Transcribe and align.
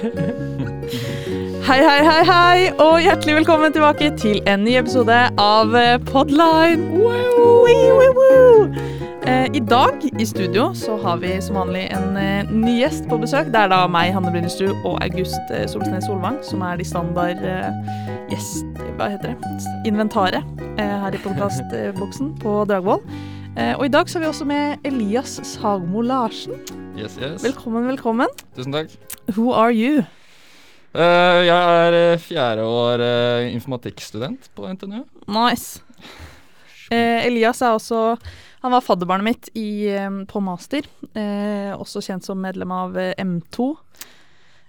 Hei, 1.66 1.80
hei, 1.84 2.00
hei, 2.04 2.22
hei, 2.24 2.60
og 2.80 3.02
hjertelig 3.04 3.34
velkommen 3.40 3.74
tilbake 3.74 4.08
til 4.16 4.38
en 4.48 4.62
ny 4.64 4.78
episode 4.80 5.16
av 5.36 5.74
eh, 5.76 5.98
Podline. 6.08 6.86
Wee, 6.96 7.90
wee, 7.98 8.14
woo. 8.16 8.64
Eh, 9.28 9.50
I 9.52 9.60
dag 9.60 10.00
i 10.08 10.24
studio 10.24 10.70
så 10.74 10.96
har 11.04 11.20
vi 11.20 11.34
som 11.44 11.60
vanlig 11.60 11.84
en 11.92 12.16
eh, 12.16 12.48
ny 12.48 12.78
gjest 12.78 13.10
på 13.12 13.20
besøk. 13.20 13.52
Det 13.52 13.60
er 13.60 13.68
da 13.74 13.82
meg, 13.92 14.14
Hanne 14.16 14.32
Brynestue, 14.32 14.72
og 14.88 14.96
August 15.04 15.52
Solsnes 15.68 16.08
Solvang, 16.08 16.40
som 16.48 16.64
er 16.64 16.80
de 16.80 16.88
standard 16.88 17.44
gjest... 18.32 18.64
Hva 18.96 19.12
heter 19.12 19.34
det? 19.34 19.52
Inventaret 19.90 20.64
her 20.80 21.12
i 21.12 21.20
podkastboksen 21.20 22.38
på 22.40 22.62
Dragvoll. 22.72 23.04
Og 23.76 23.84
i 23.84 23.92
dag 23.92 24.08
så 24.08 24.16
har 24.16 24.24
vi 24.24 24.32
også 24.32 24.48
med 24.48 24.88
Elias 24.88 25.40
Sagmo 25.44 26.00
Larsen. 26.00 26.79
Yes, 26.96 27.16
yes. 27.18 27.42
Velkommen, 27.44 27.86
velkommen. 27.88 28.28
Tusen 28.56 28.74
takk. 28.74 28.92
Who 29.36 29.52
are 29.56 29.72
you? 29.72 30.02
Uh, 30.90 31.40
jeg 31.46 31.54
er 31.54 31.96
eh, 31.96 32.18
fjerde 32.22 32.64
år 32.66 33.02
uh, 33.04 33.46
informatikkstudent 33.54 34.48
på 34.58 34.66
NTNU. 34.74 35.04
Nice. 35.30 35.82
Uh, 36.90 37.20
Elias 37.26 37.62
er 37.62 37.76
også 37.76 38.16
Han 38.60 38.74
var 38.74 38.82
fadderbarnet 38.84 39.24
mitt 39.24 39.46
i, 39.56 39.86
eh, 39.88 40.10
på 40.28 40.40
master. 40.44 40.84
Også 41.80 42.02
kjent 42.04 42.26
som 42.26 42.36
medlem 42.44 42.68
av 42.76 42.98
eh, 43.00 43.14
M2. 43.16 43.70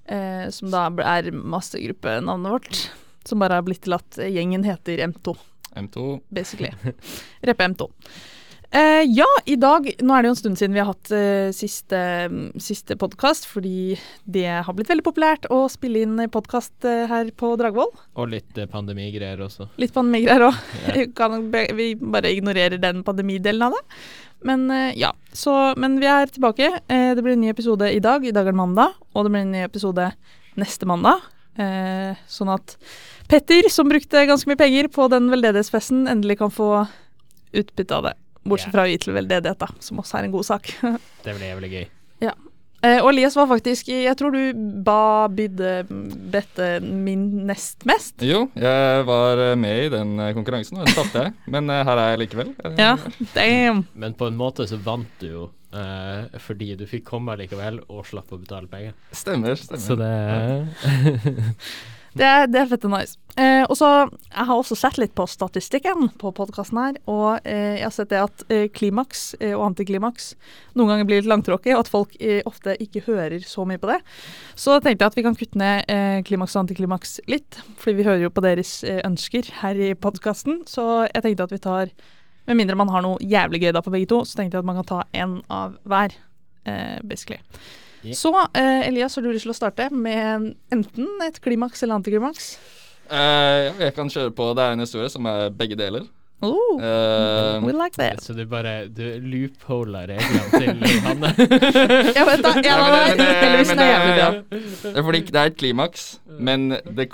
Eh, 0.07 0.45
som 0.55 0.69
da 0.71 0.85
er 1.11 1.27
mastergruppenavnet 1.35 2.53
vårt. 2.53 2.79
Som 3.27 3.43
bare 3.43 3.57
har 3.59 3.65
blitt 3.67 3.83
til 3.83 3.97
at 3.97 4.15
gjengen 4.31 4.63
heter 4.63 5.03
M2, 5.09 5.33
M2. 5.75 6.05
basically. 6.31 6.71
Reppe 7.43 7.67
M2. 7.73 7.89
Eh, 8.71 9.03
ja, 9.03 9.27
i 9.51 9.57
dag 9.59 9.87
Nå 9.99 10.13
er 10.15 10.23
det 10.23 10.29
jo 10.29 10.31
en 10.31 10.37
stund 10.39 10.59
siden 10.59 10.75
vi 10.77 10.79
har 10.79 10.87
hatt 10.93 11.09
eh, 11.11 11.49
siste, 11.51 11.97
siste 12.63 12.95
podkast, 12.95 13.43
fordi 13.51 13.97
det 14.23 14.45
har 14.47 14.77
blitt 14.77 14.87
veldig 14.87 15.03
populært 15.03 15.47
å 15.51 15.65
spille 15.71 16.05
inn 16.05 16.21
podkast 16.31 16.87
eh, 16.87 17.03
her 17.11 17.33
på 17.35 17.49
Dragvoll. 17.59 17.91
Og 18.15 18.31
litt 18.31 18.55
eh, 18.55 18.69
pandemigreier 18.71 19.43
også. 19.43 19.67
Litt 19.81 19.91
pandemigreier 19.95 20.47
òg. 20.47 20.61
Ja. 21.01 21.27
Vi 21.75 21.89
bare 21.99 22.31
ignorerer 22.31 22.79
den 22.79 23.03
pandemidelen 23.03 23.67
av 23.67 23.75
det. 23.75 23.99
Men 24.47 24.63
eh, 24.71 24.95
ja, 24.99 25.11
så 25.35 25.73
Men 25.75 25.99
vi 25.99 26.07
er 26.07 26.31
tilbake. 26.31 26.71
Eh, 26.87 27.11
Det 27.17 27.27
blir 27.27 27.35
en 27.35 27.43
ny 27.43 27.51
episode 27.51 27.91
i 27.91 27.99
dag. 27.99 28.23
I 28.23 28.31
dag 28.31 28.47
er 28.47 28.55
det 28.55 28.61
mandag. 28.61 28.95
Og 29.11 29.27
det 29.27 29.35
blir 29.35 29.43
en 29.49 29.51
ny 29.57 29.65
episode 29.67 30.07
neste 30.59 30.87
mandag. 30.87 31.27
Sånn 32.31 32.49
at 32.49 32.77
Petter, 33.29 33.67
som 33.69 33.89
brukte 33.91 34.23
ganske 34.25 34.47
mye 34.49 34.57
penger 34.59 34.87
på 34.91 35.05
den 35.11 35.27
veldedighetsfesten, 35.29 36.05
endelig 36.09 36.39
kan 36.39 36.51
få 36.55 36.85
utbytte 37.51 37.97
av 37.99 38.07
det. 38.07 38.13
Bortsett 38.43 38.73
fra 38.73 38.87
å 38.87 38.89
gi 38.89 38.97
til 39.01 39.13
veldedighet, 39.13 39.59
da, 39.61 39.67
som 39.83 39.99
også 40.01 40.17
er 40.19 40.29
en 40.29 40.33
god 40.33 40.47
sak. 40.47 40.71
Det 41.25 41.35
blir 41.35 41.51
jævlig 41.51 41.73
gøy. 41.75 41.89
Eh, 42.81 42.97
og 42.97 43.11
Elias 43.11 43.35
var 43.37 43.45
faktisk 43.45 43.91
Jeg 43.93 44.15
tror 44.17 44.33
du 44.33 44.57
ba 44.81 45.27
bydde 45.29 45.83
bedte 46.33 46.69
min 46.81 47.27
nest 47.45 47.85
mest. 47.85 48.23
Jo, 48.25 48.47
jeg 48.57 49.05
var 49.05 49.37
eh, 49.51 49.57
med 49.59 49.83
i 49.85 49.91
den 49.93 50.15
eh, 50.17 50.31
konkurransen, 50.33 50.79
og 50.81 50.89
den 50.89 50.97
tapte 50.97 51.27
jeg. 51.27 51.35
Men 51.53 51.69
eh, 51.69 51.83
her 51.85 52.01
er 52.01 52.13
jeg 52.15 52.23
likevel. 52.23 52.53
Eh, 52.65 52.79
Ja, 52.81 52.95
damn. 53.35 53.83
Men 53.93 54.17
på 54.17 54.31
en 54.31 54.39
måte 54.39 54.65
så 54.69 54.81
vant 54.81 55.09
du 55.21 55.31
jo, 55.31 55.49
Uh, 55.71 56.25
fordi 56.43 56.73
du 56.75 56.81
fikk 56.83 57.05
komme 57.07 57.31
likevel 57.39 57.77
og 57.87 58.01
slapp 58.03 58.33
å 58.35 58.39
betale 58.41 58.67
penger. 58.67 58.91
Stemmer, 59.15 59.55
stemmer. 59.55 59.79
Så 59.79 59.95
det 59.95 60.09
Det 62.11 62.29
det 62.51 62.59
er 62.59 62.67
fett 62.67 62.85
og 62.87 62.91
nice. 62.91 63.17
Eh, 63.39 63.63
og 63.63 63.77
så, 63.79 63.87
Jeg 64.11 64.45
har 64.49 64.57
også 64.59 64.75
sett 64.75 64.97
litt 64.99 65.13
på 65.15 65.23
statistikken 65.29 66.09
på 66.19 66.33
podkasten 66.35 66.79
her, 66.81 66.97
og 67.07 67.45
eh, 67.47 67.77
jeg 67.79 67.85
har 67.85 67.93
sett 67.95 68.09
det 68.11 68.19
at 68.19 68.43
eh, 68.51 68.65
klimaks 68.67 69.35
eh, 69.39 69.53
og 69.55 69.69
antiklimaks 69.69 70.33
noen 70.75 70.91
ganger 70.91 71.07
blir 71.07 71.21
litt 71.21 71.29
langtråkig, 71.31 71.71
og 71.75 71.85
at 71.85 71.91
folk 71.91 72.17
eh, 72.19 72.41
ofte 72.49 72.75
ikke 72.83 73.05
hører 73.05 73.39
så 73.47 73.63
mye 73.67 73.79
på 73.79 73.87
det. 73.93 74.01
Så 74.59 74.75
jeg 74.75 74.83
tenkte 74.83 75.05
jeg 75.05 75.13
at 75.13 75.19
vi 75.19 75.25
kan 75.29 75.37
kutte 75.39 75.61
ned 75.61 75.91
eh, 75.91 76.19
klimaks 76.27 76.57
og 76.57 76.65
antiklimaks 76.65 77.21
litt, 77.31 77.61
fordi 77.79 78.01
vi 78.01 78.07
hører 78.09 78.25
jo 78.25 78.33
på 78.35 78.43
deres 78.43 78.73
ønsker 78.83 79.47
her 79.61 79.79
i 79.79 79.93
podkasten. 79.95 80.65
Så 80.67 81.05
jeg 81.07 81.23
tenkte 81.23 81.47
at 81.47 81.55
vi 81.55 81.63
tar 81.63 81.95
Med 82.49 82.57
mindre 82.57 82.75
man 82.75 82.89
har 82.89 83.03
noe 83.05 83.21
jævlig 83.21 83.59
gøy 83.61 83.71
da 83.71 83.83
på 83.85 83.91
begge 83.93 84.07
to, 84.09 84.23
så 84.25 84.39
tenkte 84.39 84.57
jeg 84.57 84.63
at 84.63 84.67
man 84.67 84.79
kan 84.79 84.87
ta 84.89 85.03
én 85.13 85.35
av 85.53 85.75
hver, 85.85 86.15
basically. 87.05 87.37
Ja. 88.03 88.15
Så 88.17 88.31
eh, 88.57 88.87
Elias, 88.87 89.15
har 89.15 89.21
du 89.23 89.29
lyst 89.31 89.45
til 89.45 89.53
å 89.53 89.57
starte 89.57 89.89
med 89.93 90.55
enten 90.73 91.07
et 91.27 91.37
klimaks 91.43 91.83
eller 91.83 91.99
antiklimaks? 91.99 92.55
Uh, 93.11 93.67
ja, 93.67 93.73
jeg 93.87 93.93
kan 93.97 94.07
kjøre 94.09 94.31
på. 94.33 94.45
Det 94.55 94.63
er 94.63 94.71
en 94.77 94.79
historie 94.85 95.09
som 95.11 95.25
er 95.27 95.49
begge 95.51 95.75
deler. 95.75 96.05
Oh, 96.41 96.79
uh, 96.81 97.59
we 97.61 97.73
like 97.75 97.93
that. 98.01 98.17
Så 98.23 98.33
du 98.33 98.45
bare 98.49 98.87
Du 98.89 99.03
loopholer 99.21 100.07
reglene 100.09 100.47
til 100.55 101.03
Hanne. 101.05 101.29
Jeg 102.17 102.25
vet 102.25 102.41
da, 102.41 102.53
hver. 102.55 103.11
men 103.11 103.19
det- 103.19 103.67
men 103.67 103.77
det 103.77 104.93
det- 104.95 105.03
fordi 105.05 105.21
det 105.27 105.35
er 105.43 105.51
et 105.51 105.57
klimaks, 105.59 106.07
men 106.39 106.69
det 106.97 107.11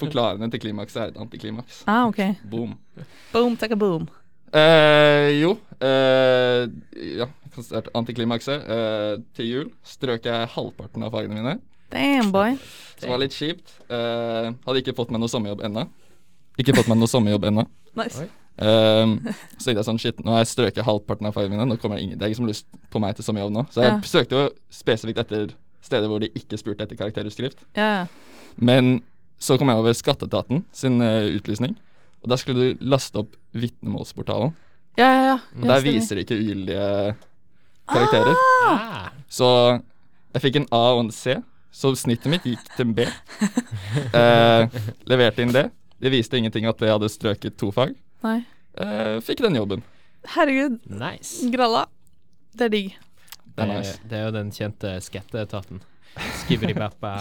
forklarende 0.00 0.48
til 0.54 0.60
klimaks 0.64 0.96
er 0.96 1.10
et 1.12 1.18
antiklimaks. 1.20 1.82
Ah, 1.86 2.06
ok. 2.08 2.22
Boom. 2.48 2.78
Boom, 3.34 3.56
take 3.60 3.72
a 3.72 3.76
boom. 3.76 4.08
Uh, 4.54 5.28
jo 5.42 5.58
Uh, 5.82 6.68
Ja, 7.18 7.26
antiklimakset. 7.94 8.64
Uh, 8.68 9.22
til 9.36 9.48
jul 9.50 9.70
strøk 9.86 10.26
jeg 10.28 10.50
halvparten 10.54 11.04
av 11.06 11.12
fagene 11.14 11.38
mine. 11.38 11.56
Damn, 11.92 12.30
boy. 12.32 12.54
Som 13.00 13.12
var 13.12 13.20
litt 13.20 13.34
kjipt. 13.36 13.74
Uh, 13.90 14.52
hadde 14.64 14.80
ikke 14.80 14.94
fått 14.96 15.12
meg 15.12 15.20
noe 15.20 15.28
sommerjobb 15.32 15.64
ennå. 15.68 15.86
Ikke 16.60 16.74
fått 16.76 16.88
meg 16.88 17.00
noe 17.00 17.10
sommerjobb 17.10 17.48
ennå. 17.50 17.66
Nice. 17.92 18.24
Um, 18.56 19.18
så 19.58 19.66
tenkte 19.66 19.80
jeg 19.82 19.84
sånn, 19.84 19.98
shit, 20.00 20.20
nå 20.24 20.32
har 20.32 20.42
jeg 20.42 20.48
strøket 20.52 20.84
halvparten 20.86 21.28
av 21.28 21.34
fagene 21.36 21.56
mine. 21.58 21.66
Nå 21.68 21.76
kommer 21.80 21.98
det 21.98 22.06
ingen, 22.06 22.16
det 22.20 22.24
er 22.24 22.30
ingen 22.30 22.38
som 22.38 22.46
har 22.46 22.52
lyst 22.54 22.66
på 22.92 23.00
meg 23.04 23.16
til 23.18 23.26
sommerjobb 23.26 23.52
nå. 23.52 23.64
Så 23.72 23.82
jeg 23.84 23.90
Ja. 23.92 23.98
søkte 24.08 24.38
jo 24.38 24.44
spesifikt 24.72 25.20
etter 25.20 25.52
steder 25.84 26.08
hvor 26.08 26.20
de 26.24 26.30
ikke 26.38 26.56
spurte 26.60 26.86
etter 26.86 26.96
karakterutskrift. 26.96 27.64
Ja, 27.76 27.88
ja. 27.98 28.06
Men 28.56 29.02
så 29.42 29.58
kom 29.60 29.68
jeg 29.68 29.80
over 29.82 29.92
Skatteetaten 29.96 30.64
sin 30.72 31.00
uh, 31.04 31.28
utlysning. 31.36 31.76
Og 32.22 32.30
der 32.32 32.40
skulle 32.40 32.72
du 32.72 32.84
laste 32.86 33.20
opp 33.24 33.36
vitnemålsportalen. 33.52 34.54
Ja, 35.00 35.08
ja, 35.08 35.22
ja. 35.32 35.36
Og 35.58 35.68
der 35.68 35.84
viser 35.84 36.16
de 36.16 36.24
ikke 36.24 36.38
ugyldige 36.38 37.16
karakterer. 37.90 38.36
Ah, 38.68 39.08
Så 39.28 39.48
jeg 40.34 40.42
fikk 40.44 40.56
en 40.62 40.68
A 40.72 40.82
og 40.96 41.04
en 41.06 41.10
C, 41.14 41.36
så 41.72 41.92
snittet 41.96 42.30
mitt 42.32 42.44
gikk 42.46 42.64
til 42.76 42.88
en 42.88 42.94
B. 42.96 43.06
Eh, 43.92 44.68
leverte 45.08 45.42
inn 45.44 45.52
det. 45.52 45.66
Det 46.00 46.10
viste 46.12 46.38
ingenting 46.38 46.64
at 46.68 46.80
jeg 46.80 46.88
hadde 46.92 47.08
strøket 47.12 47.56
to 47.60 47.68
fag. 47.74 47.92
Nei. 48.24 48.38
Eh, 48.80 49.18
fikk 49.24 49.42
den 49.44 49.56
jobben. 49.58 49.82
Herregud, 50.34 50.78
nice. 50.88 51.48
gralla. 51.52 51.86
Det 52.56 52.68
er 52.68 52.72
digg. 52.72 52.94
Det 53.52 53.64
er 53.64 53.68
nice. 53.72 53.98
det 54.08 54.16
er 54.18 54.24
jo 54.28 54.32
den 54.34 54.52
kjente 54.54 54.94
skatteetaten. 55.04 55.82
Skibberi-bappa 56.42 57.12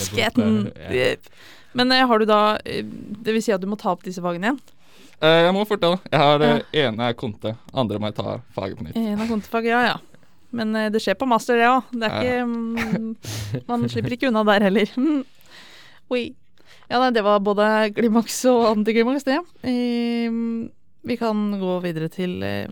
Sketen. 0.00 0.70
Men 1.76 1.92
eh, 1.92 2.04
har 2.08 2.18
du 2.18 2.24
da 2.28 2.56
eh, 2.64 2.80
Det 2.84 3.34
vil 3.36 3.42
si 3.44 3.52
at 3.52 3.60
du 3.60 3.68
må 3.70 3.76
ta 3.80 3.92
opp 3.92 4.04
disse 4.06 4.22
fagene 4.24 4.48
igjen? 4.50 4.60
Eh, 5.20 5.40
jeg 5.44 5.52
må 5.56 5.64
fortelle. 5.68 6.00
Jeg 6.10 6.22
har 6.22 6.40
det 6.40 6.52
ene 6.80 7.10
er 7.10 7.16
konte, 7.18 7.54
andre 7.76 8.00
må 8.00 8.08
jeg 8.10 8.18
ta 8.20 8.38
faget 8.56 8.78
på 8.78 8.86
nytt. 8.86 8.96
En 8.96 9.20
er 9.20 9.28
kontefag, 9.28 9.68
ja 9.68 9.82
ja. 9.84 9.96
Men 10.56 10.74
eh, 10.76 10.88
det 10.90 11.02
skjer 11.04 11.18
på 11.20 11.28
master, 11.30 11.60
det 11.60 11.68
òg. 11.68 11.90
Det 11.92 12.08
er 12.08 12.14
Ja, 12.14 12.20
ikke 12.20 12.46
mm, 12.48 13.64
Man 13.68 13.88
slipper 13.92 14.16
ikke 14.16 14.30
unna 14.32 14.44
der 14.48 14.66
heller. 14.68 14.94
Oi. 16.14 16.24
Ja, 16.90 16.98
nei, 16.98 17.12
det 17.14 17.22
var 17.22 17.38
både 17.46 17.64
klimaks 17.94 18.40
og 18.50 18.64
antiklimaks, 18.72 19.22
det. 19.28 19.38
Ehm, 19.62 20.70
vi 21.06 21.16
kan 21.20 21.44
gå 21.60 21.76
videre 21.84 22.08
til 22.10 22.40
eh, 22.42 22.66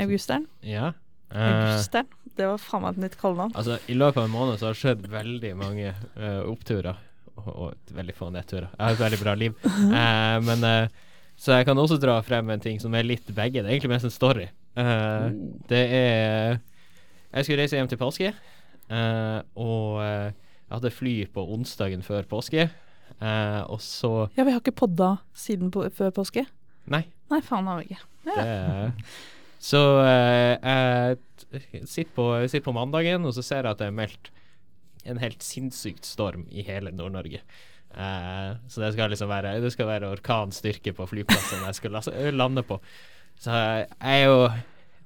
Augusteren. 0.00 0.46
Ja. 0.64 0.94
Eh, 1.34 1.50
Augusteren. 1.50 2.08
Det 2.32 2.46
var 2.48 2.60
faen 2.62 2.80
meg 2.86 2.94
et 2.94 3.02
nytt 3.04 3.18
kallenavn. 3.20 3.52
altså, 3.60 3.76
I 3.92 3.96
løpet 3.98 4.22
av 4.22 4.24
en 4.24 4.32
måned 4.32 4.56
så 4.56 4.70
har 4.70 4.76
det 4.76 4.80
skjedd 4.80 5.08
veldig 5.12 5.50
mange 5.60 5.90
uh, 6.16 6.42
oppturer. 6.48 6.96
Og, 7.36 7.48
og 7.52 7.92
veldig 7.92 8.14
få 8.16 8.30
nedturer. 8.32 8.70
Jeg 8.72 8.86
har 8.86 8.96
et 8.96 9.02
veldig 9.02 9.18
bra 9.20 9.34
liv. 9.36 9.58
Uh, 9.68 10.38
men 10.48 10.64
eh, 10.64 11.02
Så 11.42 11.56
jeg 11.56 11.66
kan 11.66 11.78
også 11.80 11.98
dra 11.98 12.20
frem 12.22 12.52
en 12.54 12.62
ting 12.62 12.78
som 12.78 12.94
er 12.94 13.06
litt 13.06 13.26
begge. 13.34 13.62
Det 13.62 13.66
er 13.66 13.74
egentlig 13.74 13.90
mest 13.96 14.06
en 14.06 14.14
story. 14.14 14.46
Eh, 14.78 15.26
Det 15.68 15.82
er 15.90 16.60
Jeg 17.32 17.44
skulle 17.44 17.62
reise 17.64 17.76
hjem 17.76 17.88
til 17.88 17.98
påske, 17.98 18.28
uh, 18.92 19.40
og 19.56 20.02
eh, 20.04 20.32
jeg 20.68 20.74
hadde 20.74 20.90
fly 20.92 21.14
på 21.32 21.44
onsdagen 21.54 22.02
før 22.04 22.26
påske. 22.28 22.66
Uh, 23.22 23.64
og 23.72 23.80
så 23.80 24.28
Ja, 24.36 24.44
vi 24.44 24.52
har 24.52 24.60
ikke 24.60 24.76
podda 24.84 25.16
siden 25.32 25.70
på, 25.72 25.86
før 25.96 26.12
påske. 26.12 26.44
Nei. 26.92 27.06
Nei, 27.32 27.40
faen 27.40 27.70
har 27.70 27.80
vi 27.80 27.88
ikke. 27.88 28.02
Det 28.26 28.36
er, 28.36 28.92
så 29.62 29.80
eh, 30.04 31.16
jeg 31.54 31.86
sitter 31.88 32.12
på, 32.16 32.28
sitter 32.50 32.66
på 32.66 32.76
mandagen, 32.76 33.24
og 33.24 33.34
så 33.36 33.44
ser 33.46 33.62
jeg 33.62 33.72
at 33.72 33.80
det 33.80 33.88
er 33.88 33.96
meldt 33.96 34.32
en 35.08 35.20
helt 35.22 35.42
sinnssykt 35.42 36.06
storm 36.06 36.44
i 36.50 36.64
hele 36.66 36.92
Nord-Norge. 36.94 37.40
Eh, 37.92 38.50
så 38.72 38.80
det 38.80 38.92
skal 38.94 39.10
liksom 39.12 39.28
være 39.28 39.60
Det 39.60 39.72
skal 39.74 39.86
være 39.90 40.12
orkanstyrke 40.14 40.94
på 40.96 41.06
flyplassen 41.10 41.64
jeg 41.66 41.76
skal 41.76 42.32
lande 42.32 42.62
på. 42.64 42.78
Så 43.40 43.52
jeg 43.52 44.24
jo 44.26 44.48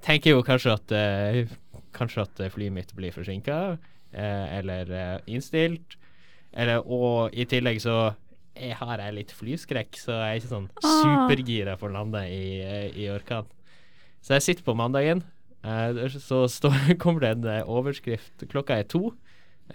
tenker 0.05 0.35
jo 0.37 0.43
kanskje 0.45 0.75
at 0.77 0.91
eh, 0.95 1.41
Kanskje 1.97 2.23
at 2.27 2.39
eh, 2.45 2.51
flyet 2.53 2.71
mitt 2.75 2.91
blir 2.95 3.11
forsinka, 3.15 3.77
eller 4.13 4.91
eh, 4.93 5.17
innstilt. 5.33 5.95
Eller, 6.53 6.81
og 6.85 7.33
i 7.33 7.45
tillegg 7.49 7.79
så 7.81 8.13
jeg 8.57 8.73
har 8.79 9.01
jeg 9.01 9.13
litt 9.13 9.31
flyskrekk, 9.37 9.97
så 10.01 10.15
jeg 10.17 10.29
er 10.29 10.39
ikke 10.39 10.49
sånn 10.53 10.69
Ah. 10.81 11.01
supergira 11.03 11.75
for 11.77 11.89
å 11.91 11.93
lande 11.97 12.23
i, 12.29 12.59
eh, 12.61 12.87
i 12.97 13.07
orkan. 13.13 13.45
Så 14.21 14.33
jeg 14.37 14.45
sitter 14.45 14.63
på 14.65 14.75
mandagen, 14.77 15.23
eh, 15.63 16.07
så 16.09 16.45
står, 16.49 16.95
kommer 17.01 17.21
det 17.21 17.31
en 17.35 17.45
eh, 17.45 17.63
overskrift 17.69 18.47
Klokka 18.49 18.79
er 18.79 18.87
to. 18.89 19.13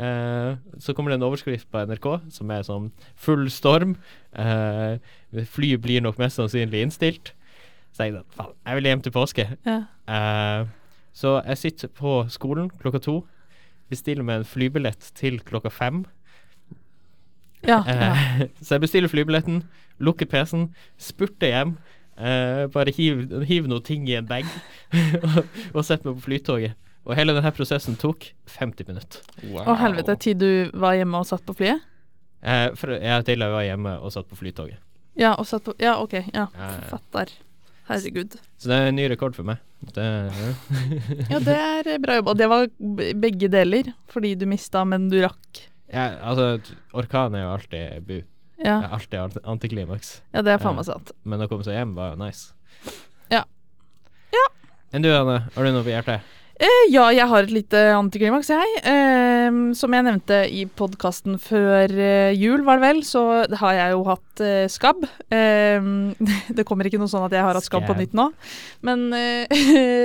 Eh, 0.01 0.55
så 0.81 0.95
kommer 0.97 1.13
det 1.13 1.19
en 1.21 1.27
overskrift 1.27 1.69
på 1.71 1.83
NRK 1.85 2.07
som 2.33 2.51
er 2.55 2.65
sånn 2.65 2.91
full 3.17 3.49
storm. 3.53 3.97
Eh, 4.33 4.97
fly 5.53 5.75
blir 5.77 6.01
nok 6.05 6.21
mest 6.23 6.41
sannsynlig 6.41 6.81
innstilt. 6.87 7.35
Så 7.93 8.07
jeg 8.07 8.15
tenkte 8.17 8.39
faen, 8.39 8.55
jeg 8.65 8.79
vil 8.79 8.89
hjem 8.89 9.05
til 9.05 9.13
påske. 9.13 9.47
Ja. 9.69 9.83
Eh, 10.09 10.71
så 11.13 11.37
jeg 11.45 11.61
sitter 11.61 11.93
på 11.93 12.23
skolen 12.33 12.71
klokka 12.81 13.03
to. 13.05 13.19
Bestiller 13.93 14.25
meg 14.25 14.41
en 14.41 14.49
flybillett 14.49 15.11
til 15.19 15.41
klokka 15.45 15.69
fem. 15.69 16.07
Ja, 17.67 17.83
ja. 17.87 18.13
Eh, 18.13 18.47
så 18.65 18.75
jeg 18.79 18.87
bestiller 18.87 19.13
flybilletten, 19.13 19.63
lukker 20.01 20.27
PC-en, 20.27 20.71
spurter 20.99 21.53
hjem. 21.53 21.77
eh, 22.19 22.67
bare 22.73 22.93
hiv, 22.97 23.45
hiv 23.49 23.69
noen 23.69 23.85
ting 23.85 24.09
i 24.09 24.17
en 24.19 24.27
bag 24.29 24.45
og, 25.23 25.45
og 25.75 25.85
setter 25.85 26.09
meg 26.11 26.19
på 26.19 26.27
flytoget. 26.27 26.75
Og 27.03 27.17
hele 27.19 27.35
denne 27.35 27.51
prosessen 27.55 27.97
tok 27.99 28.29
50 28.47 28.87
minutter. 28.89 29.23
Wow. 29.49 29.65
Å 29.73 29.79
helvete, 29.81 30.15
tid 30.23 30.39
du 30.39 30.71
var 30.79 30.95
hjemme 30.95 31.19
og 31.19 31.27
satt 31.27 31.43
på 31.47 31.55
flyet? 31.59 31.83
Eh, 32.43 32.69
for 32.79 32.95
jeg 32.95 33.25
til 33.27 33.43
jeg 33.43 33.55
var 33.55 33.65
hjemme 33.67 33.97
og 34.03 34.13
satt 34.15 34.29
på 34.31 34.39
flytoget. 34.39 34.79
Ja, 35.19 35.35
og 35.37 35.47
satt 35.47 35.67
på 35.67 35.75
Ja, 35.83 35.97
OK. 36.03 36.15
Ja, 36.33 36.47
eh. 36.55 36.61
ja. 36.63 36.87
fatter. 36.93 37.33
Herregud. 37.89 38.37
Så 38.63 38.71
det 38.71 38.79
er 38.79 38.89
en 38.93 38.97
ny 38.97 39.09
rekord 39.11 39.35
for 39.35 39.47
meg. 39.47 39.59
Det, 39.95 40.05
Ja, 41.33 41.41
det 41.43 41.57
er 41.59 41.99
bra 42.03 42.21
jobba. 42.21 42.35
Det 42.39 42.49
var 42.53 42.69
begge 43.19 43.51
deler, 43.51 43.91
fordi 44.13 44.37
du 44.39 44.47
mista, 44.47 44.85
men 44.87 45.09
du 45.11 45.19
rakk. 45.25 45.65
ja, 45.93 46.07
altså, 46.23 46.61
orkan 46.95 47.35
er 47.35 47.43
jo 47.49 47.55
alltid 47.57 48.07
bu. 48.07 48.21
Ja, 48.63 48.79
Det 48.79 49.19
er 49.19 49.25
alltid 49.25 49.43
antiklimaks. 49.43 50.21
ja 50.33 50.43
det 50.47 50.53
er 50.55 50.63
faen 50.63 50.79
meg 50.79 50.87
sant. 50.87 51.11
Men 51.27 51.43
å 51.43 51.49
komme 51.51 51.67
seg 51.67 51.75
hjem 51.75 51.97
var 51.99 52.13
jo 52.15 52.21
nice. 52.23 52.55
Ja. 53.33 53.43
Ja. 54.33 54.45
Enn 54.95 55.03
du, 55.03 55.11
Anne? 55.11 55.41
Har 55.57 55.67
du 55.67 55.73
noe 55.75 55.83
på 55.83 55.91
hjertet? 55.91 56.23
Eh, 56.61 56.83
ja, 56.93 57.07
jeg 57.11 57.27
har 57.27 57.43
et 57.47 57.51
lite 57.53 57.79
antiklimaks, 57.97 58.51
jeg. 58.53 58.75
Eh, 58.87 59.57
som 59.75 59.95
jeg 59.97 60.05
nevnte 60.07 60.37
i 60.53 60.63
podkasten 60.79 61.39
før 61.43 61.91
eh, 61.97 62.35
jul, 62.39 62.63
var 62.67 62.79
det 62.79 62.85
vel, 62.87 63.01
så 63.09 63.23
har 63.59 63.75
jeg 63.79 63.95
jo 63.97 64.03
hatt 64.07 64.43
eh, 64.45 64.67
skabb. 64.71 65.03
Eh, 65.33 65.89
det 66.57 66.67
kommer 66.69 66.87
ikke 66.87 67.01
noe 67.03 67.11
sånn 67.11 67.27
at 67.27 67.35
jeg 67.35 67.43
har 67.47 67.59
hatt 67.59 67.67
skabb 67.67 67.89
på 67.89 67.97
nytt 67.99 68.15
nå. 68.19 68.29
Men 68.87 69.09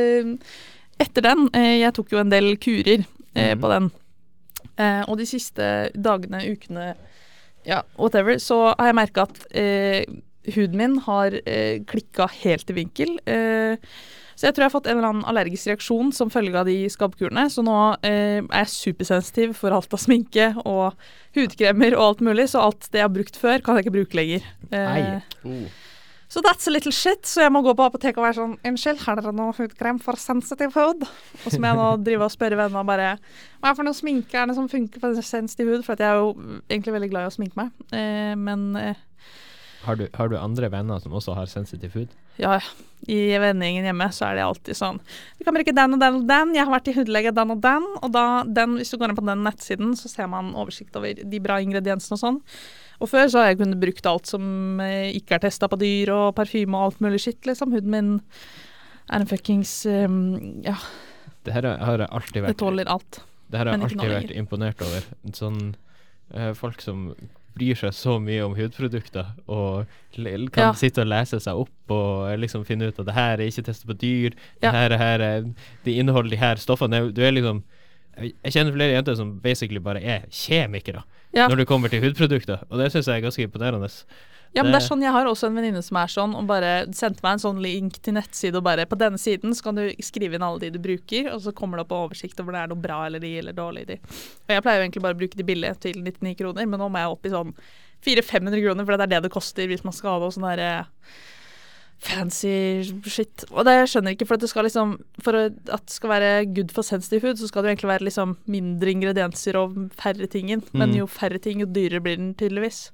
etter 1.03 1.25
den 1.27 1.47
Jeg 1.53 1.93
tok 1.93 2.15
jo 2.15 2.23
en 2.23 2.33
del 2.33 2.55
kurer 2.61 3.05
Mhm. 3.37 3.59
på 3.61 3.69
den. 3.69 3.91
Og 5.11 5.17
de 5.19 5.25
siste 5.29 5.65
dagene, 5.93 6.39
ukene, 6.55 6.95
ja, 7.67 7.83
whatever, 7.99 8.39
så 8.41 8.71
har 8.71 8.87
jeg 8.89 8.95
merka 8.97 9.27
at 9.27 9.43
huden 10.55 10.77
min 10.79 10.95
har 11.05 11.35
eh, 11.45 11.83
klikka 11.85 12.25
helt 12.41 12.71
i 12.71 12.77
vinkel. 12.79 13.11
Eh, 13.29 13.77
så 14.37 14.45
jeg 14.45 14.53
tror 14.53 14.63
jeg 14.63 14.69
har 14.69 14.75
fått 14.75 14.87
en 14.91 14.99
eller 14.99 15.09
annen 15.09 15.25
allergisk 15.25 15.71
reaksjon 15.71 16.11
som 16.13 16.29
følge 16.29 16.59
av 16.59 16.67
de 16.69 16.75
skabbkurene. 16.93 17.47
Så 17.49 17.63
nå 17.65 17.77
eh, 18.05 18.43
er 18.43 18.67
jeg 18.67 18.69
supersensitiv 18.69 19.55
for 19.57 19.73
alt 19.73 19.95
av 19.97 20.01
sminke 20.03 20.51
og 20.61 20.93
hudkremer 21.33 21.95
og 21.97 22.03
alt 22.03 22.21
mulig. 22.27 22.45
Så 22.51 22.61
alt 22.61 22.85
det 22.93 23.01
jeg 23.01 23.07
har 23.07 23.15
brukt 23.15 23.39
før, 23.41 23.63
kan 23.65 23.79
jeg 23.79 23.87
ikke 23.87 23.95
bruke 23.95 24.19
lenger. 24.19 24.45
Eh, 24.69 24.99
Ei. 24.99 25.63
så 26.29 26.43
that's 26.45 26.69
a 26.69 26.75
little 26.75 26.93
shit. 26.93 27.25
Så 27.25 27.47
jeg 27.47 27.55
må 27.55 27.63
gå 27.65 27.73
på 27.79 27.87
apoteket 27.89 28.21
og 28.21 28.27
være 28.27 28.37
sånn 28.37 28.53
Unnskyld, 28.69 29.01
har 29.07 29.17
dere 29.17 29.33
noe 29.39 29.57
hudkrem 29.57 30.03
for 30.05 30.21
sensitive 30.21 30.69
hud? 30.77 31.07
Og 31.41 31.47
så 31.47 31.57
må 31.57 31.71
jeg 31.71 31.81
nå 31.81 31.89
drive 32.05 32.29
og 32.29 32.35
spørre 32.35 32.61
venner 32.61 32.85
bare 32.85 33.09
Hva 33.17 33.71
er 33.73 33.81
for 33.81 33.89
noen 33.89 33.97
sminke 33.97 34.37
er 34.37 34.51
det 34.51 34.59
som 34.59 34.69
funker 34.69 35.01
for 35.01 35.17
sensitiv 35.25 35.73
hud? 35.73 35.87
For 35.87 35.97
jeg 35.97 36.13
er 36.13 36.21
jo 36.21 36.61
egentlig 36.69 36.93
veldig 36.99 37.09
glad 37.15 37.25
i 37.25 37.33
å 37.33 37.35
sminke 37.39 37.57
meg. 37.63 37.73
Eh, 37.89 38.37
men 38.37 38.69
eh, 38.77 39.01
Har 39.89 39.97
du, 39.97 40.05
har 40.13 40.29
du 40.29 40.37
andre 40.37 40.69
venner 40.77 41.01
som 41.01 41.17
også 41.17 41.33
har 41.41 41.49
sensitiv 41.49 41.97
hud? 41.97 42.13
Ja, 42.41 42.57
i 43.07 43.17
vennegjengen 43.39 43.85
hjemme 43.87 44.07
så 44.15 44.25
er 44.27 44.39
det 44.39 44.43
alltid 44.43 44.77
sånn 44.77 44.97
Du 45.37 45.45
kan 45.45 45.55
bruke 45.55 45.73
den 45.75 45.93
og 45.95 46.01
den 46.01 46.17
og 46.17 46.25
den. 46.27 46.55
Jeg 46.57 46.65
har 46.65 46.73
vært 46.73 46.89
i 46.89 46.95
hudlege 46.95 47.31
den 47.35 47.53
og 47.53 47.61
den. 47.63 47.85
Og 48.01 48.11
da 48.15 48.25
den, 48.43 48.75
hvis 48.79 48.91
du 48.91 48.97
går 48.99 49.13
inn 49.13 49.19
på 49.19 49.25
den 49.27 49.45
nettsiden, 49.45 49.93
så 49.99 50.11
ser 50.11 50.29
man 50.31 50.55
oversikt 50.57 50.97
over 50.97 51.13
de 51.15 51.41
bra 51.43 51.59
ingrediensene 51.63 52.17
og 52.17 52.23
sånn. 52.23 52.41
Og 52.97 53.11
før 53.11 53.29
så 53.29 53.43
har 53.43 53.51
jeg 53.51 53.59
kunnet 53.61 53.79
brukt 53.79 54.09
alt 54.09 54.29
som 54.29 54.81
eh, 54.81 55.13
ikke 55.19 55.37
er 55.37 55.45
testa 55.45 55.69
på 55.69 55.77
dyr, 55.79 56.11
og 56.15 56.35
parfyme 56.37 56.73
og 56.73 56.89
alt 56.89 57.03
mulig 57.05 57.21
skitt, 57.21 57.43
liksom. 57.45 57.75
Huden 57.77 57.93
min 57.93 58.13
er 59.07 59.21
en 59.21 59.29
fuckings 59.29 59.79
um, 59.85 60.63
Ja, 60.65 60.75
Det 61.45 61.53
her 61.55 61.69
har 61.69 62.01
jeg 62.01 62.09
alltid 62.11 62.49
det 62.49 62.57
tåler 62.59 62.89
alt. 62.91 63.21
Det 63.47 63.61
her 63.61 63.69
har 63.69 63.77
jeg 63.77 63.87
alltid 63.87 64.15
vært 64.15 64.35
imponert 64.35 64.81
over. 64.83 65.05
Sånn 65.37 65.61
eh, 66.33 66.51
folk 66.57 66.81
som 66.83 67.11
bryr 67.57 67.75
seg 67.79 67.93
så 67.97 68.15
mye 68.21 68.45
om 68.45 68.55
hudprodukter 68.57 69.33
og 69.47 69.87
kan 70.15 70.63
Ja. 70.69 70.71
sitte 70.73 71.01
og 71.03 71.07
lese 71.11 71.39
seg 71.43 71.55
opp 71.65 71.91
og 71.93 72.37
liksom 72.39 72.63
finne 72.65 72.87
ut 72.91 72.99
at 72.99 73.05
det 73.09 73.13
her 73.17 73.33
er 73.41 73.47
ikke 73.49 73.65
testet 73.67 73.87
på 73.89 73.97
dyr, 73.97 74.31
det 74.61 74.71
her, 74.71 74.91
er- 74.93 74.97
her 74.97 75.19
er, 75.21 75.41
de 75.85 75.97
inneholder 75.97 76.29
de 76.31 76.37
her 76.37 76.55
stoffene. 76.55 77.11
Du 77.13 77.21
er 77.21 77.31
liksom 77.31 77.63
jeg 78.17 78.51
kjenner 78.53 78.73
flere 78.73 78.93
jenter 78.95 79.15
som 79.15 79.35
basically 79.43 79.77
bare 79.79 80.01
er 80.01 80.23
kjemikere 80.31 81.03
Ja. 81.35 81.47
når 81.47 81.57
det 81.57 81.67
kommer 81.67 81.87
til 81.89 82.01
hudprodukter, 82.01 82.63
og 82.71 82.79
det 82.79 82.91
syns 82.91 83.05
jeg 83.07 83.17
er 83.21 83.25
ganske 83.29 83.43
imponerende. 83.45 83.89
Ja, 84.55 84.63
men 84.63 84.71
det 84.71 84.81
er 84.81 84.87
sånn, 84.87 85.01
Jeg 85.01 85.11
har 85.11 85.25
også 85.25 85.47
en 85.47 85.55
venninne 85.55 85.83
som 85.83 85.97
er 85.97 86.07
sånn, 86.07 86.35
og 86.35 86.47
bare 86.47 86.87
sendte 86.93 87.21
meg 87.21 87.33
en 87.33 87.39
sånn 87.43 87.61
link 87.61 88.01
til 88.01 88.13
nettside. 88.13 88.55
og 88.55 88.63
bare 88.63 88.85
På 88.85 88.97
denne 88.97 89.17
siden 89.17 89.53
så 89.53 89.63
kan 89.63 89.75
du 89.75 89.91
skrive 90.01 90.35
inn 90.35 90.41
alle 90.43 90.59
de 90.59 90.69
du 90.71 90.79
bruker, 90.79 91.31
og 91.33 91.41
så 91.41 91.53
kommer 91.53 91.77
det 91.77 91.85
opp 91.85 91.91
en 91.91 92.09
oversikt 92.09 92.39
over 92.39 92.53
det 92.53 92.61
er 92.63 92.67
noe 92.67 92.81
bra 92.81 93.05
eller 93.05 93.19
de 93.19 93.37
eller 93.37 93.53
dårlig 93.53 93.85
de. 93.87 93.99
Og 94.47 94.49
Jeg 94.55 94.63
pleier 94.63 94.79
jo 94.81 94.85
egentlig 94.89 95.01
bare 95.03 95.13
å 95.13 95.19
bruke 95.19 95.35
de 95.37 95.43
billige 95.43 95.79
til 95.79 96.01
99 96.01 96.35
kroner, 96.37 96.65
men 96.67 96.79
nå 96.79 96.89
må 96.89 96.97
jeg 96.97 97.11
opp 97.11 97.25
i 97.25 97.29
sånn 97.29 97.53
400-500 98.05 98.61
kroner, 98.63 98.85
for 98.85 98.97
det 98.97 99.01
er 99.07 99.13
det 99.15 99.23
det 99.23 99.31
koster 99.31 99.67
hvis 99.67 99.83
man 99.83 99.93
skal 99.93 100.11
ha 100.11 100.19
noe 100.19 100.31
sånn 100.31 100.47
derre 100.47 100.85
fancy 101.97 102.83
shit. 103.09 103.45
Og 103.51 103.65
det 103.65 103.73
skjønner 103.89 104.13
jeg 104.13 104.19
ikke, 104.19 104.27
for 104.29 104.37
at 104.37 104.43
det 104.45 104.49
skal 104.51 104.67
liksom 104.67 104.91
For 105.25 105.37
at 105.47 105.55
det 105.65 105.89
skal 105.95 106.11
være 106.13 106.29
good 106.53 106.71
for 106.71 106.85
sensitive 106.85 107.21
food, 107.25 107.39
så 107.41 107.49
skal 107.49 107.63
det 107.63 107.71
jo 107.71 107.75
egentlig 107.75 107.93
være 107.93 108.05
liksom 108.07 108.35
mindre 108.47 108.93
ingredienser 108.93 109.57
og 109.57 109.73
færre 109.97 110.29
ting. 110.29 110.47
Men 110.73 110.91
Mm. 110.91 110.97
jo 110.99 111.07
færre 111.07 111.41
ting, 111.41 111.59
jo 111.59 111.65
dyrere 111.65 112.01
blir 112.01 112.17
den 112.17 112.35
tydeligvis. 112.35 112.91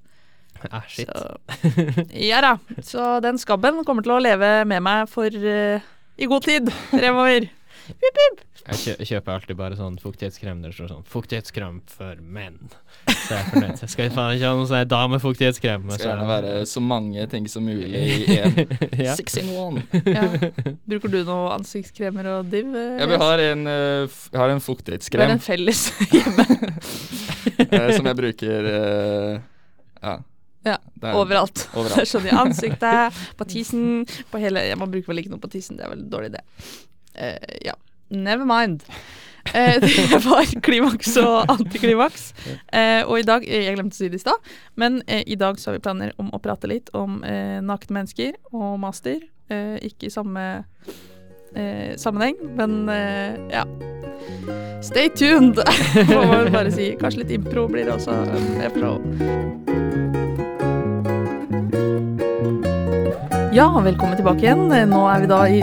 Ah, 0.71 0.83
shit. 0.88 1.10
Så, 1.10 1.38
ja 2.13 2.42
da. 2.42 2.54
Så 2.81 3.19
den 3.24 3.38
skabben 3.42 3.83
kommer 3.86 4.04
til 4.06 4.15
å 4.15 4.21
leve 4.24 4.54
med 4.69 4.81
meg 4.86 5.10
for 5.12 5.27
uh, 5.27 5.80
i 6.18 6.25
god 6.30 6.44
tid 6.48 6.71
fremover. 6.94 7.50
Jeg, 7.83 8.12
pip. 8.15 9.00
jeg 9.01 9.07
kjøper 9.10 9.33
alltid 9.33 9.57
bare 9.60 9.75
sånn 9.75 9.98
fuktighetskrem 10.00 10.62
der 10.63 10.71
det 10.71 10.77
står 10.77 10.88
sånn 10.94 11.01
'fuktighetskrem 11.04 11.81
for 11.92 12.15
menn'. 12.24 12.69
Så 13.12 13.33
jeg 13.36 13.42
er 13.42 13.50
fornøyd. 13.50 13.81
Jeg 13.83 13.92
skal 13.92 14.13
faen 14.15 14.38
ikke 14.38 14.48
ha 14.48 14.54
noen 14.56 14.69
sånn 14.69 14.88
damefuktighetskrem. 14.88 15.83
Skal 15.92 16.00
så- 16.00 16.07
gjerne 16.13 16.27
være 16.30 16.54
så 16.71 16.80
mange 16.80 17.25
ting 17.27 17.50
som 17.51 17.66
mulig 17.68 17.92
i 17.92 18.38
én. 18.39 18.71
ja. 19.04 19.18
Six 19.19 19.36
in 19.42 19.50
one. 19.59 19.83
Ja. 20.07 20.24
Bruker 20.88 21.12
du 21.12 21.19
noe 21.27 21.51
ansiktskremer 21.57 22.30
og 22.38 22.48
div? 22.56 22.71
eh, 22.71 23.01
Ja, 23.04 23.09
vi 23.12 23.19
har 23.19 23.44
en, 23.50 23.68
eh, 23.68 24.07
jeg 24.31 24.39
har 24.39 24.50
en 24.56 24.63
Vi 24.63 25.19
har 25.19 25.27
er 25.27 25.36
en 25.36 25.44
felles 25.44 25.83
hjemme. 26.07 26.48
eh, 27.68 27.92
som 27.98 28.06
jeg 28.07 28.16
bruker 28.16 28.71
eh, 28.71 29.42
ja. 30.04 30.16
Ja, 30.64 30.78
Det 30.96 31.10
er- 31.10 31.18
Overalt. 31.20 31.66
Overalt. 31.78 31.98
Det 32.00 32.08
skjønner 32.08 32.32
jeg. 32.32 32.40
Ansiktet, 32.40 33.18
på 33.40 33.48
tissen, 33.52 34.06
på 34.32 34.40
hele 34.40 34.62
Man 34.80 34.92
bruker 34.94 35.12
vel 35.12 35.20
ikke 35.24 35.34
noe 35.34 35.44
på 35.44 35.52
tissen, 35.52 35.76
det 35.80 35.86
er 35.86 35.92
vel 35.92 36.06
en 36.06 36.10
dårlig 36.14 36.32
idé. 36.34 36.44
Uh, 37.20 37.58
ja. 37.68 37.76
Never 38.14 38.46
mind. 38.48 38.86
Uh, 39.52 39.76
det 40.14 40.22
var 40.24 40.48
klimaks 40.64 41.18
og 41.20 41.52
antiklimaks. 41.52 42.30
Uh, 42.72 43.04
og 43.10 43.18
i 43.20 43.26
dag 43.28 43.44
Jeg 43.44 43.76
glemte 43.76 43.98
å 43.98 44.00
si 44.00 44.08
det 44.14 44.22
i 44.22 44.24
stad, 44.24 44.52
men 44.80 45.02
i 45.10 45.36
dag 45.36 45.60
så 45.60 45.72
har 45.72 45.78
vi 45.80 45.84
planer 45.84 46.14
om 46.22 46.32
å 46.32 46.40
prate 46.44 46.70
litt 46.72 46.94
om 46.96 47.20
nakne 47.68 47.98
mennesker 48.00 48.38
og 48.54 48.80
master. 48.82 49.20
Ikke 49.84 50.08
i 50.08 50.14
samme 50.14 50.46
sammenheng, 52.00 52.40
men 52.58 52.88
ja. 53.52 53.66
Stay 54.84 55.10
tuned, 55.16 55.60
må 56.10 56.24
man 56.32 56.50
bare 56.56 56.72
si. 56.74 56.90
Kanskje 57.00 57.22
litt 57.24 57.36
impro 57.38 57.68
blir 57.72 57.86
det 57.88 57.94
også. 58.00 58.16
eh, 58.64 58.72
flow. 58.74 59.00
Ja, 63.54 63.68
velkommen 63.83 64.16
tilbake 64.18 64.42
igjen. 64.48 64.64
Nå 64.90 65.00
er 65.12 65.22
vi 65.22 65.28
da 65.30 65.40
i 65.45 65.60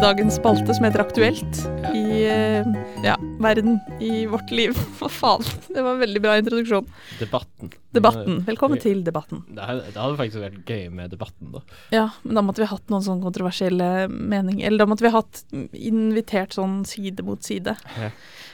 dagens 0.00 0.34
spalte 0.40 0.74
som 0.74 0.86
heter 0.86 1.02
Aktuelt. 1.04 1.60
I 1.94 2.24
eh, 2.26 2.66
ja, 3.04 3.14
verden, 3.42 3.76
i 4.02 4.24
vårt 4.30 4.50
liv. 4.50 4.74
Hva 4.98 5.10
faen. 5.12 5.46
Det 5.68 5.78
var 5.78 5.94
en 5.94 6.02
veldig 6.02 6.22
bra 6.24 6.34
introduksjon. 6.40 6.88
Debatten. 7.20 7.70
Debatten. 7.94 8.40
Velkommen 8.48 8.82
til 8.82 9.04
debatten. 9.06 9.44
Det 9.54 9.62
hadde, 9.62 10.18
faktisk 10.18 10.42
vært 10.42 10.74
gøy 10.74 10.88
med 10.94 11.14
debatten, 11.14 11.52
da. 11.54 11.62
Ja, 11.94 12.06
men 12.26 12.38
da 12.40 12.44
måtte 12.48 12.64
vi 12.64 12.70
hatt 12.72 12.90
noen 12.90 13.06
sånn 13.06 13.22
kontroversielle 13.22 14.08
meninger. 14.10 14.66
Eller 14.66 14.82
da 14.82 14.90
måtte 14.90 15.06
vi 15.06 15.14
hatt 15.14 15.44
invitert 15.78 16.58
sånn 16.58 16.80
side 16.88 17.22
mot 17.26 17.46
side. 17.46 17.76
Ja. 17.98 18.10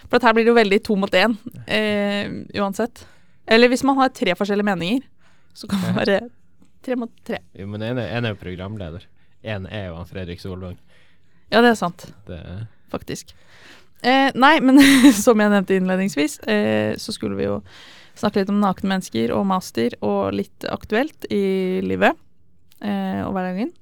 For 0.08 0.20
at 0.20 0.28
her 0.28 0.36
blir 0.36 0.44
det 0.44 0.52
jo 0.52 0.60
veldig 0.60 0.82
to 0.88 0.98
mot 1.00 1.16
én, 1.16 1.38
eh, 1.64 2.28
uansett. 2.60 3.06
Eller 3.48 3.72
hvis 3.72 3.86
man 3.88 3.96
har 4.02 4.12
tre 4.12 4.36
forskjellige 4.36 4.68
meninger, 4.68 5.06
så 5.56 5.66
kan 5.70 5.80
Ja. 5.88 5.94
være 5.96 6.18
tre 6.84 6.96
mot 6.98 7.12
tre. 7.26 7.40
Jo, 7.56 7.68
men 7.70 7.84
en 7.84 8.00
er, 8.02 8.12
er 8.18 8.32
jo 8.32 8.40
programleder. 8.40 9.06
En 9.42 9.66
er 9.70 9.88
jo 9.88 9.98
han 9.98 10.08
Fredrik 10.08 10.42
Solvang. 10.42 10.78
Ja, 11.52 11.62
det 11.62 11.72
er 11.72 11.78
sant. 11.80 12.08
Det, 12.28 12.40
faktisk. 12.92 13.34
Eh, 14.02 14.30
nei, 14.38 14.58
men 14.62 14.80
som 15.24 15.40
jeg 15.40 15.52
nevnte 15.52 15.78
innledningsvis, 15.78 16.38
eh, 16.50 16.92
så 17.00 17.14
skulle 17.14 17.38
vi 17.38 17.48
jo 17.48 17.60
snakke 18.18 18.42
litt 18.42 18.52
om 18.52 18.60
nakne 18.62 18.92
mennesker 18.94 19.32
og 19.34 19.46
master 19.48 19.94
og 20.04 20.34
litt 20.34 20.66
aktuelt 20.70 21.28
i 21.30 21.80
livet 21.86 22.18
eh, 22.82 23.22
og 23.24 23.34
hverdagen. 23.34 23.72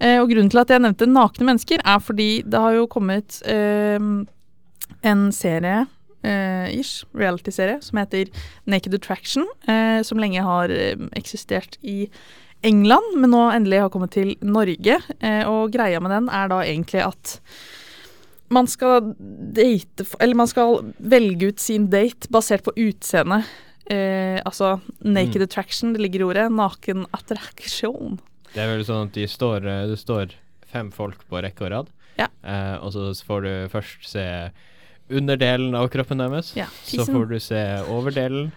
Eh, 0.00 0.18
og 0.20 0.30
grunnen 0.32 0.50
til 0.52 0.62
at 0.62 0.72
jeg 0.72 0.82
nevnte 0.84 1.08
nakne 1.08 1.48
mennesker, 1.50 1.84
er 1.84 2.00
fordi 2.02 2.30
det 2.48 2.60
har 2.60 2.76
jo 2.76 2.88
kommet 2.90 3.40
eh, 3.48 4.00
en 5.04 5.26
serie 5.36 5.84
eh, 6.24 6.72
ish 6.78 7.04
reality-serie 7.14 7.80
som 7.84 7.98
heter 8.00 8.30
Naked 8.66 8.94
Attraction, 8.96 9.46
eh, 9.68 10.00
som 10.02 10.18
lenge 10.18 10.42
har 10.42 10.72
eh, 10.72 10.96
eksistert 11.16 11.76
i 11.82 12.08
England, 12.64 13.18
men 13.20 13.30
nå 13.30 13.42
endelig 13.52 13.82
har 13.84 13.90
kommet 13.92 14.14
til 14.16 14.34
Norge. 14.40 14.98
Eh, 15.20 15.42
og 15.46 15.72
greia 15.74 16.00
med 16.00 16.10
den 16.14 16.30
er 16.32 16.48
da 16.48 16.62
egentlig 16.64 17.02
at 17.04 17.38
man 18.52 18.66
skal 18.68 19.14
date 19.56 20.04
Eller 20.20 20.36
man 20.36 20.46
skal 20.46 20.92
velge 21.00 21.48
ut 21.50 21.60
sin 21.60 21.88
date 21.90 22.28
basert 22.30 22.62
på 22.66 22.74
utseende. 22.76 23.42
Eh, 23.90 24.40
altså 24.46 24.78
naked 25.04 25.40
Mm. 25.42 25.48
attraction, 25.48 25.92
det 25.92 26.00
ligger 26.00 26.20
i 26.20 26.24
ordet. 26.30 26.52
Naken 26.52 27.06
attraction. 27.12 28.18
Det 28.54 28.62
er 28.62 28.70
vel 28.76 28.84
sånn 28.84 29.08
at 29.08 29.12
de 29.12 29.26
står, 29.26 29.66
eh, 29.66 29.86
det 29.90 29.98
står 29.98 30.32
fem 30.72 30.90
folk 30.90 31.18
på 31.28 31.42
rekke 31.42 31.66
og 31.66 31.70
rad, 31.70 31.90
Ja. 32.18 32.28
og 32.80 32.92
så 32.92 33.10
får 33.26 33.42
du 33.42 33.68
først 33.68 34.04
se 34.06 34.50
underdelen 35.10 35.74
av 35.74 35.88
kroppen 35.92 36.18
deres. 36.22 36.54
Ja, 36.56 36.66
Så 36.84 37.04
får 37.06 37.26
du 37.30 37.38
se 37.42 37.60
overdelen, 37.92 38.52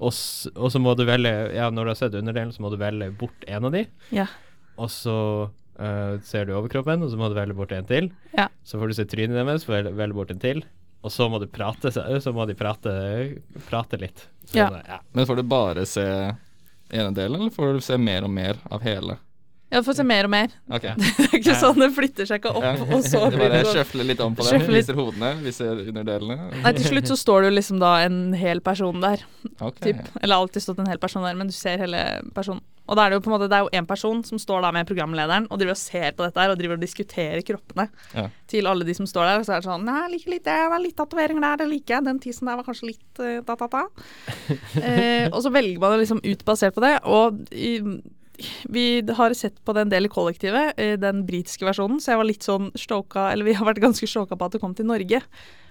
og, 0.00 0.12
s 0.14 0.48
og 0.54 0.70
så 0.72 0.80
må 0.80 0.94
du 0.96 1.04
velge 1.04 1.32
Ja, 1.52 1.68
når 1.70 1.84
du 1.84 1.90
har 1.92 1.98
sett 2.00 2.16
underdelen, 2.16 2.52
så 2.56 2.64
må 2.64 2.70
du 2.72 2.78
velge 2.80 3.10
bort 3.12 3.44
en 3.46 3.68
av 3.68 3.74
de. 3.74 3.84
Ja. 4.16 4.26
Og 4.80 4.88
så 4.92 5.16
uh, 5.50 6.14
ser 6.24 6.48
du 6.48 6.54
overkroppen, 6.56 7.04
og 7.04 7.12
så 7.12 7.20
må 7.20 7.28
du 7.28 7.36
velge 7.36 7.56
bort 7.56 7.72
en 7.76 7.88
til. 7.88 8.10
Ja. 8.32 8.48
Så 8.64 8.80
får 8.80 8.92
du 8.92 8.96
se 8.96 9.08
trynet 9.10 9.36
deres, 9.36 9.68
vel, 9.68 9.90
velge 9.92 10.16
bort 10.16 10.32
en 10.32 10.40
til. 10.40 10.64
Og 11.04 11.12
så 11.12 11.28
må 11.32 11.40
du 11.40 11.48
prate, 11.48 11.92
så 11.92 12.04
så 12.20 12.32
må 12.36 12.44
de 12.48 12.56
prate, 12.56 12.92
prate 13.68 14.00
litt. 14.00 14.26
Så 14.50 14.56
Ja. 14.60 14.68
ja. 14.86 15.00
Men 15.12 15.26
får 15.26 15.36
du 15.36 15.42
bare 15.48 15.86
se 15.86 16.04
ene 16.90 17.12
delen, 17.14 17.40
eller 17.40 17.54
får 17.54 17.74
du 17.74 17.80
se 17.84 17.96
mer 18.00 18.24
og 18.24 18.30
mer 18.30 18.56
av 18.70 18.82
hele? 18.84 19.16
Ja, 19.70 19.82
får 19.86 19.96
se 20.00 20.04
mer 20.06 20.26
og 20.26 20.32
mer. 20.32 20.54
Ok. 20.70 20.82
Det 21.20 21.26
er 21.28 21.36
ikke 21.38 21.54
sånn 21.60 21.78
det 21.78 21.90
flytter 21.94 22.26
seg 22.26 22.40
ikke 22.40 22.54
opp, 22.58 22.64
Ja. 22.66 22.72
og 22.96 23.04
så 23.06 23.20
blir 23.30 23.52
det 23.52 23.60
sånn. 23.68 23.76
Sjøfle 23.78 24.06
litt 24.08 24.22
om 24.24 24.34
på 24.34 24.46
det. 24.48 24.58
Viser 24.66 24.98
hodene, 24.98 25.30
viser 25.44 25.84
underdelene. 25.86 26.50
Nei, 26.64 26.72
til 26.78 26.88
slutt 26.90 27.10
så 27.12 27.18
står 27.20 27.44
det 27.44 27.52
jo 27.52 27.56
liksom 27.60 27.78
da 27.82 27.92
en 28.08 28.18
hel 28.34 28.62
person 28.66 28.98
der. 29.02 29.22
Ok. 29.62 29.78
Typ. 29.86 30.02
Eller 30.20 30.34
alltid 30.40 30.66
stått 30.66 30.82
en 30.82 30.90
hel 30.90 30.98
person 31.02 31.22
der, 31.26 31.38
men 31.38 31.50
du 31.50 31.54
ser 31.54 31.78
hele 31.82 32.02
personen. 32.34 32.64
Og 32.90 32.96
da 32.98 33.04
er 33.06 33.12
det 33.12 33.20
jo 33.20 33.22
på 33.22 33.30
en 33.30 33.36
måte 33.36 33.46
Det 33.46 33.54
er 33.54 33.62
jo 33.62 33.78
én 33.78 33.86
person 33.86 34.18
som 34.26 34.40
står 34.42 34.64
da 34.64 34.72
med 34.74 34.88
programlederen 34.88 35.44
og 35.46 35.60
driver 35.60 35.76
og 35.76 35.78
ser 35.78 36.10
på 36.18 36.24
dette 36.26 36.42
her 36.42 36.50
og 36.50 36.58
driver 36.58 36.74
og 36.74 36.82
diskuterer 36.82 37.42
kroppene 37.46 37.86
Ja. 38.16 38.24
til 38.50 38.66
alle 38.66 38.82
de 38.88 38.94
som 38.98 39.06
står 39.06 39.28
der. 39.28 39.38
Og 39.38 39.46
så 39.46 39.54
er 39.54 39.62
det 39.62 39.68
sånn 39.70 39.84
Nei, 39.86 40.00
jeg 40.02 40.12
liker 40.16 40.34
litt 40.34 40.44
det, 40.48 40.56
det 40.58 40.74
er 40.74 40.82
litt 40.82 40.96
tatoveringer 40.98 41.44
der, 41.46 41.60
det 41.62 41.68
liker 41.70 41.94
jeg. 41.94 42.04
Den 42.08 42.18
tissen 42.18 42.50
der 42.50 42.58
var 42.58 42.66
kanskje 42.66 42.90
litt 42.90 43.22
uh, 43.22 43.38
da-da-da. 43.46 43.84
eh, 44.82 45.28
og 45.30 45.38
så 45.44 45.52
velger 45.54 45.78
man 45.78 45.94
det 45.94 46.02
liksom 46.02 46.24
ut 46.24 46.42
basert 46.48 46.74
på 46.74 46.82
det. 46.82 46.96
Og 47.06 47.38
i, 47.54 47.76
vi 48.68 48.84
har 49.16 49.34
sett 49.34 49.58
på 49.64 49.74
det 49.76 49.84
en 49.86 49.92
del 49.92 50.06
i 50.08 50.12
kollektivet, 50.12 50.74
eh, 50.80 50.96
den 51.00 51.24
britiske 51.28 51.66
versjonen, 51.66 52.00
så 52.00 52.12
jeg 52.12 52.20
var 52.20 52.28
litt 52.28 52.46
sånn 52.46 52.70
stoka 52.78 53.28
Eller 53.32 53.44
vi 53.44 53.54
har 53.58 53.66
vært 53.68 53.82
ganske 53.82 54.08
stoka 54.08 54.36
på 54.36 54.46
at 54.48 54.52
det 54.56 54.60
kom 54.62 54.74
til 54.74 54.88
Norge. 54.88 55.22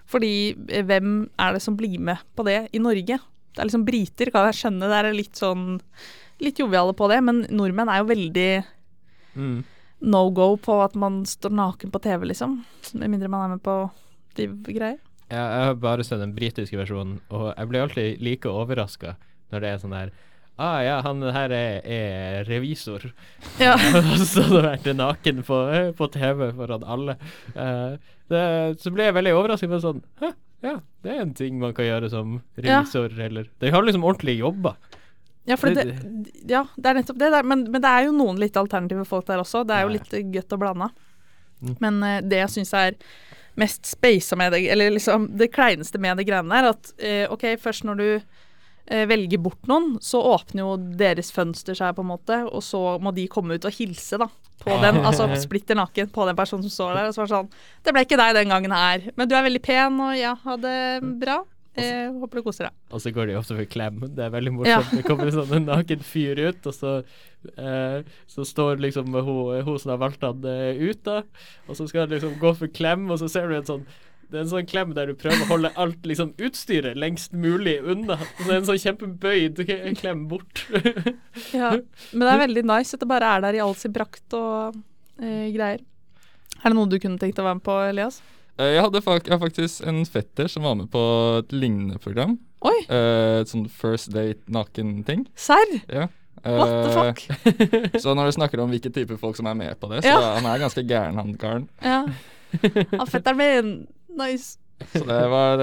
Fordi 0.10 0.32
eh, 0.70 0.84
hvem 0.86 1.30
er 1.40 1.54
det 1.54 1.62
som 1.66 1.78
blir 1.78 2.00
med 2.00 2.18
på 2.36 2.46
det 2.48 2.70
i 2.74 2.82
Norge? 2.82 3.20
Det 3.20 3.62
er 3.62 3.70
liksom 3.70 3.86
briter, 3.88 4.32
kan 4.32 4.48
jeg 4.50 4.60
skjønne. 4.62 4.90
Det 4.90 4.98
er 5.02 5.14
litt 5.14 5.36
sånn 5.40 5.82
Litt 6.40 6.56
joviale 6.62 6.94
på 6.96 7.10
det, 7.12 7.18
men 7.20 7.42
nordmenn 7.52 7.90
er 7.92 8.00
jo 8.00 8.06
veldig 8.14 8.52
Mm. 9.36 9.64
no 10.02 10.30
go 10.32 10.56
på 10.58 10.78
at 10.84 10.96
man 10.96 11.26
står 11.26 11.52
naken 11.52 11.92
på 11.92 12.00
TV, 12.02 12.26
liksom. 12.26 12.64
Med 12.94 13.12
mindre 13.12 13.28
man 13.28 13.44
er 13.44 13.56
med 13.58 13.62
på 13.62 13.92
de 14.36 14.48
greier. 14.48 14.98
Ja, 15.30 15.44
jeg 15.44 15.66
har 15.68 15.76
bare 15.76 16.04
sett 16.04 16.22
den 16.24 16.34
britiske 16.34 16.80
versjonen, 16.80 17.20
og 17.30 17.54
jeg 17.58 17.68
blir 17.70 17.84
alltid 17.84 18.22
like 18.24 18.50
overraska 18.50 19.18
når 19.52 19.62
det 19.62 19.70
er 19.70 19.78
sånn 19.84 19.94
der 19.98 20.12
Ah 20.60 20.82
ja, 20.84 20.98
han 21.06 21.22
her 21.24 21.54
er, 21.56 21.80
er 21.88 22.44
revisor. 22.50 23.06
Ja. 23.62 23.78
Så 24.32 24.44
hadde 24.44 24.64
vært 24.66 24.90
naken 25.00 25.40
på, 25.48 25.58
på 25.96 26.08
TV 26.12 26.50
foran 26.58 26.84
alle. 26.84 27.16
Uh, 27.56 27.96
det, 28.30 28.42
så 28.84 28.92
ble 28.94 29.08
jeg 29.08 29.16
veldig 29.16 29.32
overrasket. 29.40 29.72
på 29.72 29.80
sånn 29.82 30.02
Hæ, 30.22 30.34
ja, 30.68 30.74
det 31.06 31.14
er 31.16 31.22
en 31.24 31.32
ting 31.38 31.56
man 31.62 31.72
kan 31.78 31.88
gjøre 31.88 32.10
som 32.12 32.36
Ja. 32.60 32.82
revisor, 32.82 33.16
eller 33.16 33.48
De 33.64 33.72
har 33.74 33.86
liksom 33.88 34.04
ordentlige 34.06 34.44
jobber. 34.44 34.76
Ja, 35.50 35.56
det, 35.56 35.86
ja, 36.52 36.66
det 36.78 36.92
er 36.92 37.00
nettopp 37.00 37.18
det. 37.18 37.32
det 37.32 37.40
er, 37.40 37.48
men, 37.48 37.64
men 37.74 37.82
det 37.82 37.90
er 37.90 38.04
jo 38.06 38.12
noen 38.14 38.38
litt 38.38 38.60
alternative 38.60 39.06
folk 39.08 39.26
der 39.32 39.42
også. 39.42 39.64
Det 39.66 39.74
er 39.80 39.88
jo 39.88 39.94
Ja, 39.96 39.96
ja. 39.96 40.04
litt 40.20 40.34
godt 40.36 40.54
å 40.54 40.60
blande. 40.62 40.90
Mm. 41.64 41.74
Men 41.80 42.04
uh, 42.04 42.18
det 42.22 42.44
jeg 42.44 42.54
syns 42.60 42.76
er 42.78 43.00
mest 43.60 43.88
space 43.90 44.36
med 44.40 44.54
det, 44.54 44.62
eller 44.76 44.92
liksom 44.94 45.32
det 45.40 45.50
kleineste 45.56 45.98
med 46.04 46.20
det 46.20 46.28
greiene 46.30 46.52
der, 46.52 46.70
at 46.76 46.94
uh, 47.00 47.34
OK, 47.34 47.48
først 47.64 47.88
når 47.88 48.04
du 48.04 48.10
eh, 48.90 49.06
velger 49.10 49.42
bort 49.42 49.70
noen, 49.70 49.96
så 50.04 50.22
åpner 50.34 50.66
jo 50.66 50.76
deres 51.00 51.32
fønster 51.36 51.78
seg, 51.78 51.96
på 51.96 52.06
en 52.06 52.12
måte, 52.12 52.42
og 52.50 52.64
så 52.66 52.98
må 53.02 53.14
de 53.16 53.30
komme 53.32 53.58
ut 53.58 53.68
og 53.70 53.76
hilse, 53.78 54.20
da. 54.22 54.30
På 54.60 54.76
den, 54.82 55.00
altså 55.08 55.30
splitter 55.40 55.78
naken 55.80 56.10
på 56.12 56.26
den 56.28 56.36
personen 56.36 56.66
som 56.68 56.74
står 56.74 56.98
der. 56.98 57.06
Og 57.08 57.16
så 57.16 57.22
var 57.22 57.30
det 57.30 57.36
sånn 57.38 57.86
Det 57.86 57.94
ble 57.96 58.02
ikke 58.04 58.18
deg 58.20 58.34
den 58.42 58.52
gangen 58.52 58.76
her, 58.76 59.06
men 59.16 59.30
du 59.30 59.38
er 59.38 59.46
veldig 59.48 59.64
pen, 59.64 60.02
og 60.04 60.18
ja, 60.20 60.34
ha 60.44 60.58
det 60.60 60.76
bra. 61.22 61.38
Eh, 61.80 62.10
håper 62.12 62.40
du 62.40 62.44
koser 62.44 62.68
deg. 62.68 62.78
Og 62.92 63.02
så 63.04 63.12
går 63.14 63.30
de 63.30 63.38
ofte 63.40 63.56
for 63.56 63.70
klem. 63.70 64.02
Det 64.16 64.26
er 64.26 64.34
veldig 64.34 64.54
morsomt. 64.56 64.92
Det 64.98 65.06
kommer 65.06 65.30
en 65.30 65.38
sånn 65.38 65.56
en 65.60 65.70
naken 65.70 66.04
fyr 66.04 66.42
ut, 66.42 66.68
og 66.68 66.76
så, 66.76 66.94
eh, 67.56 68.02
så 68.28 68.46
står 68.48 68.82
liksom 68.84 69.14
hun, 69.14 69.62
hun 69.64 69.80
som 69.80 69.94
har 69.94 70.02
valgt 70.02 70.26
han 70.26 70.44
eh, 70.50 70.82
ut, 70.82 71.02
da. 71.06 71.22
Og 71.70 71.80
så 71.80 71.88
skal 71.88 72.06
han 72.06 72.16
liksom 72.16 72.36
gå 72.42 72.54
for 72.60 72.74
klem, 72.74 73.08
og 73.10 73.22
så 73.22 73.30
ser 73.32 73.48
du 73.48 73.58
en 73.60 73.70
sånn 73.70 73.86
det 74.30 74.38
er 74.38 74.44
en 74.46 74.50
sånn 74.52 74.68
klem 74.70 74.92
der 74.94 75.10
du 75.10 75.16
prøver 75.18 75.42
å 75.42 75.50
holde 75.50 75.72
alt 75.82 76.04
liksom 76.06 76.36
utstyret 76.38 76.98
lengst 77.02 77.34
mulig 77.34 77.80
unna. 77.82 78.18
Så 78.38 78.46
det 78.46 78.52
er 78.54 78.60
en 78.60 78.68
sånn 78.68 78.82
kjempebøyd 78.84 79.62
klem 80.02 80.28
bort. 80.30 80.66
Ja, 81.56 81.72
men 82.12 82.26
det 82.26 82.34
er 82.34 82.42
veldig 82.46 82.64
nice 82.70 82.94
at 82.94 83.02
det 83.02 83.08
bare 83.10 83.26
er 83.38 83.42
der 83.48 83.58
i 83.58 83.62
all 83.64 83.74
sin 83.80 83.94
prakt 83.96 84.34
og 84.38 84.76
eh, 85.22 85.48
greier. 85.56 85.82
Er 86.60 86.68
det 86.70 86.76
noe 86.76 86.90
du 86.92 86.98
kunne 87.00 87.18
tenkt 87.22 87.40
å 87.42 87.46
være 87.48 87.58
med 87.58 87.66
på, 87.66 87.78
Elias? 87.90 88.20
Eh, 88.60 88.74
Jeg, 88.76 88.84
hadde 88.84 89.02
jeg 89.02 89.32
har 89.34 89.40
faktisk 89.42 89.86
en 89.88 90.02
fetter 90.06 90.50
som 90.52 90.66
var 90.68 90.76
med 90.76 90.90
på 90.94 91.02
et 91.40 91.54
lignende 91.56 91.98
program. 92.04 92.38
Oi, 92.68 92.76
Eh, 92.92 93.40
Et 93.42 93.48
sånn 93.50 93.70
first 93.72 94.12
date 94.12 94.42
naken-ting. 94.52 95.26
serr? 95.36 95.78
Ja. 95.88 96.08
What 96.44 96.70
the 96.70 96.90
Eh, 96.90 96.96
fuck? 96.96 97.22
Så 98.04 98.14
når 98.16 98.30
du 98.30 98.36
snakker 98.38 98.62
om 98.64 98.70
hvilke 98.72 98.92
typer 98.96 99.18
folk 99.20 99.36
som 99.40 99.48
er 99.48 99.56
med 99.60 99.80
på 99.80 99.90
det, 99.92 100.04
så 100.06 100.12
Ja. 100.14 100.36
han 100.38 100.46
er 100.48 100.60
ganske 100.62 100.84
gæren, 100.88 101.16
han 101.20 101.34
karen. 101.40 101.66
Ja. 101.84 102.06
Han 102.94 103.08
fetteren 103.08 103.38
min. 103.40 103.72
Nice. 104.20 104.58
Så 104.94 105.02
det 105.04 105.16
var 105.28 105.60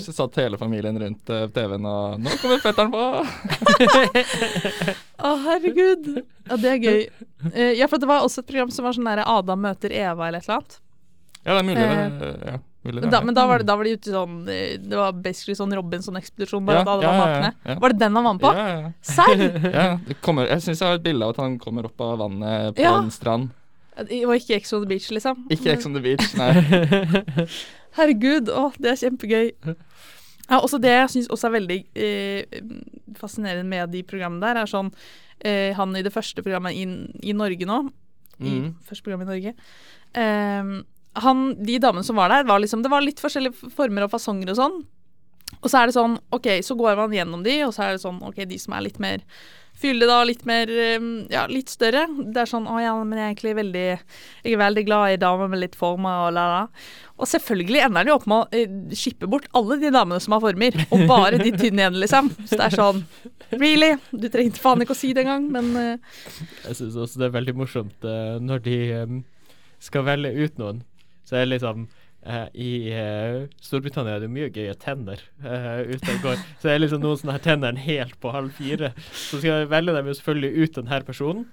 Så 0.00 0.08
satt 0.16 0.38
hele 0.40 0.56
familien 0.56 0.96
rundt 0.96 1.28
eh, 1.30 1.42
TV-en 1.52 1.84
og 1.84 2.14
Nå 2.24 2.32
kommer 2.40 2.62
fetteren 2.64 2.88
på! 2.94 3.02
Å, 5.24 5.30
herregud. 5.44 6.06
Ja, 6.48 6.56
det 6.60 6.70
er 6.70 6.78
gøy. 6.82 7.02
Uh, 7.50 7.72
ja, 7.76 7.86
for 7.90 7.98
det 8.00 8.08
var 8.08 8.22
også 8.24 8.40
et 8.42 8.48
program 8.48 8.70
som 8.72 8.84
var 8.88 8.92
sånn 8.96 9.08
der 9.08 9.20
Adam 9.24 9.60
møter 9.64 9.90
Eva 9.94 10.26
eller 10.28 10.40
et 10.40 10.46
eller 10.48 10.58
annet. 10.62 10.74
Ja, 11.44 11.50
det 11.52 11.60
er 11.60 11.66
mulig, 11.68 11.84
uh, 11.84 11.88
det. 12.22 12.30
Ja, 12.48 12.54
mulig 12.88 12.96
det. 12.96 13.02
Men 13.04 13.12
da, 13.14 13.18
men 13.28 13.34
da 13.36 13.42
var, 13.50 13.56
det, 13.60 13.66
da 13.68 13.74
var 13.76 13.84
det 13.88 13.94
ute 13.98 14.08
sånn 14.14 14.34
Det 14.48 14.96
var 14.96 15.12
basically 15.26 15.56
sånn 15.58 15.74
Robinson-ekspedisjon, 15.76 16.64
bare 16.68 16.78
Ja, 16.80 16.84
at 16.86 16.92
alle 16.94 17.04
ja, 17.04 17.08
var 17.20 17.28
ja, 17.34 17.38
nakne. 17.42 17.50
ja. 17.68 17.76
Var 17.84 17.88
det 17.94 18.00
den 18.04 18.16
han 18.20 18.24
var 18.30 18.34
med 18.38 18.44
på? 18.46 18.52
Ja, 18.56 18.64
ja, 18.64 18.78
ja. 18.80 18.88
Serr? 19.12 19.44
ja 19.78 19.86
kommer, 20.24 20.48
jeg 20.52 20.60
syns 20.64 20.80
jeg 20.80 20.88
har 20.88 20.96
et 21.00 21.04
bilde 21.04 21.22
av 21.28 21.32
at 21.36 21.40
han 21.44 21.52
kommer 21.60 21.82
opp 21.90 21.98
av 22.08 22.16
vannet 22.24 22.72
på 22.80 22.84
Ja. 22.88 22.94
en 23.02 23.12
strand. 23.12 23.52
Og 23.94 24.32
ikke 24.34 24.56
Ex 24.56 24.72
on 24.74 24.82
the 24.82 24.88
Beach, 24.90 25.04
liksom? 25.14 25.44
Ikke 25.54 25.70
Ex 25.76 25.84
on 25.86 25.94
the 25.94 26.02
Beach, 26.02 26.32
nei. 26.40 26.50
Herregud, 27.96 28.48
å, 28.50 28.68
det 28.82 28.90
er 28.92 29.00
kjempegøy. 29.04 29.52
Ja, 30.48 30.58
også 30.60 30.80
Det 30.82 30.90
jeg 30.92 31.10
syns 31.12 31.28
også 31.32 31.48
er 31.48 31.54
veldig 31.54 31.76
eh, 31.96 32.58
fascinerende 33.16 33.64
med 33.70 33.92
de 33.94 34.02
programmene 34.04 34.42
der, 34.44 34.58
er 34.64 34.68
sånn 34.68 34.90
eh, 35.40 35.70
Han 35.78 35.94
i 35.96 36.02
det 36.04 36.12
første 36.12 36.42
programmet 36.44 36.76
i, 36.76 36.84
i 37.30 37.32
Norge 37.36 37.64
nå, 37.70 37.78
i 38.42 38.50
Mm. 38.58 38.72
første 38.82 39.04
program 39.06 39.20
i 39.22 39.28
Norge 39.28 39.52
eh, 40.18 40.70
han, 41.22 41.42
De 41.62 41.76
damene 41.78 42.02
som 42.04 42.16
var 42.18 42.28
der, 42.34 42.44
var 42.48 42.58
liksom 42.58 42.82
Det 42.82 42.90
var 42.90 43.04
litt 43.06 43.20
forskjellige 43.22 43.70
former 43.76 44.02
og 44.08 44.10
fasonger 44.10 44.50
og 44.50 44.58
sånn. 44.58 44.80
Og 45.62 45.70
så 45.70 45.78
er 45.80 45.86
det 45.86 45.94
sånn, 45.94 46.16
OK, 46.34 46.48
så 46.66 46.74
går 46.76 46.96
man 46.98 47.14
gjennom 47.14 47.44
de, 47.46 47.60
og 47.64 47.70
så 47.76 47.84
er 47.86 47.94
det 47.94 48.02
sånn, 48.02 48.18
OK, 48.26 48.42
de 48.50 48.58
som 48.58 48.74
er 48.74 48.82
litt 48.88 48.98
mer 49.00 49.22
fyldige, 49.80 50.08
da, 50.10 50.18
litt 50.26 50.44
mer 50.48 50.70
eh, 50.70 51.08
Ja, 51.32 51.44
litt 51.50 51.72
større. 51.72 52.06
Det 52.08 52.44
er 52.44 52.50
sånn 52.50 52.68
Å 52.70 52.76
ja, 52.82 52.92
men 53.00 53.18
jeg 53.18 53.24
er 53.24 53.32
egentlig 53.32 53.56
veldig 53.58 53.86
Jeg 53.88 54.52
er 54.52 54.60
veldig 54.62 54.84
glad 54.86 55.14
i 55.14 55.18
damer 55.24 55.50
med 55.52 55.62
litt 55.62 55.76
former 55.78 56.28
og 56.28 56.36
la 56.36 56.44
la. 56.50 56.62
Og 57.14 57.30
selvfølgelig 57.30 57.84
ender 57.84 58.06
de 58.06 58.14
opp 58.14 58.24
med 58.30 58.40
å 58.40 58.58
eh, 58.58 58.78
skippe 58.98 59.28
bort 59.30 59.46
alle 59.54 59.78
de 59.82 59.92
damene 59.94 60.22
som 60.22 60.34
har 60.34 60.42
former, 60.42 60.78
og 60.88 61.04
bare 61.10 61.38
de 61.38 61.52
tynne 61.54 61.84
igjen, 61.84 62.00
liksom. 62.02 62.30
Så 62.42 62.58
det 62.58 62.64
er 62.66 62.78
sånn 62.78 63.04
Really? 63.54 63.92
Du 64.10 64.26
trengte 64.32 64.62
faen 64.62 64.82
ikke 64.82 64.96
å 64.96 64.98
si 64.98 65.12
det 65.14 65.22
engang, 65.22 65.46
men 65.54 65.68
uh. 65.78 66.16
Jeg 66.64 66.80
syns 66.80 66.96
også 66.98 67.20
det 67.22 67.28
er 67.28 67.36
veldig 67.36 67.54
morsomt 67.60 68.08
eh, 68.08 68.40
når 68.42 68.64
de 68.64 68.78
em, 68.96 69.20
skal 69.82 70.06
velge 70.08 70.32
ut 70.34 70.58
noen. 70.58 70.82
Så 71.24 71.38
er 71.38 71.46
det 71.46 71.54
liksom 71.54 71.86
eh, 72.26 72.46
I 72.54 72.70
uh, 72.94 73.38
Storbritannia 73.64 74.16
er 74.16 74.24
det 74.24 74.30
mye 74.32 74.50
gøye 74.54 74.74
tenner 74.80 75.20
uh, 75.44 75.82
ute 75.88 76.16
og 76.16 76.24
går. 76.24 76.42
Så 76.58 76.68
det 76.68 76.74
er 76.74 76.82
liksom 76.82 77.04
noen 77.04 77.20
sånne 77.20 77.36
her 77.36 77.44
tenner 77.44 77.80
helt 77.84 78.16
på 78.22 78.32
halv 78.34 78.54
fire. 78.56 78.92
Så 79.12 79.38
skal 79.40 79.50
jeg 79.64 79.70
velge 79.72 79.96
dem 79.96 80.10
jo 80.10 80.16
selvfølgelig 80.18 80.64
ut 80.64 80.80
denne 80.80 81.00
personen. 81.08 81.44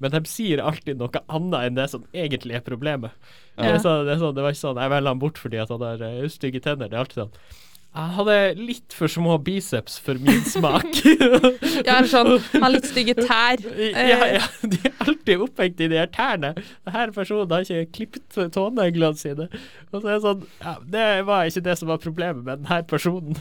Men 0.00 0.14
de 0.14 0.20
sier 0.32 0.62
alltid 0.64 0.96
noe 0.96 1.20
annet 1.28 1.66
enn 1.66 1.76
det 1.76 1.90
som 1.92 2.06
egentlig 2.16 2.56
er 2.56 2.62
problemet. 2.64 3.12
Det, 3.58 3.66
Ja. 3.66 3.74
er 3.74 3.82
sånn, 3.84 4.06
det, 4.06 4.14
er 4.14 4.22
sånn, 4.22 4.34
det 4.38 4.44
var 4.46 4.54
ikke 4.54 4.62
sånn 4.62 4.78
Jeg 4.80 4.90
velger 4.94 5.12
han 5.12 5.18
bort 5.20 5.36
fordi 5.42 5.58
han 5.60 5.82
har 5.84 6.30
stygge 6.32 6.62
tenner. 6.64 6.88
Det 6.88 6.96
er 6.96 7.02
alltid 7.04 7.20
sånn 7.20 7.34
Jeg 7.90 8.14
hadde 8.14 8.34
litt 8.54 8.94
for 8.94 9.10
små 9.10 9.34
biceps 9.42 9.96
for 10.02 10.18
min 10.22 10.44
smak. 10.46 10.86
Ja, 11.80 11.96
eller 11.96 12.08
sånn, 12.10 12.28
har 12.60 12.70
litt 12.70 12.86
stygge 12.86 13.14
tær. 13.16 13.62
ja, 13.80 14.18
ja, 14.36 14.42
de 14.62 14.78
er 14.84 14.98
alltid 15.00 15.42
opphengt 15.42 15.80
i 15.80 15.88
de 15.90 15.96
her 15.98 16.10
tærne. 16.12 16.52
Denne 16.86 17.14
personen 17.14 17.50
har 17.50 17.64
ikke 17.64 17.94
klippet 17.96 18.52
tåneglene 18.54 19.16
sine. 19.18 19.48
Og 19.90 20.02
så 20.02 20.02
er 20.04 20.12
det 20.12 20.20
sånn 20.26 20.44
ja, 20.60 20.74
Det 20.92 21.06
var 21.26 21.48
ikke 21.48 21.64
det 21.66 21.76
som 21.80 21.90
var 21.90 22.02
problemet 22.04 22.44
med 22.44 22.62
denne 22.62 22.82
personen. 22.90 23.38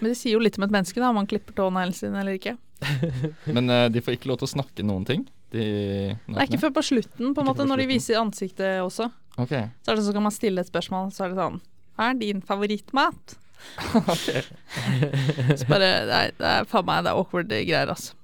Men 0.00 0.10
det 0.10 0.18
sier 0.18 0.34
jo 0.36 0.42
litt 0.42 0.58
om 0.58 0.66
et 0.66 0.74
menneske, 0.74 0.98
da, 0.98 1.12
om 1.12 1.20
man 1.22 1.30
klipper 1.30 1.56
tåneglene 1.56 1.96
sine 1.96 2.20
eller 2.20 2.36
ikke. 2.40 2.56
Men 3.54 3.70
uh, 3.70 3.86
de 3.92 4.02
får 4.04 4.18
ikke 4.18 4.32
lov 4.32 4.42
til 4.42 4.50
å 4.50 4.54
snakke 4.58 4.84
noen 4.86 5.08
ting? 5.08 5.24
De 5.54 5.64
Det 6.12 6.36
er 6.36 6.48
ikke 6.50 6.64
før 6.66 6.78
på 6.80 6.88
slutten, 6.90 7.32
på 7.32 7.44
en 7.44 7.48
måte, 7.48 7.62
på 7.62 7.70
når 7.70 7.84
de 7.84 7.90
viser 7.94 8.20
ansiktet 8.20 8.82
også. 8.82 9.08
Okay. 9.38 9.70
Så 9.80 9.92
er 9.92 9.96
det 9.96 10.02
sånn, 10.02 10.10
så 10.10 10.16
kan 10.18 10.26
man 10.26 10.34
stille 10.34 10.64
et 10.64 10.68
spørsmål, 10.68 11.12
så 11.14 11.28
er 11.28 11.32
det 11.32 11.40
sånn 11.40 11.62
Hva 11.96 12.10
er 12.10 12.18
din 12.20 12.42
favorittmat? 12.44 13.36
Så 15.58 15.68
bare 15.68 15.88
er, 16.02 16.32
det 16.34 16.48
er 16.48 16.66
faen 16.70 16.86
meg 16.88 17.04
det 17.04 17.12
er 17.12 17.18
awkward 17.18 17.52
greier, 17.52 17.92
altså. 17.92 18.16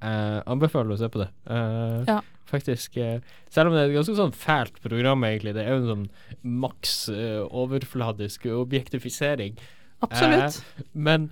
Uh, 0.00 0.40
anbefaler 0.48 0.94
å 0.94 1.00
se 1.00 1.10
på 1.12 1.20
det. 1.24 1.30
Uh, 1.50 2.04
Ja. 2.08 2.20
Faktisk. 2.50 2.96
Uh, 2.98 3.20
selv 3.52 3.70
om 3.70 3.76
det 3.76 3.82
er 3.84 3.90
et 3.92 3.98
ganske 3.98 4.16
sånn 4.18 4.32
fælt 4.34 4.80
program, 4.82 5.22
egentlig. 5.28 5.52
Det 5.54 5.62
er 5.62 5.76
jo 5.76 5.82
en 5.82 5.90
sånn 5.90 6.06
maks 6.64 6.94
overfladisk 7.46 8.48
objektifisering. 8.56 9.60
Absolutt. 10.02 10.58
Men 10.96 11.28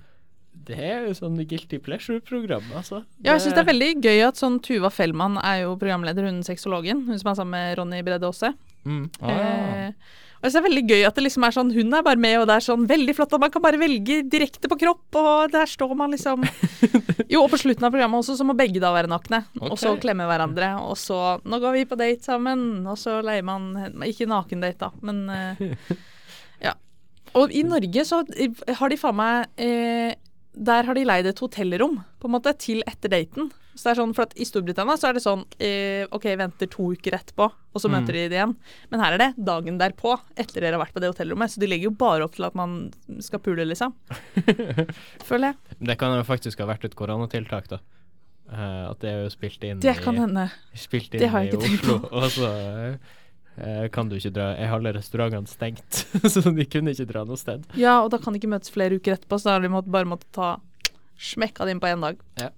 det 0.69 0.77
er 0.79 1.07
jo 1.07 1.15
sånn 1.17 1.35
guilty 1.49 1.79
pleasure-program, 1.83 2.69
altså. 2.77 3.01
Ja, 3.23 3.33
jeg 3.33 3.43
syns 3.43 3.57
det 3.57 3.63
er 3.63 3.69
veldig 3.71 3.91
gøy 4.05 4.23
at 4.27 4.39
sånn 4.39 4.59
Tuva 4.63 4.91
Fellmann 4.93 5.39
er 5.41 5.63
jo 5.65 5.75
programleder, 5.81 6.27
hun 6.29 6.39
sexologen. 6.45 7.03
Hun 7.09 7.19
som 7.19 7.31
er 7.33 7.39
sammen 7.41 7.55
med 7.57 7.77
Ronny 7.79 8.01
Bredde 8.05 8.29
Aase. 8.29 8.53
mm. 8.85 9.05
Ah, 9.19 9.91
og 10.39 10.47
jeg 10.47 10.53
synes 10.53 10.55
det 10.55 10.59
er 10.61 10.67
veldig 10.69 10.83
gøy 10.87 11.01
at 11.03 11.17
det 11.17 11.23
liksom 11.25 11.43
er 11.43 11.53
sånn 11.55 11.71
Hun 11.75 11.95
er 11.97 12.03
bare 12.05 12.21
med, 12.23 12.37
og 12.39 12.45
det 12.47 12.53
er 12.55 12.63
sånn 12.63 12.85
veldig 12.87 13.15
flott 13.17 13.33
at 13.35 13.41
man 13.43 13.51
kan 13.51 13.63
bare 13.63 13.79
velge 13.81 14.21
direkte 14.31 14.69
på 14.71 14.77
kropp, 14.79 15.17
og 15.19 15.51
der 15.51 15.67
står 15.67 15.91
man 15.99 16.15
liksom 16.15 16.45
Jo, 17.33 17.41
og 17.43 17.49
på 17.51 17.59
slutten 17.59 17.83
av 17.83 17.91
programmet 17.91 18.23
også, 18.23 18.37
så 18.39 18.47
må 18.47 18.55
begge 18.57 18.79
da 18.81 18.93
være 18.95 19.11
nakne. 19.11 19.43
Og 19.59 19.75
så 19.77 19.91
klemme 20.01 20.25
hverandre, 20.29 20.71
og 20.79 20.95
så 20.97 21.19
Nå 21.43 21.59
går 21.59 21.75
vi 21.75 21.83
på 21.89 21.99
date 21.99 22.23
sammen, 22.23 22.87
og 22.87 22.95
så 23.01 23.19
leier 23.25 23.43
man 23.45 23.73
Ikke 24.07 24.29
nakendate, 24.31 24.87
da, 24.87 24.93
men 25.03 25.25
uh, 25.27 25.99
Ja. 26.69 26.77
Og 27.37 27.51
i 27.51 27.65
Norge 27.67 28.07
så 28.07 28.23
har 28.23 28.89
de 28.89 28.97
faen 28.97 29.19
meg 29.19 29.61
eh, 29.61 30.15
Der 30.55 30.83
har 30.83 30.93
de 30.97 31.03
leid 31.05 31.25
et 31.29 31.39
hotellrom, 31.39 31.99
på 32.19 32.27
en 32.27 32.31
måte, 32.33 32.51
til 32.57 32.81
etter 32.89 33.09
daten. 33.13 33.51
Så 33.77 33.83
det 33.85 33.91
er 33.93 33.99
sånn, 34.01 34.13
for 34.17 34.25
at 34.25 34.33
I 34.35 34.43
Storbritannia 34.43 34.97
så 34.99 35.07
er 35.07 35.13
det 35.15 35.21
sånn 35.23 35.43
eh, 35.63 36.03
OK, 36.11 36.25
venter 36.35 36.67
to 36.67 36.89
uker 36.97 37.15
etterpå, 37.15 37.45
og 37.47 37.79
så 37.79 37.87
Mm. 37.87 37.93
møter 37.95 38.13
de 38.17 38.23
det 38.27 38.35
igjen. 38.39 38.55
Men 38.91 38.99
her 38.99 39.13
er 39.13 39.17
det 39.21 39.29
dagen 39.45 39.77
derpå, 39.79 40.17
etter 40.35 40.59
dere 40.65 40.75
har 40.75 40.83
vært 40.85 40.93
på 40.97 40.99
det 40.99 41.11
hotellrommet. 41.13 41.53
Så 41.53 41.61
de 41.61 41.67
legger 41.69 41.87
jo 41.87 41.91
bare 41.95 42.25
opp 42.25 42.35
til 42.35 42.43
at 42.49 42.55
man 42.59 42.91
skal 43.21 43.39
pule, 43.39 43.63
liksom. 43.69 43.93
Føler 45.29 45.53
jeg. 45.53 45.77
Det 45.87 45.97
kan 46.01 46.17
jo 46.17 46.25
faktisk 46.27 46.59
ha 46.59 46.67
vært 46.73 46.85
et 46.89 46.95
koronatiltak, 46.97 47.69
da. 47.71 47.79
Uh, 48.49 48.89
at 48.89 48.99
det 49.03 49.09
er 49.13 49.19
jo 49.27 49.29
spilt 49.29 49.61
inn 49.63 49.79
Det 49.83 49.91
kan 50.01 50.15
i, 50.17 50.23
hende. 50.23 50.47
spilt 50.73 51.13
inn 51.13 51.21
Det 51.21 51.27
har 51.29 51.43
jeg 51.45 51.51
i 51.51 51.55
ikke 51.55 51.67
tenkt 51.67 51.83
på. 51.85 51.97
og 52.09 52.23
så 52.33 52.47
eh, 52.49 52.95
kan 53.91 54.09
du 54.09 54.15
ikke 54.15 54.31
dra 54.35 54.51
Er 54.55 54.71
alle 54.75 54.93
restaurantene 54.95 55.47
stengt, 55.49 56.03
så 56.33 56.43
de 56.55 56.65
kunne 56.65 56.93
ikke 56.95 57.07
dra 57.09 57.25
noe 57.27 57.37
sted. 57.39 57.65
Ja, 57.79 57.99
og 58.03 58.11
da 58.13 58.17
kan 58.21 58.33
de 58.33 58.39
ikke 58.41 58.51
møtes 58.51 58.71
flere 58.73 58.95
uker 58.99 59.17
etterpå, 59.17 59.39
så 59.39 59.49
da 59.49 59.55
har 59.57 59.65
de 59.65 59.71
måtte, 59.73 59.91
bare 59.91 60.07
måttet 60.09 60.31
ta 60.35 60.53
smekka 61.19 61.65
det 61.67 61.75
inn 61.75 61.81
på 61.83 61.89
én 61.91 62.01
dag. 62.05 62.19
Ja. 62.39 62.49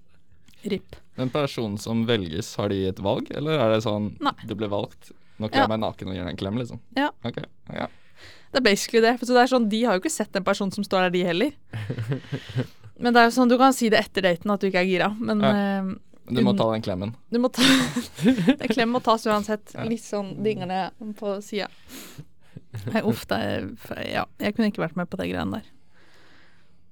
RIP. 0.62 0.94
Den 1.18 1.30
personen 1.34 1.78
som 1.82 2.04
velges, 2.06 2.52
har 2.56 2.70
de 2.70 2.84
et 2.88 3.00
valg, 3.02 3.26
eller 3.34 3.58
er 3.58 3.74
det 3.74 3.80
sånn 3.84 4.12
Nei. 4.22 4.32
du 4.46 4.54
ble 4.54 4.68
valgt? 4.70 5.10
Nå 5.42 5.48
Ja. 5.48 5.50
kler 5.50 5.64
jeg 5.64 5.72
meg 5.72 5.80
naken 5.82 6.08
og 6.08 6.14
gir 6.14 6.22
deg 6.24 6.30
en 6.36 6.38
klem, 6.38 6.60
liksom? 6.60 6.78
Ja. 6.96 7.08
Ok, 7.26 7.40
ja. 7.74 7.88
Det 8.52 8.60
er 8.60 8.64
basically 8.68 9.00
det. 9.02 9.16
For 9.18 9.26
så 9.26 9.34
det 9.34 9.42
er 9.42 9.50
sånn, 9.56 9.68
De 9.72 9.82
har 9.88 9.96
jo 9.96 10.02
ikke 10.04 10.12
sett 10.12 10.36
en 10.36 10.44
person 10.44 10.70
som 10.70 10.84
står 10.84 11.08
der, 11.08 11.10
de 11.16 11.24
heller. 11.24 11.52
Men 13.02 13.14
det 13.16 13.20
er 13.22 13.28
jo 13.30 13.34
sånn, 13.34 13.50
du 13.50 13.56
kan 13.58 13.72
si 13.74 13.88
det 13.90 13.98
etter 14.04 14.22
daten 14.28 14.52
at 14.54 14.60
du 14.62 14.68
ikke 14.68 14.82
er 14.84 14.86
gira, 14.86 15.08
men 15.18 15.40
Ja. 15.42 15.50
eh, 15.50 15.94
Men 16.24 16.34
du 16.38 16.42
må 16.46 16.52
ta 16.56 16.68
den 16.72 16.82
klemmen. 16.84 17.14
du 17.30 17.38
må 17.42 17.48
ta 17.50 17.62
Den 18.22 18.68
klemmen 18.70 18.92
må 18.94 19.00
tas 19.02 19.24
uansett. 19.26 19.72
Litt 19.88 20.04
sånn 20.04 20.36
dinglende 20.44 20.90
på 21.18 21.34
sida. 21.42 21.66
Uff, 23.04 23.26
det 23.28 23.38
er 23.42 23.66
Ja, 24.08 24.24
jeg 24.40 24.54
kunne 24.56 24.70
ikke 24.70 24.84
vært 24.84 24.96
med 24.96 25.10
på 25.10 25.18
de 25.20 25.26
greiene 25.32 25.58
der. 25.60 25.66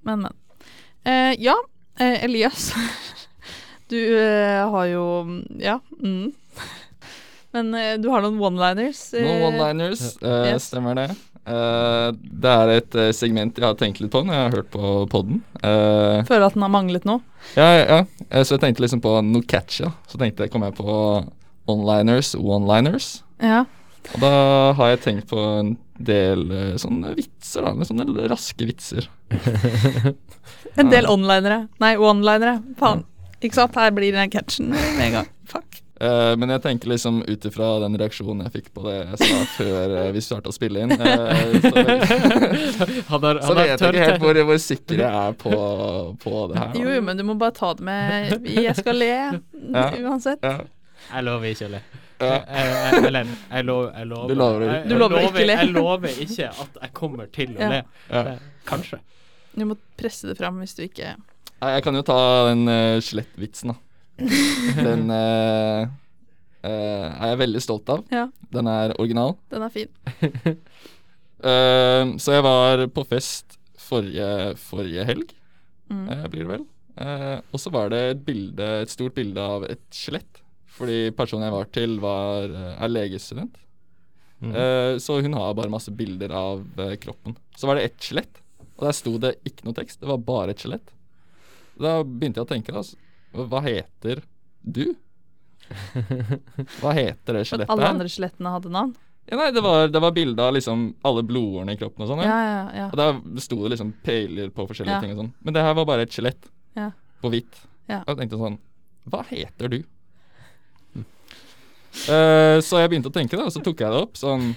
Men, 0.05 0.27
men. 0.27 0.35
Eh, 1.07 1.35
ja, 1.41 1.57
eh, 1.99 2.25
Elias. 2.25 2.73
Du 3.91 3.97
eh, 3.99 4.69
har 4.71 4.85
jo 4.87 5.05
Ja. 5.59 5.81
Mm. 5.99 6.31
Men 7.53 7.73
eh, 7.75 7.97
du 7.99 8.07
har 8.13 8.23
noen 8.23 8.37
one-liners. 8.39 9.01
eh, 9.19 9.25
Noen 9.27 9.49
one-liners, 9.49 10.05
eh, 10.23 10.53
yes. 10.53 10.69
stemmer 10.71 10.95
det. 10.95 11.09
Eh, 11.49 12.09
det 12.13 12.53
er 12.53 12.73
et 12.75 12.97
eh, 13.01 13.11
segment 13.17 13.57
jeg 13.57 13.65
har 13.65 13.77
tenkt 13.81 14.01
litt 14.03 14.13
på 14.13 14.23
når 14.27 14.37
jeg 14.37 14.45
har 14.45 14.57
hørt 14.59 14.71
på 14.75 14.93
podden. 15.11 15.41
Uh, 15.63 16.21
Føler 16.29 16.47
at 16.47 16.57
den 16.57 16.65
har 16.67 16.73
manglet 16.73 17.07
noe. 17.09 17.23
ja, 17.57 17.69
ja, 17.79 17.85
ja. 17.89 18.01
Eh, 18.29 18.45
så 18.45 18.57
jeg 18.57 18.65
tenkte 18.67 18.85
liksom 18.85 19.03
på 19.05 19.17
da. 19.17 19.93
Så 20.07 20.21
tenkte 20.21 20.45
jeg, 20.47 20.53
kom 20.53 20.67
jeg 20.67 20.77
på 20.79 20.97
onliners, 21.71 22.35
one-liners. 22.37 23.21
Ja. 23.41 23.65
Og 24.15 24.23
da 24.23 24.33
har 24.79 24.95
jeg 24.95 25.03
tenkt 25.05 25.31
på 25.31 25.41
en 25.61 25.75
del 26.01 26.47
eh, 26.51 26.75
sånne 26.81 27.15
vitser, 27.19 27.67
da. 27.67 27.89
Sånne 27.89 28.29
raske 28.31 28.69
vitser. 28.69 29.11
En 30.79 30.87
del 30.87 31.09
onlinere. 31.11 31.65
Nei, 31.83 31.97
one-linere. 31.99 32.61
Faen. 32.79 33.03
Ikke 33.43 33.57
sant? 33.57 33.75
Her 33.75 33.91
blir 33.97 34.15
den 34.15 34.31
catchen 34.31 34.71
med 34.71 35.03
en 35.09 35.17
gang. 35.19 35.31
Fuck. 35.51 35.81
Eh, 36.01 36.37
men 36.41 36.49
jeg 36.55 36.63
tenker 36.65 36.89
liksom 36.89 37.19
ut 37.29 37.45
ifra 37.45 37.67
den 37.83 37.97
reaksjonen 38.01 38.47
jeg 38.47 38.53
fikk 38.55 38.69
på 38.73 38.87
det 38.87 38.95
jeg 38.97 39.19
sa 39.21 39.41
før 39.53 39.91
eh, 39.99 40.07
vi 40.17 40.23
starta 40.25 40.49
å 40.49 40.55
spille 40.57 40.87
inn, 40.87 40.95
uh, 40.97 41.03
så, 41.61 42.87
Han 43.11 43.27
er, 43.29 43.41
han 43.43 43.45
så, 43.45 43.57
vet 43.59 43.75
jeg 43.75 43.91
ikke 43.91 44.07
helt 44.07 44.23
hvor, 44.25 44.41
hvor 44.49 44.61
sikker 44.65 45.03
jeg 45.03 45.11
er 45.11 45.37
på, 45.43 45.53
på 46.23 46.47
det 46.49 46.57
her. 46.57 46.71
da. 46.73 46.81
Jo, 46.81 46.95
jo, 46.97 47.03
men 47.05 47.21
du 47.21 47.25
må 47.29 47.37
bare 47.43 47.53
ta 47.59 47.75
det 47.77 47.85
med 47.85 48.49
Jeg 48.49 48.73
skal 48.79 48.97
le, 48.97 49.11
uansett. 50.07 50.41
Ja. 50.41 50.63
Jeg 51.11 51.27
lover 51.29 51.53
ikke 51.53 51.69
å 51.69 51.75
le. 51.75 51.83
Ellen, 52.21 52.49
Jeg, 52.49 52.73
jeg, 52.73 53.05
eller, 53.11 53.29
jeg, 53.51 53.69
lov, 53.69 53.85
jeg 53.97 54.09
lover 54.09 54.29
Du 54.33 54.35
lover 54.41 54.65
jeg. 54.67 54.81
Du 54.89 54.97
lover 55.01 55.23
ikke 55.27 55.45
le. 55.45 55.59
Jeg 55.61 55.71
lover 55.73 56.19
ikke 56.25 56.49
at 56.65 56.81
jeg 56.81 56.95
kommer 56.97 57.31
til 57.33 57.55
å 57.57 57.61
Ja. 57.61 57.71
le. 57.75 57.85
Ja. 58.09 58.35
Kanskje. 58.69 59.03
Du 59.53 59.65
må 59.69 59.77
presse 60.01 60.29
det 60.33 60.37
fram 60.41 60.61
hvis 60.65 60.77
du 60.79 60.83
ikke 60.87 61.13
Jeg 61.17 61.85
kan 61.85 61.97
jo 61.97 62.05
ta 62.09 62.19
den 62.49 62.65
uh, 62.69 62.97
skjelettvitsen, 63.05 63.75
da. 63.75 63.81
Den 64.87 65.07
uh, 65.11 65.87
uh, 66.65 67.07
er 67.21 67.33
jeg 67.33 67.41
veldig 67.45 67.63
stolt 67.65 67.89
av. 67.93 68.05
Ja, 68.13 68.27
Den 68.53 68.69
er 68.71 68.95
original. 69.01 69.37
den 69.51 69.63
er 69.67 69.73
fin. 69.75 69.89
Uh, 71.41 72.17
så 72.23 72.37
jeg 72.37 72.45
var 72.47 72.85
på 72.95 73.05
fest 73.09 73.59
forrige, 73.91 74.55
forrige 74.61 75.07
helg, 75.09 75.37
Mm. 75.91 76.07
blir 76.31 76.45
det 76.45 76.51
vel. 76.53 76.61
Eh, 77.03 77.41
og 77.51 77.59
så 77.59 77.71
var 77.75 77.89
det 77.91 77.99
et 78.13 78.21
bilde, 78.23 78.63
et 78.85 78.93
stort 78.93 79.15
bilde 79.17 79.43
av 79.43 79.65
et 79.67 79.81
skjelett. 79.91 80.39
Fordi 80.71 81.11
personen 81.19 81.49
jeg 81.49 81.55
var 81.57 81.67
til, 81.75 81.97
var, 81.99 82.47
er 82.79 82.93
legestudent. 82.93 83.57
Mm. 84.39 84.53
Eh, 84.55 84.93
så 85.03 85.17
hun 85.19 85.35
har 85.35 85.57
bare 85.59 85.73
masse 85.73 85.91
bilder 85.91 86.31
av 86.31 86.63
kroppen. 87.03 87.35
Så 87.59 87.67
var 87.67 87.75
det 87.81 87.89
ett 87.89 87.99
skjelett, 88.07 88.39
og 88.79 88.87
der 88.87 88.95
sto 88.95 89.17
det 89.19 89.33
ikke 89.51 89.67
noe 89.67 89.75
tekst. 89.81 89.99
Det 89.99 90.07
var 90.13 90.23
bare 90.31 90.55
et 90.55 90.63
skjelett. 90.63 90.95
Da 91.75 91.97
begynte 92.05 92.39
jeg 92.39 92.47
å 92.47 92.53
tenke, 92.55 92.77
da. 92.79 92.85
Hva 93.33 93.61
heter 93.65 94.23
du? 94.63 94.95
Hva 96.81 96.93
heter 96.97 97.37
det 97.39 97.45
skjelettet 97.47 97.71
alle 97.71 97.91
andre 97.95 98.11
skjelettene 98.11 98.51
hadde 98.57 98.73
navn. 98.75 98.97
Ja, 99.31 99.37
nei, 99.39 99.51
det 99.55 99.63
var, 99.63 99.87
det 99.93 100.01
var 100.03 100.11
bilde 100.17 100.43
av 100.43 100.57
liksom 100.57 100.89
alle 101.07 101.23
blodårene 101.23 101.77
i 101.77 101.79
kroppen 101.79 102.03
og 102.03 102.09
sånn. 102.11 102.23
Ja, 102.25 102.39
Ja. 102.41 102.49
ja, 102.51 102.65
ja. 102.81 102.87
Og 102.91 102.97
da 102.99 103.41
sto 103.45 103.61
det 103.63 103.77
liksom 103.77 103.93
peiler 104.03 104.51
på 104.51 104.67
forskjellige 104.67 104.97
Ja. 104.97 105.01
ting 105.05 105.13
og 105.15 105.21
sånn. 105.23 105.33
Men 105.45 105.55
det 105.55 105.63
her 105.63 105.75
var 105.79 105.87
bare 105.87 106.03
et 106.03 106.11
skjelett 106.17 106.49
Ja. 106.75 106.91
på 107.23 107.31
hvitt. 107.31 107.61
Ja. 107.89 108.01
Og 108.07 108.17
jeg 108.17 108.19
tenkte 108.25 108.39
sånn 108.41 108.59
Hva 109.11 109.23
heter 109.27 109.69
du? 109.71 109.79
Uh, 112.07 112.59
så 112.63 112.79
jeg 112.79 112.91
begynte 112.93 113.11
å 113.11 113.15
tenke, 113.15 113.37
da, 113.37 113.47
og 113.49 113.53
så 113.55 113.63
tok 113.65 113.81
jeg 113.83 113.91
det 113.91 113.99
opp. 114.01 114.15
Sånn 114.19 114.53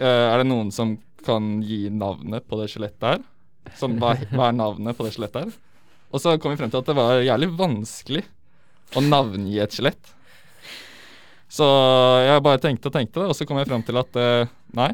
uh, 0.00 0.26
Er 0.32 0.38
det 0.42 0.46
noen 0.46 0.70
som 0.74 0.96
kan 1.26 1.60
gi 1.66 1.88
navnet 1.90 2.46
på 2.46 2.58
det 2.60 2.68
skjelettet 2.70 3.02
her? 3.02 3.24
Sånn, 3.78 3.96
hva, 3.98 4.12
hva 4.30 4.48
er 4.50 4.54
navnet 4.58 4.96
på 4.96 5.06
det 5.06 5.14
skjelettet 5.16 5.46
her? 5.48 5.56
Og 6.14 6.22
så 6.22 6.36
kom 6.40 6.52
vi 6.54 6.58
frem 6.60 6.70
til 6.72 6.80
at 6.82 6.86
det 6.90 6.96
var 6.96 7.18
jævlig 7.24 7.48
vanskelig 7.58 8.22
å 8.96 9.02
navngi 9.02 9.58
et 9.64 9.74
skjelett. 9.74 10.12
Så 11.50 11.66
jeg 12.26 12.42
bare 12.44 12.60
tenkte 12.62 12.90
og 12.90 12.94
tenkte, 12.96 13.26
og 13.26 13.34
så 13.38 13.46
kom 13.48 13.58
jeg 13.60 13.68
frem 13.70 13.82
til 13.86 13.98
at 14.00 14.18
eh, 14.20 14.50
nei, 14.76 14.90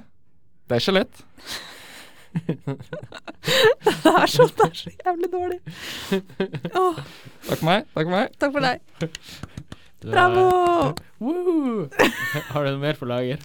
det 0.69 0.79
er 0.79 0.85
skjelett. 0.87 1.23
Det 4.03 4.11
er 4.13 4.31
så, 4.31 4.45
det 4.57 4.65
er 4.65 4.77
så 4.79 4.91
jævlig 4.93 5.29
dårlig. 5.33 5.59
Oh. 6.79 6.97
Takk 7.45 7.59
for 7.59 7.67
meg. 7.67 7.85
Takk 7.93 8.07
for 8.07 8.13
meg. 8.15 8.37
takk 8.41 8.55
for 8.55 8.65
deg. 8.65 8.77
Bravo! 10.03 10.45
Woo! 11.23 11.89
Har 12.53 12.65
du 12.67 12.71
noe 12.73 12.81
mer 12.83 12.97
på 12.99 13.09
lager? 13.11 13.43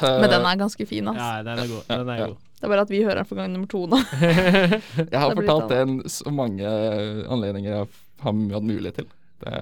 Men 0.00 0.28
den 0.30 0.46
er 0.46 0.60
ganske 0.60 0.86
fin, 0.88 1.10
altså. 1.10 1.26
Ja, 1.26 1.42
den 1.48 1.62
er 1.64 1.72
god. 1.72 1.82
Den 1.90 2.12
er 2.14 2.20
Ja. 2.22 2.28
god. 2.30 2.38
Det 2.60 2.68
er 2.68 2.72
bare 2.74 2.84
at 2.84 2.90
vi 2.92 3.00
hører 3.00 3.22
den 3.22 3.28
for 3.28 3.40
gang 3.40 3.54
nummer 3.54 3.70
to 3.72 3.86
nå. 3.88 3.96
Jeg 5.12 5.16
har 5.16 5.32
Det 5.32 5.38
fortalt 5.40 5.70
det 5.72 5.78
en, 5.80 5.94
så 6.12 6.32
mange 6.34 6.68
anledninger 6.68 7.70
jeg 7.70 7.86
har 8.20 8.34
hatt 8.52 8.66
mulighet 8.66 9.00
til. 9.00 9.06
Det, 9.40 9.52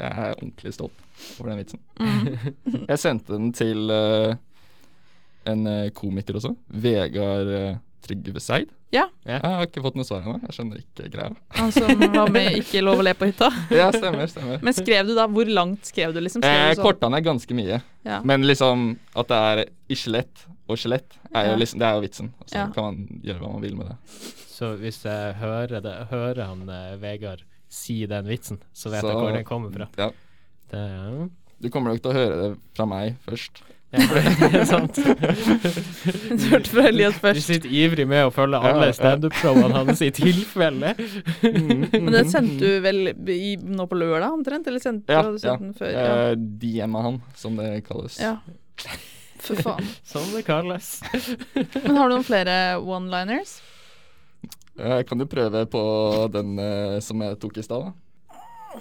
jeg 0.00 0.08
er 0.10 0.32
ordentlig 0.32 0.72
stolt 0.74 1.04
over 1.38 1.52
den 1.52 1.60
vitsen. 1.60 1.80
Mm. 2.02 2.80
Jeg 2.88 2.98
sendte 2.98 3.36
den 3.36 3.52
til 3.54 3.92
uh, 3.94 4.34
en 5.48 5.66
eh, 5.66 5.90
komiker 5.94 6.38
også. 6.38 6.54
Vegard, 6.68 7.52
eh, 7.54 7.76
Trygve 8.06 8.40
Seid? 8.40 8.68
Ja. 8.94 9.08
Ja. 9.26 9.36
Jeg 9.42 9.42
har 9.44 9.66
ikke 9.66 9.82
fått 9.84 9.96
noe 9.98 10.06
svar 10.06 10.22
ennå. 10.24 10.38
Jeg 10.46 10.54
skjønner 10.56 10.78
ikke 10.80 11.08
greia. 11.12 11.32
Han 11.58 11.72
som 11.74 11.90
var 12.14 12.30
med 12.32 12.54
Ikke 12.56 12.80
lov 12.80 13.02
å 13.02 13.04
le 13.04 13.12
på 13.18 13.26
hytta. 13.28 13.50
Ja, 13.74 13.90
stemmer, 13.92 14.30
stemmer. 14.30 14.62
Men 14.64 14.72
skrev 14.76 15.10
du 15.10 15.14
da 15.18 15.26
Hvor 15.28 15.50
langt 15.50 15.84
skrev 15.90 16.14
du, 16.14 16.20
liksom? 16.24 16.40
Skrev 16.44 16.62
Eh, 16.62 16.70
du 16.70 16.78
sånn- 16.80 16.86
Korta 16.86 17.10
ned 17.12 17.24
ganske 17.26 17.56
mye. 17.58 17.80
Ja. 18.06 18.20
Men 18.24 18.46
liksom 18.48 18.86
at 19.18 19.28
det 19.28 19.40
er 19.50 19.64
i 19.92 19.98
skjelett 19.98 20.46
og 20.68 20.76
skjelett, 20.80 21.18
er 21.34 21.50
jo 21.50 21.56
liksom, 21.60 21.78
det 21.80 21.86
er 21.88 21.94
jo 21.98 22.02
vitsen. 22.04 22.30
Og 22.40 22.46
så 22.48 22.54
Ja. 22.62 22.66
kan 22.72 22.84
man 22.84 23.20
gjøre 23.24 23.40
hva 23.40 23.52
man 23.52 23.62
vil 23.62 23.76
med 23.76 23.86
det. 23.88 23.96
Så 24.52 24.72
hvis 24.80 25.02
jeg 25.04 25.34
hører, 25.40 25.80
det, 25.84 25.94
hører 26.10 26.44
han 26.46 26.68
eh, 26.68 26.96
Vegard 27.00 27.42
si 27.68 28.06
den 28.06 28.26
vitsen, 28.28 28.58
så 28.72 28.90
vet 28.90 29.00
Så- 29.02 29.08
jeg 29.12 29.16
hvor 29.20 29.32
den 29.36 29.44
kommer 29.44 29.70
fra. 29.72 29.88
Ja. 29.98 30.10
Det 30.70 30.78
ja. 30.88 31.28
Du 31.60 31.68
kommer 31.70 31.90
nok 31.92 32.00
til 32.02 32.12
å 32.12 32.14
høre 32.14 32.36
det 32.42 32.58
fra 32.76 32.86
meg 32.86 33.16
først. 33.26 33.62
Ja, 33.88 34.04
det 34.04 34.48
er 34.60 34.64
sant. 34.68 34.98
Du 34.98 36.42
hørte 36.52 36.68
fra 36.74 36.82
Elias 36.90 37.16
Du 37.22 37.40
sitter 37.40 37.70
ivrig 37.72 38.04
med 38.10 38.26
å 38.28 38.32
følge 38.34 38.60
alle 38.60 38.90
standup-showene 38.96 39.70
hans 39.78 40.02
i 40.04 40.10
tilfelle. 40.12 40.90
Men 41.42 42.10
den 42.12 42.28
sendte 42.28 42.58
du 42.60 42.82
vel 42.84 43.14
i, 43.32 43.54
nå 43.56 43.86
på 43.88 43.96
lørdag 44.00 44.34
omtrent? 44.36 44.68
Eller 44.68 44.82
sendte 44.84 45.14
Ja, 45.16 45.22
du 45.24 45.38
ja. 45.40 45.54
den 45.56 45.72
før? 45.78 45.92
Ja. 45.94 46.10
uh, 46.32 46.34
DM-a 46.36 47.04
han, 47.06 47.16
som 47.38 47.56
det 47.60 47.70
kalles. 47.88 48.18
ja. 48.20 48.36
For 49.38 49.54
faen. 49.62 49.86
Som 50.10 50.24
det 50.34 50.40
kalles. 50.48 50.96
Men 51.54 51.94
har 51.96 52.08
du 52.10 52.16
noen 52.16 52.24
flere 52.26 52.54
one-liners? 52.82 53.52
Jeg 54.78 55.06
kan 55.06 55.22
jo 55.22 55.26
prøve 55.30 55.62
på 55.70 55.82
den 56.34 56.58
uh, 56.58 56.98
som 57.02 57.22
jeg 57.22 57.38
tok 57.40 57.56
i 57.62 57.64
stad. 57.64 57.86
da. 57.86 58.80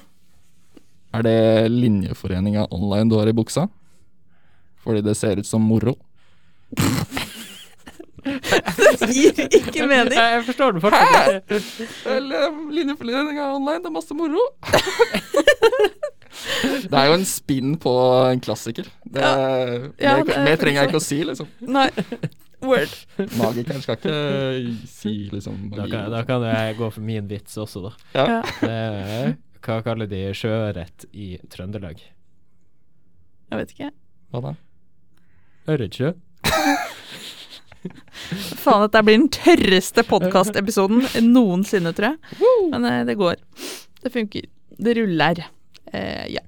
Er 1.17 1.24
det 1.30 1.38
linjeforeninga 1.72 2.65
online 2.74 3.08
du 3.13 3.15
har 3.22 3.30
i 3.30 3.36
buksa? 3.38 3.67
Fordi 4.88 5.02
det 5.04 5.17
ser 5.19 5.36
ut 5.41 5.47
som 5.47 5.62
moro. 5.67 5.97
Det 8.28 9.08
gir 9.12 9.41
ikke 9.43 9.84
mening. 9.88 10.15
Jeg, 10.15 10.32
jeg 10.38 10.43
forstår 10.47 10.69
det 10.78 10.82
fortsatt 10.84 11.36
ikke. 11.36 11.60
Eller 12.13 12.41
linjeforeninga 12.76 13.43
online, 13.56 13.82
det 13.84 13.89
er 13.91 13.95
masse 13.97 14.13
moro. 14.15 14.43
det 16.88 16.95
er 17.02 17.06
jo 17.10 17.15
en 17.17 17.28
spinn 17.28 17.76
på 17.84 17.93
en 18.32 18.39
klassiker. 18.43 18.88
Det, 19.04 19.23
Ja, 19.23 19.30
mer, 20.19 20.23
det 20.28 20.36
er 20.38 20.43
mer 20.47 20.58
trenger 20.62 20.80
jeg 20.82 20.88
ikke 20.93 21.02
å 21.02 21.08
si, 21.08 21.19
liksom. 21.28 21.47
Nei. 21.67 21.89
Word. 22.63 22.93
Magikeren 23.38 23.84
skal 23.84 23.95
ikke 24.00 24.15
si 24.89 25.12
liksom 25.30 25.67
Da 25.76 25.84
kan, 25.86 26.08
da 26.10 26.23
kan 26.26 26.41
jeg 26.47 26.73
gå 26.80 26.88
for 26.95 27.04
min 27.06 27.28
vits 27.30 27.54
også, 27.62 27.80
da. 27.89 27.91
Ja. 28.15 28.26
Ja. 28.32 28.39
Det 28.63 28.78
hva 29.67 29.82
kaller 29.84 30.08
de 30.08 30.21
sjøørret 30.38 31.04
i 31.12 31.36
Trøndelag? 31.52 32.00
Jeg 33.52 33.58
vet 33.60 33.71
ikke. 33.73 33.89
Hva 34.32 34.39
da? 34.45 34.52
Ørretsjø. 35.67 36.13
Faen, 38.63 38.84
dette 38.86 39.03
blir 39.06 39.19
den 39.19 39.30
tørreste 39.32 40.03
podkastepisoden 40.08 41.06
noensinne, 41.30 41.93
tror 41.95 42.15
jeg. 42.15 42.51
Men 42.73 42.88
eh, 42.89 43.03
det 43.08 43.15
går. 43.19 43.39
Det 44.03 44.12
funker. 44.13 44.47
Det 44.77 44.97
ruller. 44.99 45.43
Eh, 45.93 46.25
ja. 46.38 46.43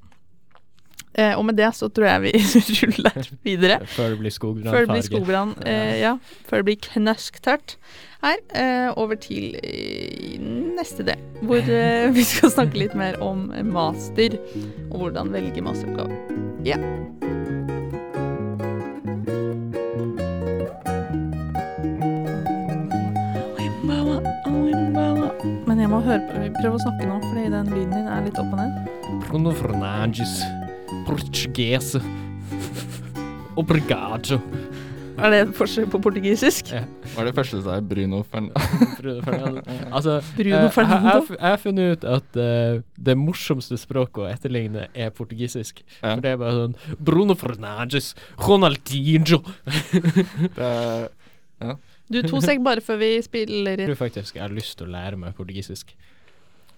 Eh, 1.19 1.34
og 1.36 1.43
med 1.47 1.58
det 1.60 1.71
så 1.75 1.89
tror 1.91 2.08
jeg 2.08 2.21
vi 2.27 2.32
ruller 2.84 3.32
videre. 3.45 3.79
Før 3.95 4.13
det 4.13 4.19
blir 4.21 4.36
skogbrann. 4.36 4.73
Før 4.73 4.86
det 4.86 4.93
blir 4.93 5.08
skogbrann. 5.08 5.55
Eh, 5.67 5.95
ja. 6.03 6.13
Før 6.49 6.62
det 6.62 6.69
blir 6.69 6.82
knøsktørt 6.89 7.75
her. 8.23 8.38
Eh, 8.53 8.89
over 8.99 9.19
til 9.19 9.55
neste 10.75 11.05
del, 11.08 11.19
hvor 11.47 11.63
vi 12.15 12.23
skal 12.27 12.51
snakke 12.53 12.79
litt 12.79 12.95
mer 12.99 13.19
om 13.23 13.47
master. 13.73 14.38
Og 14.89 15.05
hvordan 15.05 15.34
velge 15.36 15.63
masteroppgave. 15.65 16.13
Ja. 16.67 16.79
Men 25.79 25.85
jeg 25.85 25.91
må 25.93 25.99
høre 26.03 26.23
på, 26.27 26.39
prøve 26.57 26.75
å 26.75 26.79
snakke 26.83 27.05
nå, 27.07 27.17
fordi 27.23 27.41
den 27.53 27.69
lyden 27.71 27.93
din 27.95 28.07
er 28.11 28.25
litt 28.25 28.39
opp 28.41 28.49
og 28.51 28.57
ned. 28.59 28.87
Bruno 29.29 29.53
Fernandes. 29.55 30.33
Portugese. 31.07 32.01
Obrigado. 33.55 34.41
Er 35.15 35.31
det 35.31 35.37
et 35.45 35.53
forskjell 35.55 35.87
på 35.87 36.01
portugisisk? 36.03 36.73
Ja. 36.75 36.81
Hva 37.13 37.23
er 37.23 37.29
det 37.29 37.33
første 37.37 37.61
du 37.61 37.63
sa? 37.63 37.77
Bruno 37.79 38.19
Fern... 38.27 38.49
Bruno 38.99 39.23
Fernandes. 39.23 39.69
Altså, 39.87 40.17
Bruno 40.41 40.57
eh, 40.57 40.65
jeg- 40.65 40.73
Fernando? 40.75 41.21
Jeg, 41.37 41.45
har 41.45 41.63
funnet 41.63 41.93
ut 41.93 42.03
at 42.17 42.39
uh, 42.43 42.83
det 43.07 43.15
morsomste 43.23 43.79
språket 43.79 44.25
å 44.25 44.27
etterligne 44.33 44.89
er 44.91 45.15
portugisisk. 45.15 45.79
Ja. 46.01 46.17
For 46.17 46.25
det 46.27 46.33
er 46.33 46.41
bare 46.43 46.57
sånn 46.57 46.75
Bruno 46.99 47.39
Fernandes, 47.39 48.11
Ronaldinho 48.49 49.45
Det 50.59 50.73
er, 50.73 51.07
Du, 52.10 52.22
to 52.26 52.41
sek 52.41 52.62
bare 52.65 52.82
før 52.82 52.98
vi 53.04 53.10
spiller 53.22 53.84
Jeg 53.84 53.91
tror 53.91 54.00
faktisk 54.00 54.39
jeg 54.39 54.41
har 54.43 54.54
lyst 54.54 54.78
til 54.80 54.88
å 54.89 54.93
lære 54.95 55.19
meg 55.22 55.36
portugisisk. 55.38 55.93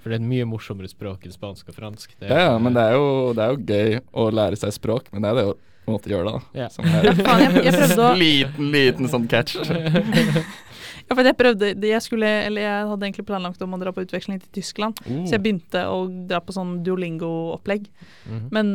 For 0.01 0.09
det 0.09 0.17
er 0.17 0.23
et 0.23 0.29
mye 0.31 0.47
morsommere 0.49 0.89
språk 0.89 1.27
enn 1.27 1.33
spansk 1.33 1.69
og 1.71 1.77
fransk. 1.77 2.15
Det 2.19 2.31
ja, 2.31 2.47
ja, 2.49 2.55
men 2.59 2.73
det 2.75 2.83
er, 2.89 2.95
jo, 2.97 3.33
det 3.37 3.43
er 3.45 3.51
jo 3.53 3.59
gøy 3.69 3.99
å 4.17 4.29
lære 4.33 4.57
seg 4.59 4.73
språk, 4.75 5.11
men 5.13 5.23
det 5.23 5.29
er 5.31 5.39
det 5.39 5.45
å 5.51 5.57
på 5.81 5.89
en 5.89 5.95
måte 5.97 6.11
gjøre 6.11 6.27
det, 6.27 6.33
da. 6.33 6.59
Ja. 6.61 6.67
Som 6.69 6.85
er 6.85 7.07
faen, 7.25 7.55
jeg, 7.57 7.63
jeg 7.73 7.95
å 7.97 8.09
liten, 8.25 8.67
liten 8.73 9.09
sånn 9.11 9.29
catch. 9.31 9.57
Ja, 11.11 11.15
for 11.17 11.27
jeg 11.27 11.35
prøvde 11.35 11.73
det 11.75 11.89
jeg 11.89 12.03
skulle 12.05 12.27
Eller 12.45 12.63
jeg 12.63 12.83
hadde 12.87 13.03
egentlig 13.03 13.25
planlagt 13.27 13.59
om 13.65 13.73
å 13.75 13.79
dra 13.81 13.91
på 13.91 14.03
utveksling 14.05 14.37
til 14.39 14.51
Tyskland. 14.61 14.99
uh. 15.03 15.25
Så 15.27 15.35
jeg 15.35 15.43
begynte 15.43 15.81
å 15.91 16.05
dra 16.29 16.39
på 16.39 16.53
sånn 16.55 16.77
Duolingo-opplegg. 16.85 17.89
Mhm. 18.29 18.45
Men 18.55 18.69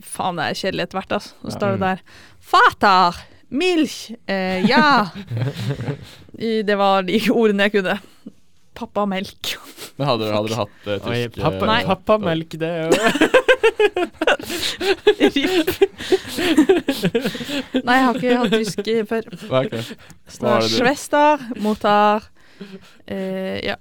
faen, 0.00 0.38
det 0.40 0.46
er 0.46 0.60
kjedelig 0.62 0.86
etter 0.86 1.00
hvert, 1.00 1.12
altså. 1.18 1.34
Så 1.42 1.50
Ja. 1.50 1.56
står 1.58 1.74
det 1.76 1.82
der 1.84 2.00
Fatar! 2.40 3.20
Milch! 3.52 4.10
Eh, 4.26 4.64
ja! 4.68 5.10
Det 6.68 6.76
var 6.80 7.04
de 7.06 7.20
ordene 7.30 7.68
jeg 7.68 7.76
kunne. 7.76 7.98
Pappa 8.74 9.04
melk. 9.06 9.52
Men 9.98 10.08
hadde, 10.08 10.30
hadde 10.32 10.48
du 10.48 10.54
hatt 10.56 10.86
uh, 10.88 11.08
Oi, 11.12 11.28
pappa, 11.36 11.66
Nei. 11.68 11.82
pappamelk, 11.84 12.56
det 12.58 12.68
er 12.72 12.82
jo 12.88 12.92
Nei, 17.84 17.96
jeg 17.98 18.04
har 18.06 18.16
ikke 18.16 18.38
hatt 18.40 18.54
tysk 18.56 18.88
eh, 18.88 19.04
før. 19.08 19.28
Okay. 19.60 19.82
er 19.82 20.48
er 20.48 20.56
er 20.56 20.68
Schwester, 20.72 21.44
motar 21.60 22.30
eh, 23.06 23.60
Ja. 23.66 23.76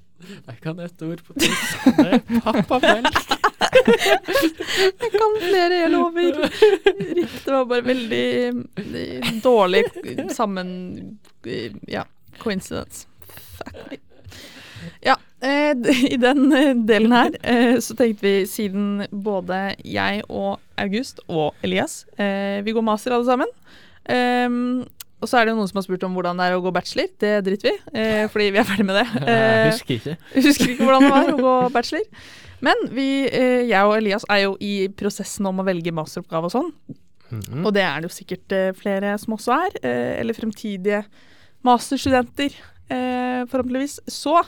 Jeg 0.47 0.57
kan 0.63 0.79
ett 0.79 1.01
ord 1.05 1.21
på 1.27 1.33
tysk. 1.39 1.85
Det 1.97 2.07
er 2.17 2.41
pappamelk. 2.45 3.21
Jeg 3.71 5.09
kan 5.13 5.35
flere, 5.41 5.77
jeg 5.81 5.89
lover. 5.91 6.37
Det 6.41 7.51
var 7.51 7.65
bare 7.69 7.83
veldig 7.85 8.25
eh, 8.47 9.29
dårlig 9.43 9.83
sammen... 10.35 10.69
eh, 11.45 11.73
Ja, 11.89 12.03
coincidence. 12.41 13.07
Fuck. 13.57 13.99
Ja, 15.05 15.15
eh, 15.45 15.73
i 16.09 16.17
den 16.21 16.85
delen 16.87 17.15
her 17.15 17.35
så 17.81 17.95
tenkte 17.97 18.25
vi 18.25 18.33
siden 18.49 19.05
både 19.11 19.75
jeg 19.85 20.23
og 20.29 20.59
August 20.81 21.21
og 21.27 21.55
Elias 21.63 22.03
Vi 22.17 22.75
går 22.75 22.85
master 22.85 23.15
alle 23.17 23.29
sammen. 23.29 23.51
Og 25.21 25.29
så 25.29 25.37
er 25.37 25.45
det 25.45 25.53
jo 25.53 25.59
noen 25.59 25.69
som 25.69 25.77
har 25.77 25.85
spurt 25.85 26.03
om 26.07 26.15
hvordan 26.17 26.39
det 26.41 26.47
er 26.49 26.57
å 26.57 26.63
gå 26.63 26.71
bachelor. 26.73 27.09
Det 27.21 27.33
driter 27.45 27.69
vi 27.69 28.01
eh, 28.01 28.23
fordi 28.31 28.47
vi 28.55 28.61
er 28.61 28.67
ferdig 28.67 28.87
med 28.87 28.97
det. 28.97 29.07
Eh, 29.31 29.67
husker 29.69 29.97
ikke. 29.99 30.15
husker 30.47 30.73
ikke 30.73 30.87
hvordan 30.87 31.05
det 31.05 31.11
var 31.13 31.31
å 31.33 31.37
gå 31.41 31.55
bachelor. 31.77 32.25
Men 32.65 32.83
vi, 32.93 33.07
eh, 33.29 33.63
jeg 33.69 33.87
og 33.87 33.95
Elias 33.97 34.25
er 34.29 34.43
jo 34.47 34.55
i 34.61 34.73
prosessen 34.97 35.47
om 35.49 35.61
å 35.61 35.65
velge 35.67 35.93
masteroppgave 35.93 36.49
og 36.49 36.55
sånn. 36.55 36.71
Mhm. 37.31 37.61
Og 37.63 37.73
det 37.77 37.83
er 37.87 38.01
det 38.01 38.09
jo 38.09 38.15
sikkert 38.17 38.55
eh, 38.57 38.71
flere 38.77 39.13
som 39.21 39.37
også 39.37 39.53
er. 39.55 39.77
Eh, 39.85 40.13
eller 40.21 40.37
fremtidige 40.37 41.03
masterstudenter, 41.67 42.57
eh, 42.89 43.43
forhåpentligvis. 43.51 43.99
Så 44.09 44.39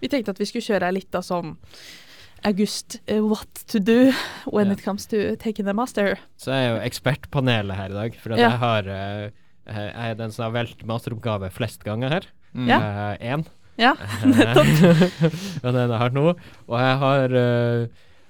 vi 0.00 0.08
tenkte 0.12 0.32
at 0.34 0.40
vi 0.40 0.48
skulle 0.48 0.66
kjøre 0.66 0.92
litt 0.96 1.14
av 1.14 1.24
sånn 1.26 1.54
August, 2.44 2.98
uh, 3.08 3.22
what 3.24 3.48
to 3.68 3.80
do 3.80 4.12
when 4.44 4.66
yeah. 4.66 4.74
it 4.76 4.82
comes 4.84 5.06
to 5.06 5.34
taking 5.36 5.64
the 5.64 5.72
master. 5.72 6.18
Så 6.36 6.52
jeg 6.52 6.66
er 6.66 6.74
jo 6.74 6.82
ekspertpanelet 6.84 7.78
her 7.78 7.88
i 7.88 7.96
dag, 7.96 8.18
for 8.20 8.36
Ja. 8.36 8.50
jeg 8.50 8.58
har 8.60 8.88
eh, 8.92 9.30
Jeg 9.64 9.92
er 10.10 10.16
den 10.18 10.32
som 10.34 10.46
har 10.48 10.56
valgt 10.56 10.82
masteroppgave 10.88 11.50
flest 11.54 11.84
ganger 11.86 12.18
her. 12.18 12.26
Mm. 12.52 12.66
Ja. 12.68 12.80
Én. 13.18 13.46
Ja, 13.80 13.96
og 15.64 15.70
den 15.74 15.80
jeg 15.80 15.98
har 15.98 16.12
nå. 16.14 16.26
Og 16.68 16.76
jeg 16.78 16.98
har 17.04 17.38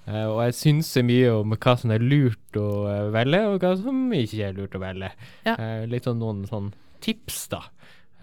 Uh, 0.05 0.12
eh, 0.12 0.29
Og 0.29 0.38
jeg 0.44 0.55
synser 0.57 1.05
mye 1.05 1.31
om 1.33 1.53
hva 1.57 1.75
som 1.81 1.92
er 1.94 2.03
lurt 2.05 2.57
å 2.61 2.68
uh, 2.85 3.12
velge, 3.12 3.40
og 3.49 3.61
hva 3.61 3.75
som 3.81 4.01
ikke 4.12 4.49
er 4.49 4.57
lurt 4.57 4.77
å 4.77 4.81
velge. 4.83 5.11
Ja. 5.49 5.57
Uh, 5.57 5.85
litt 5.88 6.05
sånn 6.09 6.20
noen 6.20 6.42
sånn 6.49 6.73
tips, 7.05 7.47
da. 7.53 7.62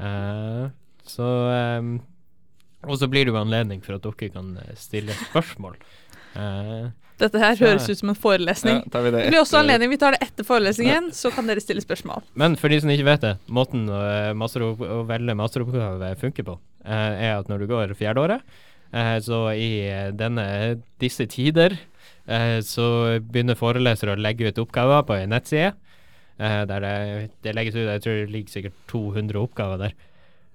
Eh, 0.01 0.69
så 1.05 1.27
um, 1.77 1.99
Og 2.87 2.97
så 2.97 3.09
blir 3.11 3.27
det 3.27 3.33
jo 3.33 3.41
anledning 3.41 3.83
for 3.85 3.97
at 3.97 4.05
dere 4.05 4.31
kan 4.33 4.55
eh, 4.63 4.77
stille 4.79 5.13
spørsmål. 5.27 5.77
Eh, 6.35 6.89
Dette 7.21 7.37
her 7.37 7.57
høres 7.59 7.85
ut 7.89 7.99
som 7.99 8.09
en 8.09 8.17
forelesning. 8.17 8.79
Ja, 8.81 8.89
tar 8.93 9.03
vi 9.05 9.11
det 9.13 9.19
Det 9.25 9.29
blir 9.33 9.41
også 9.43 9.59
anledning, 9.59 9.91
vi 9.93 9.99
tar 10.01 10.15
det 10.15 10.23
etter 10.25 10.47
forelesningen, 10.47 11.11
så 11.13 11.29
kan 11.33 11.45
dere 11.49 11.61
stille 11.61 11.83
spørsmål. 11.83 12.23
Men 12.39 12.55
for 12.57 12.73
de 12.73 12.79
som 12.81 12.89
ikke 12.89 13.05
vet 13.05 13.21
det, 13.27 13.35
måten 13.47 13.85
å, 13.91 13.99
masteropp, 14.39 14.81
å 14.81 15.03
velge 15.09 15.35
masteroppgave 15.37 16.15
funker 16.21 16.47
på, 16.47 16.57
eh, 16.85 17.13
er 17.29 17.35
at 17.37 17.51
når 17.51 17.61
du 17.61 17.67
går 17.69 17.93
fjerdeåret, 17.99 18.41
eh, 18.93 19.19
så 19.21 19.43
i 19.53 19.69
eh, 19.85 20.09
denne, 20.17 20.47
disse 21.03 21.27
tider, 21.29 21.77
eh, 22.25 22.57
så 22.65 23.19
begynner 23.21 23.59
forelesere 23.59 24.15
å 24.15 24.21
legge 24.21 24.49
ut 24.49 24.63
oppgaver 24.65 25.05
på 25.05 25.19
en 25.19 25.35
nettside, 25.35 25.75
eh, 26.39 26.61
der 26.65 26.79
det, 26.87 26.95
det 27.45 27.53
legges 27.53 27.77
ut, 27.77 27.85
jeg 27.85 28.01
tror 28.07 28.17
det 28.23 28.31
ligger 28.33 28.57
sikkert 28.57 28.81
200 28.89 29.43
oppgaver 29.45 29.77
der. 29.85 29.93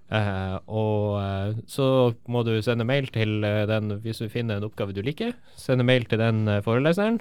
Eh, 0.07 0.57
og 0.71 1.16
eh, 1.19 1.57
så 1.66 2.14
må 2.31 2.45
du 2.47 2.55
sende 2.62 2.87
mail 2.87 3.09
til 3.11 3.42
eh, 3.45 3.64
den 3.66 3.97
hvis 4.05 4.23
du 4.23 4.31
finner 4.31 4.61
en 4.61 4.69
oppgave 4.69 4.95
du 4.95 5.03
liker. 5.03 5.35
Sende 5.59 5.87
mail 5.87 6.07
til 6.07 6.23
den 6.23 6.47
foreleseren. 6.66 7.21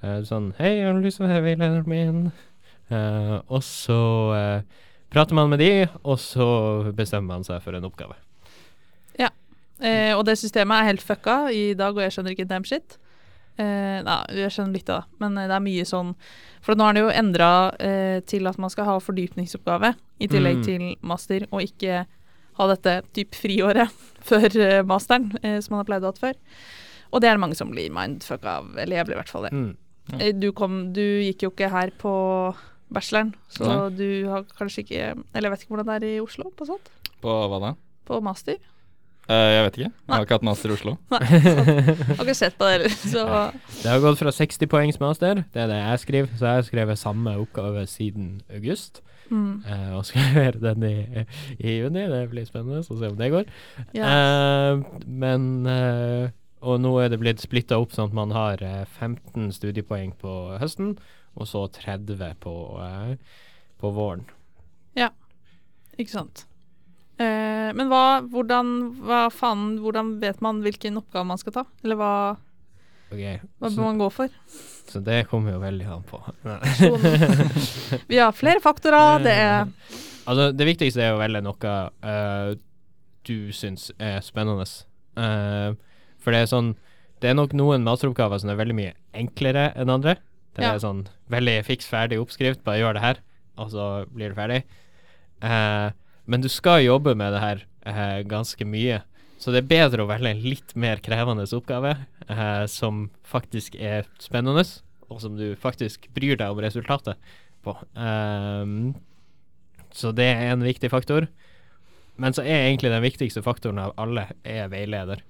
Sånn 0.00 0.54
'Hei, 0.56 0.78
jeg 0.78 0.86
har 0.88 1.02
lyst 1.04 1.18
til 1.20 1.26
å 1.26 1.28
være 1.28 1.44
veilederen 1.44 1.84
min.' 1.84 2.32
Og 3.52 3.60
så 3.60 4.00
prater 5.12 5.36
man 5.36 5.50
med 5.52 5.60
de, 5.60 5.88
og 6.02 6.16
så 6.16 6.48
bestemmer 6.96 7.36
man 7.36 7.44
seg 7.44 7.60
for 7.60 7.76
en 7.76 7.84
oppgave. 7.84 8.16
Eh, 9.80 10.12
og 10.12 10.26
det 10.28 10.36
systemet 10.38 10.76
er 10.76 10.90
helt 10.90 11.04
fucka 11.04 11.36
i 11.56 11.72
dag, 11.74 11.96
og 11.96 12.02
jeg 12.04 12.12
skjønner 12.12 12.36
ikke 12.36 12.48
damn 12.50 12.66
shit. 12.68 12.98
Eh, 13.58 13.98
nei, 14.06 14.18
jeg 14.38 14.52
skjønner 14.54 14.72
litt 14.78 14.88
av 14.88 15.02
det, 15.02 15.18
men 15.20 15.36
eh, 15.38 15.48
det 15.50 15.56
er 15.58 15.60
mye 15.64 15.84
sånn 15.84 16.14
For 16.64 16.76
nå 16.78 16.86
er 16.88 16.94
det 16.96 17.02
jo 17.02 17.10
endra 17.12 17.48
uh, 17.74 18.20
til 18.28 18.46
at 18.48 18.58
man 18.60 18.70
skal 18.72 18.84
ha 18.88 18.94
fordypningsoppgave 19.00 19.94
i 20.20 20.28
tillegg 20.28 20.60
Mm. 20.60 20.64
til 20.64 20.84
master, 21.02 21.46
og 21.50 21.62
ikke 21.64 22.06
ha 22.60 22.66
dette 22.68 22.94
typ 23.16 23.34
friåret 23.34 23.90
før 24.28 24.48
uh, 24.60 24.82
masteren, 24.84 25.30
eh, 25.42 25.58
som 25.60 25.74
man 25.74 25.80
har 25.82 25.88
pleid 25.90 26.02
å 26.04 26.08
ha 26.08 26.12
hatt 26.12 26.20
før. 26.20 26.34
Og 27.12 27.20
det 27.20 27.28
er 27.28 27.34
det 27.36 27.40
mange 27.42 27.56
som 27.58 27.70
blir 27.72 27.90
mindfucka 27.92 28.58
av, 28.60 28.76
eller 28.78 28.96
jeg 29.00 29.06
blir 29.08 29.16
i 29.16 29.20
hvert 29.22 29.32
fall 29.32 29.48
det. 29.48 29.52
Mm. 29.52 29.70
Eh, 30.20 30.32
Du, 30.36 30.52
kom, 30.52 30.92
du 30.92 31.02
gikk 31.02 31.42
jo 31.42 31.50
ikke 31.50 31.70
her 31.72 31.90
på 31.98 32.12
bacheloren, 32.92 33.34
så 33.48 33.66
Nei. 33.66 33.90
du 33.96 34.08
har 34.28 34.44
kanskje 34.58 34.82
ikke 34.84 35.02
Eller 35.34 35.46
jeg 35.48 35.52
vet 35.52 35.62
ikke 35.64 35.74
hvordan 35.76 35.86
det 35.90 35.96
er 36.00 36.08
i 36.16 36.20
Oslo 36.20 36.50
på 36.56 36.66
sånt? 36.66 36.88
På 37.22 37.34
hva 37.50 37.60
da? 37.62 37.74
På 38.08 38.20
master? 38.24 38.56
Eh, 39.30 39.50
jeg 39.54 39.64
vet 39.66 39.76
ikke. 39.78 39.90
Jeg 39.90 40.14
har 40.14 40.24
ikke 40.24 40.36
hatt 40.38 40.46
master 40.46 40.72
i 40.72 40.74
Oslo. 40.74 40.96
Nei, 41.12 41.20
sant. 41.44 41.68
har 42.08 42.24
ikke 42.24 42.38
sett 42.38 42.56
på 42.58 42.66
det 42.66 42.72
heller, 42.78 42.96
så 42.98 43.26
Det 43.82 43.92
har 43.92 44.02
gått 44.02 44.18
fra 44.22 44.32
60 44.34 44.70
poengs 44.72 44.98
master, 45.02 45.44
det 45.54 45.62
er 45.62 45.70
det 45.70 45.78
jeg 45.78 46.02
skriver, 46.04 46.32
så 46.38 46.48
jeg 46.48 46.60
har 46.60 46.66
skrevet 46.66 46.98
samme 46.98 47.36
oppgave 47.38 47.84
siden 47.90 48.40
august. 48.50 49.02
mm, 49.30 49.62
Uh, 49.62 49.92
og 49.98 50.04
skal 50.08 50.34
gjøre 50.34 50.62
den 50.64 50.82
i, 50.88 51.24
i 51.58 51.76
juni. 51.78 52.08
Det 52.10 52.24
blir 52.32 52.48
spennende 52.48 52.82
å 52.82 52.98
se 52.98 53.12
om 53.12 53.20
det 53.20 53.30
går. 53.30 53.46
Yes. 53.94 54.02
Uh, 54.02 55.04
men 55.06 55.46
uh, 55.68 56.32
Og 56.60 56.80
nå 56.82 56.90
er 57.00 57.08
det 57.08 57.20
blitt 57.22 57.40
splitta 57.40 57.78
opp 57.80 57.94
sånn 57.94 58.10
at 58.10 58.16
man 58.18 58.34
har 58.36 58.60
eh, 58.60 58.82
15 58.98 59.46
studiepoeng 59.56 60.10
på 60.20 60.58
høsten, 60.60 60.98
og 61.32 61.48
så 61.48 61.62
30 61.72 62.20
på, 62.42 62.52
på 63.80 63.92
våren. 63.96 64.26
Ikke 66.00 66.12
sant. 66.12 66.46
Eh, 67.20 67.70
men 67.76 67.90
hva, 67.92 68.20
hvordan, 68.32 68.70
hva 69.04 69.24
faen, 69.34 69.74
hvordan 69.82 70.14
vet 70.22 70.40
man 70.44 70.62
hvilken 70.64 70.96
oppgave 71.00 71.28
man 71.28 71.40
skal 71.40 71.52
ta? 71.58 71.64
Eller 71.84 71.98
hva, 72.00 72.12
okay, 73.10 73.38
hva 73.60 73.68
bør 73.68 73.84
man 73.90 74.00
gå 74.00 74.08
for? 74.14 74.36
så 74.90 74.98
det 75.06 75.20
kommer 75.30 75.52
jo 75.54 75.60
veldig 75.62 75.86
an 75.86 76.00
på. 76.08 76.18
Vi 78.10 78.18
har 78.18 78.32
flere 78.34 78.62
faktorer, 78.64 79.20
det 79.22 79.34
er 79.38 79.68
Altså, 80.30 80.50
det 80.54 80.66
viktigste 80.68 81.02
er 81.02 81.14
å 81.14 81.20
velge 81.20 81.40
noe 81.42 81.70
uh, 82.04 82.50
du 83.26 83.50
syns 83.56 83.88
er 83.98 84.20
spennende. 84.22 84.66
Uh, 85.18 85.72
for 86.22 86.34
det 86.34 86.42
er 86.44 86.50
sånn 86.50 86.68
Det 87.22 87.30
er 87.30 87.36
nok 87.38 87.54
noen 87.56 87.82
masteroppgaver 87.86 88.38
som 88.42 88.50
er 88.52 88.58
veldig 88.60 88.76
mye 88.76 88.92
enklere 89.16 89.70
enn 89.80 89.90
andre. 89.92 90.16
Det 90.56 90.64
Ja. 90.64 90.74
er 90.74 90.82
sånn 90.82 91.04
veldig 91.32 91.56
fiks 91.66 91.86
ferdig 91.88 92.18
oppskrift, 92.20 92.62
bare 92.64 92.80
gjør 92.82 92.94
det 92.98 93.02
her, 93.04 93.18
og 93.60 93.70
så 93.72 93.88
blir 94.10 94.32
det 94.32 94.38
ferdig. 94.38 94.60
Eh, 95.46 95.90
men 96.30 96.44
du 96.44 96.48
skal 96.52 96.84
jobbe 96.84 97.16
med 97.18 97.34
det 97.34 97.42
her 97.42 97.64
eh, 97.90 98.20
ganske 98.28 98.66
mye. 98.68 99.00
Så 99.40 99.52
det 99.52 99.62
er 99.62 99.70
bedre 99.70 100.04
å 100.04 100.10
velge 100.10 100.30
en 100.30 100.42
litt 100.44 100.74
mer 100.78 101.00
krevende 101.02 101.46
oppgave 101.56 101.94
eh, 102.28 102.64
som 102.70 103.08
faktisk 103.26 103.76
er 103.80 104.08
spennende, 104.22 104.64
og 105.10 105.22
som 105.24 105.38
du 105.38 105.54
faktisk 105.58 106.06
bryr 106.14 106.38
deg 106.38 106.52
om 106.52 106.60
resultatet 106.62 107.18
på. 107.64 107.74
Um, 107.96 108.92
så 109.92 110.12
det 110.14 110.28
er 110.30 110.52
en 110.52 110.62
viktig 110.64 110.92
faktor. 110.92 111.26
Men 112.20 112.36
så 112.36 112.44
er 112.44 112.68
egentlig 112.68 112.92
den 112.92 113.02
viktigste 113.02 113.42
faktoren 113.42 113.80
av 113.82 113.96
alle 114.00 114.28
er 114.46 114.70
veileder. 114.70 115.24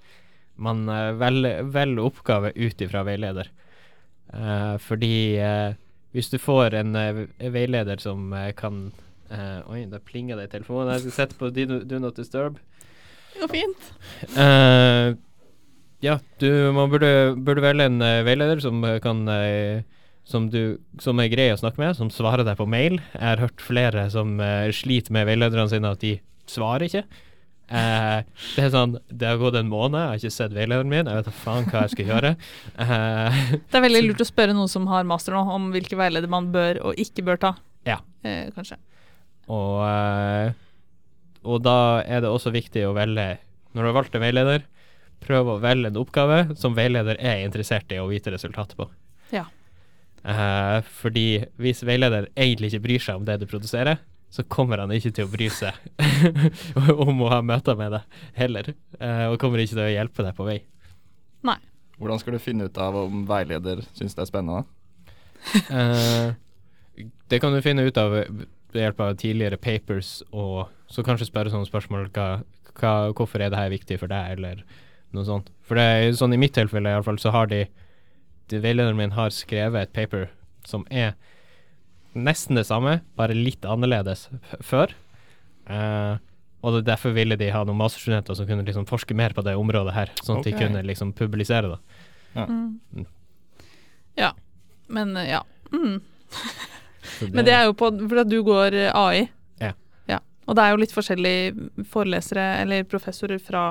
Man 0.61 0.85
uh, 0.91 1.15
velger 1.17 1.71
velger 1.73 2.05
oppgave 2.11 2.53
ut 2.59 2.85
ifra 2.85 3.07
veileder. 3.07 3.49
Eh, 4.33 4.77
fordi 4.79 5.39
eh, 5.43 5.75
hvis 6.15 6.31
du 6.31 6.39
får 6.39 6.75
en 6.79 6.97
eh, 6.99 7.25
veileder 7.51 8.03
som 8.03 8.33
eh, 8.33 8.53
kan 8.57 8.91
eh, 9.35 9.71
Oi, 9.71 9.85
da 9.91 10.01
plinger 10.03 10.39
det 10.41 10.49
i 10.49 10.53
telefonen. 10.57 10.93
Jeg 10.95 11.07
skal 11.07 11.17
sette 11.17 11.39
på 11.39 11.51
do, 11.55 11.81
do 11.87 12.03
not 12.03 12.19
disturb. 12.19 12.61
Det 13.31 13.43
går 13.45 13.53
fint. 13.53 13.89
Uh, 14.35 15.15
ja, 16.03 16.19
du 16.43 16.49
man 16.75 16.91
burde, 16.93 17.33
burde 17.39 17.65
velge 17.65 17.87
en 17.89 18.03
uh, 18.03 18.21
veileder 18.27 18.63
som 18.63 18.83
kan 19.05 19.23
som, 20.31 20.47
du, 20.53 20.79
som 21.03 21.19
er 21.23 21.31
grei 21.33 21.49
å 21.53 21.59
snakke 21.59 21.81
med, 21.81 21.97
som 21.99 22.11
svarer 22.13 22.45
deg 22.47 22.59
på 22.59 22.69
mail. 22.71 23.01
Jeg 23.15 23.25
har 23.25 23.43
hørt 23.43 23.65
flere 23.65 24.05
som 24.13 24.37
sliter 24.77 25.15
med 25.17 25.27
veilederne 25.27 25.71
sine, 25.73 25.91
at 25.91 26.05
de 26.05 26.19
svarer 26.51 26.87
ikke. 26.87 27.05
Uh, 27.71 28.27
det 28.57 28.65
er 28.65 28.71
sånn 28.73 28.97
Det 29.07 29.29
har 29.29 29.37
gått 29.39 29.55
en 29.55 29.69
måned, 29.71 29.95
jeg 29.95 30.09
har 30.11 30.19
ikke 30.19 30.35
sett 30.35 30.55
veilederen 30.57 30.91
min, 30.91 31.07
jeg 31.07 31.21
vet 31.21 31.29
da 31.29 31.35
faen 31.39 31.69
hva 31.71 31.85
jeg 31.85 31.93
skal 31.93 32.09
gjøre. 32.09 32.33
Uh, 32.75 33.43
Det 33.71 33.79
er 33.79 33.85
veldig 33.85 34.01
lurt 34.09 34.25
å 34.25 34.27
spørre 34.27 34.57
noen 34.57 34.71
som 34.73 34.89
har 34.91 35.07
master 35.07 35.37
nå, 35.37 35.45
om 35.55 35.69
hvilke 35.75 35.99
veileder 35.99 36.31
man 36.31 36.51
bør 36.55 36.83
og 36.89 36.99
ikke 36.99 37.25
bør 37.29 37.39
ta. 37.47 37.53
Ja. 37.87 38.01
Uh, 38.27 38.51
kanskje. 38.57 38.81
Og, 39.51 39.77
eh, 39.87 40.53
og 41.43 41.63
da 41.65 41.77
er 42.05 42.23
det 42.23 42.31
også 42.31 42.53
viktig 42.55 42.85
å 42.87 42.95
velge 42.95 43.41
Når 43.75 43.83
du 43.83 43.89
har 43.89 43.97
valgt 43.97 44.15
en 44.19 44.23
veileder, 44.23 44.65
prøv 45.23 45.49
å 45.53 45.61
velge 45.63 45.91
en 45.91 45.99
oppgave 46.01 46.57
som 46.59 46.75
veileder 46.75 47.19
er 47.23 47.45
interessert 47.45 47.93
i 47.95 48.01
å 48.03 48.09
vite 48.11 48.33
resultatet 48.35 48.75
på. 48.79 48.89
Ja. 49.31 49.45
Eh, 50.25 50.79
fordi 51.01 51.45
hvis 51.61 51.85
veileder 51.87 52.27
egentlig 52.35 52.73
ikke 52.73 52.87
bryr 52.89 53.05
seg 53.05 53.21
om 53.21 53.29
det 53.29 53.39
du 53.41 53.47
produserer, 53.47 54.01
så 54.31 54.43
kommer 54.47 54.83
han 54.83 54.91
ikke 54.95 55.13
til 55.15 55.27
å 55.27 55.31
bry 55.31 55.47
seg 55.55 55.79
om 57.07 57.23
å 57.23 57.31
ha 57.31 57.41
møter 57.47 57.79
med 57.79 57.95
deg 57.95 58.21
heller. 58.39 58.75
eh, 58.99 59.27
og 59.31 59.39
kommer 59.43 59.63
ikke 59.63 59.77
til 59.77 59.87
å 59.87 59.95
hjelpe 59.95 60.27
deg 60.27 60.37
på 60.39 60.47
vei. 60.51 60.59
Hvordan 62.01 62.21
skal 62.23 62.33
du 62.33 62.41
finne 62.41 62.65
ut 62.65 62.79
av 62.81 62.97
om 62.97 63.27
veileder 63.29 63.83
syns 63.93 64.17
det 64.17 64.25
er 64.25 64.31
spennende? 64.31 64.65
Eh, 65.71 66.33
det 67.33 67.41
kan 67.43 67.53
du 67.53 67.61
finne 67.65 67.85
ut 67.85 67.99
av 68.01 68.15
ved 68.75 68.85
hjelp 68.87 69.03
av 69.05 69.17
tidligere 69.21 69.59
papers, 69.61 70.21
og 70.33 70.71
så 70.91 71.05
kanskje 71.07 71.29
spørre 71.29 71.53
sånne 71.53 71.69
spørsmål 71.69 72.09
hva, 72.15 72.29
hva, 72.79 72.95
Hvorfor 73.17 73.43
er 73.43 73.53
det 73.53 73.61
her 73.61 73.73
viktig 73.73 73.99
for 74.03 74.11
deg, 74.11 74.39
eller 74.39 74.65
noe 75.15 75.27
sånt. 75.27 75.51
For 75.67 75.79
det 75.79 75.85
er 75.85 76.17
sånn 76.19 76.35
i 76.35 76.41
mitt 76.41 76.55
tilfelle 76.57 76.91
i 76.91 76.99
alle 76.99 77.07
fall, 77.07 77.19
så 77.19 77.33
har 77.35 77.51
de, 77.51 77.65
de 78.51 78.63
Veilederen 78.63 78.99
min 78.99 79.15
har 79.17 79.35
skrevet 79.35 79.89
et 79.89 79.95
paper 79.97 80.29
som 80.67 80.85
er 80.91 81.15
nesten 82.15 82.59
det 82.59 82.67
samme, 82.67 83.01
bare 83.19 83.37
litt 83.37 83.65
annerledes 83.67 84.29
før. 84.67 84.93
Uh, 85.71 86.19
og 86.61 86.77
det, 86.77 86.85
derfor 86.91 87.15
ville 87.17 87.39
de 87.41 87.51
ha 87.55 87.63
noen 87.65 87.79
masterstudenter 87.81 88.37
som 88.37 88.49
kunne 88.49 88.67
liksom 88.67 88.87
forske 88.89 89.15
mer 89.17 89.35
på 89.37 89.45
det 89.47 89.55
området 89.59 89.95
her, 89.97 90.13
sånn 90.21 90.41
at 90.41 90.47
Ok. 90.47 90.51
de 90.51 90.59
kunne 90.59 90.83
liksom 90.87 91.15
publisere 91.17 91.75
det. 91.75 91.79
Ja. 92.35 92.47
Mm. 92.47 93.07
Ja. 94.19 94.33
Men 94.89 95.17
eh, 95.17 95.31
ja. 95.31 95.45
Mm. 95.73 96.01
Men 97.29 97.47
det 97.47 97.55
er 97.55 97.69
jo 97.69 97.77
på 97.77 97.91
fordi 97.99 98.23
at 98.23 98.31
du 98.31 98.41
går 98.47 98.77
eh, 98.79 98.97
AI. 98.97 99.27
Ja. 99.61 99.73
ja. 100.11 100.21
Og 100.47 100.57
det 100.57 100.65
er 100.65 100.75
jo 100.75 100.81
litt 100.83 100.95
forskjellige 100.95 101.85
forelesere 101.91 102.47
eller 102.63 102.87
professorer 102.89 103.43
fra 103.43 103.71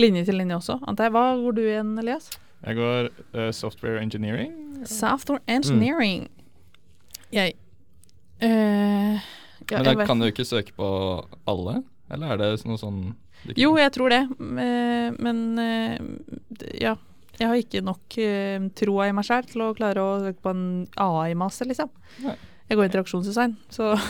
linje 0.00 0.26
til 0.28 0.38
linje 0.40 0.58
også, 0.58 0.78
antar 0.88 1.08
jeg. 1.08 1.16
Hva 1.16 1.26
går 1.40 1.56
du 1.56 1.62
igjen, 1.64 1.94
Elias? 2.00 2.30
Jeg 2.66 2.78
går 2.78 3.10
uh, 3.36 3.50
software 3.54 4.00
engineering. 4.02 4.52
Software 4.88 5.42
engineering. 5.48 6.26
Jeg 7.32 7.56
uh, 8.42 9.18
ja, 9.66 9.80
Men 9.82 9.86
da 9.86 10.06
kan 10.06 10.20
du 10.20 10.28
ikke 10.28 10.46
søke 10.46 10.74
på 10.76 10.88
alle? 11.48 11.80
Eller 12.12 12.34
er 12.34 12.42
det 12.42 12.68
noe 12.68 12.78
sånn 12.78 13.00
Jo, 13.58 13.72
jeg 13.80 13.92
tror 13.96 14.12
det. 14.14 14.22
Men 14.38 15.40
ja. 16.78 16.94
Jeg 17.36 17.50
har 17.50 17.58
ikke 17.60 17.82
nok 17.84 18.16
troa 18.78 19.08
i 19.08 19.14
meg 19.16 19.26
sjøl 19.28 19.48
til 19.50 19.64
å 19.66 19.72
klare 19.76 20.00
å 20.00 20.12
søke 20.22 20.40
på 20.44 20.52
en 20.54 20.68
AI-master, 21.02 21.68
liksom. 21.68 21.90
Nei. 22.24 22.36
Jeg 22.66 22.78
går 22.78 22.88
interaksjonsdesign, 22.88 23.54
så 23.70 23.92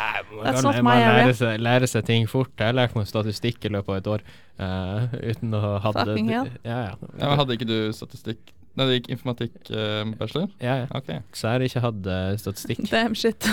Nei, 0.00 0.20
man 0.36 0.60
kan 0.60 0.84
man 0.84 1.00
lærer, 1.00 1.34
seg, 1.36 1.58
lære 1.60 1.88
seg 1.90 2.06
ting 2.08 2.28
fort. 2.30 2.52
Jeg 2.58 2.76
lærte 2.76 2.94
lært 2.94 2.96
meg 3.00 3.10
statistikk 3.10 3.66
i 3.66 3.72
løpet 3.74 3.92
av 3.92 4.00
et 4.00 4.10
år 4.14 4.24
uh, 4.60 5.18
uten 5.32 5.56
å 5.56 5.76
ha 5.84 5.92
det. 6.00 6.16
Ja, 6.30 6.44
ja. 6.64 6.80
ja, 7.20 7.36
Hadde 7.40 7.56
ikke 7.58 7.68
du 7.68 7.78
statistikk 7.96 8.54
Nei, 8.78 8.84
det 8.86 8.96
gikk 9.00 9.08
informatikk-bachelor? 9.16 10.44
ja, 10.62 10.76
ja. 10.84 10.90
ok. 10.94 11.08
Så 11.34 11.48
jeg 11.48 11.50
har 11.56 11.64
ikke 11.66 11.80
hatt 11.82 12.04
uh, 12.06 12.36
statistikk. 12.38 12.84
damn 12.92 13.16
shit. 13.18 13.48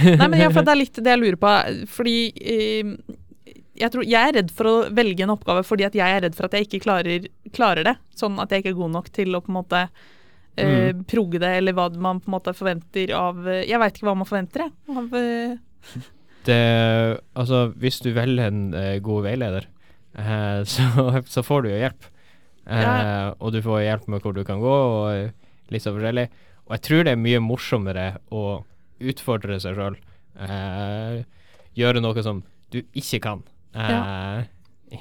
Nei, 0.00 0.28
men 0.32 0.38
ja, 0.40 0.48
for 0.48 0.64
det 0.64 0.72
er 0.72 0.80
litt 0.80 0.96
det 0.96 1.12
jeg 1.12 1.20
lurer 1.20 1.36
på, 1.42 1.50
fordi 1.92 2.14
eh, 2.40 2.94
jeg, 3.76 3.92
tror, 3.92 4.06
jeg 4.08 4.30
er 4.30 4.34
redd 4.38 4.54
for 4.56 4.70
å 4.70 4.74
velge 4.96 5.26
en 5.26 5.34
oppgave 5.34 5.66
fordi 5.68 5.84
at 5.90 5.98
jeg 5.98 6.16
er 6.16 6.24
redd 6.24 6.38
for 6.38 6.48
at 6.48 6.56
jeg 6.56 6.70
ikke 6.70 6.80
klarer, 6.86 7.28
klarer 7.52 7.90
det. 7.90 7.94
Sånn 8.16 8.40
at 8.40 8.52
jeg 8.52 8.64
ikke 8.64 8.72
er 8.72 8.80
god 8.80 8.94
nok 8.96 9.12
til 9.12 9.36
å 9.36 9.42
på 9.44 9.52
en 9.52 9.58
måte 9.60 9.84
eh, 10.56 10.92
Mm. 10.92 11.04
progge 11.08 11.38
det, 11.40 11.48
eller 11.58 11.72
hva 11.72 11.88
man 11.96 12.20
på 12.20 12.28
en 12.28 12.34
måte 12.36 12.52
forventer 12.54 13.12
av 13.16 13.46
eh, 13.48 13.64
Jeg 13.68 13.78
veit 13.80 13.94
ikke 13.96 14.06
hva 14.10 14.16
man 14.16 14.28
forventer, 14.28 14.66
jeg. 14.66 14.72
Av, 14.96 15.14
eh, 15.14 15.56
Det, 16.46 16.58
altså, 17.38 17.68
hvis 17.78 18.00
du 18.02 18.10
velger 18.12 18.48
en 18.50 18.74
uh, 18.74 18.98
god 18.98 19.22
veileder, 19.28 19.68
uh, 20.18 20.64
så, 20.72 21.22
så 21.30 21.42
får 21.46 21.62
du 21.62 21.68
jo 21.70 21.78
hjelp. 21.84 22.08
Uh, 22.66 22.80
Ja. 22.82 23.34
Og 23.38 23.52
du 23.54 23.60
får 23.62 23.84
hjelp 23.86 24.08
med 24.10 24.22
hvor 24.22 24.34
du 24.34 24.42
kan 24.44 24.58
gå, 24.60 24.72
og 24.72 25.70
litt 25.70 25.82
så 25.84 25.92
forskjellig. 25.94 26.28
Og 26.66 26.74
jeg 26.76 26.82
tror 26.88 27.04
det 27.06 27.12
er 27.14 27.22
mye 27.22 27.38
morsommere 27.42 28.06
å 28.34 28.64
utfordre 29.02 29.60
seg 29.62 29.78
sjøl. 29.78 29.96
gjøre 31.78 32.02
noe 32.02 32.22
som 32.22 32.42
du 32.70 32.82
ikke 32.94 33.20
kan, 33.22 33.42
Eh, 33.74 34.42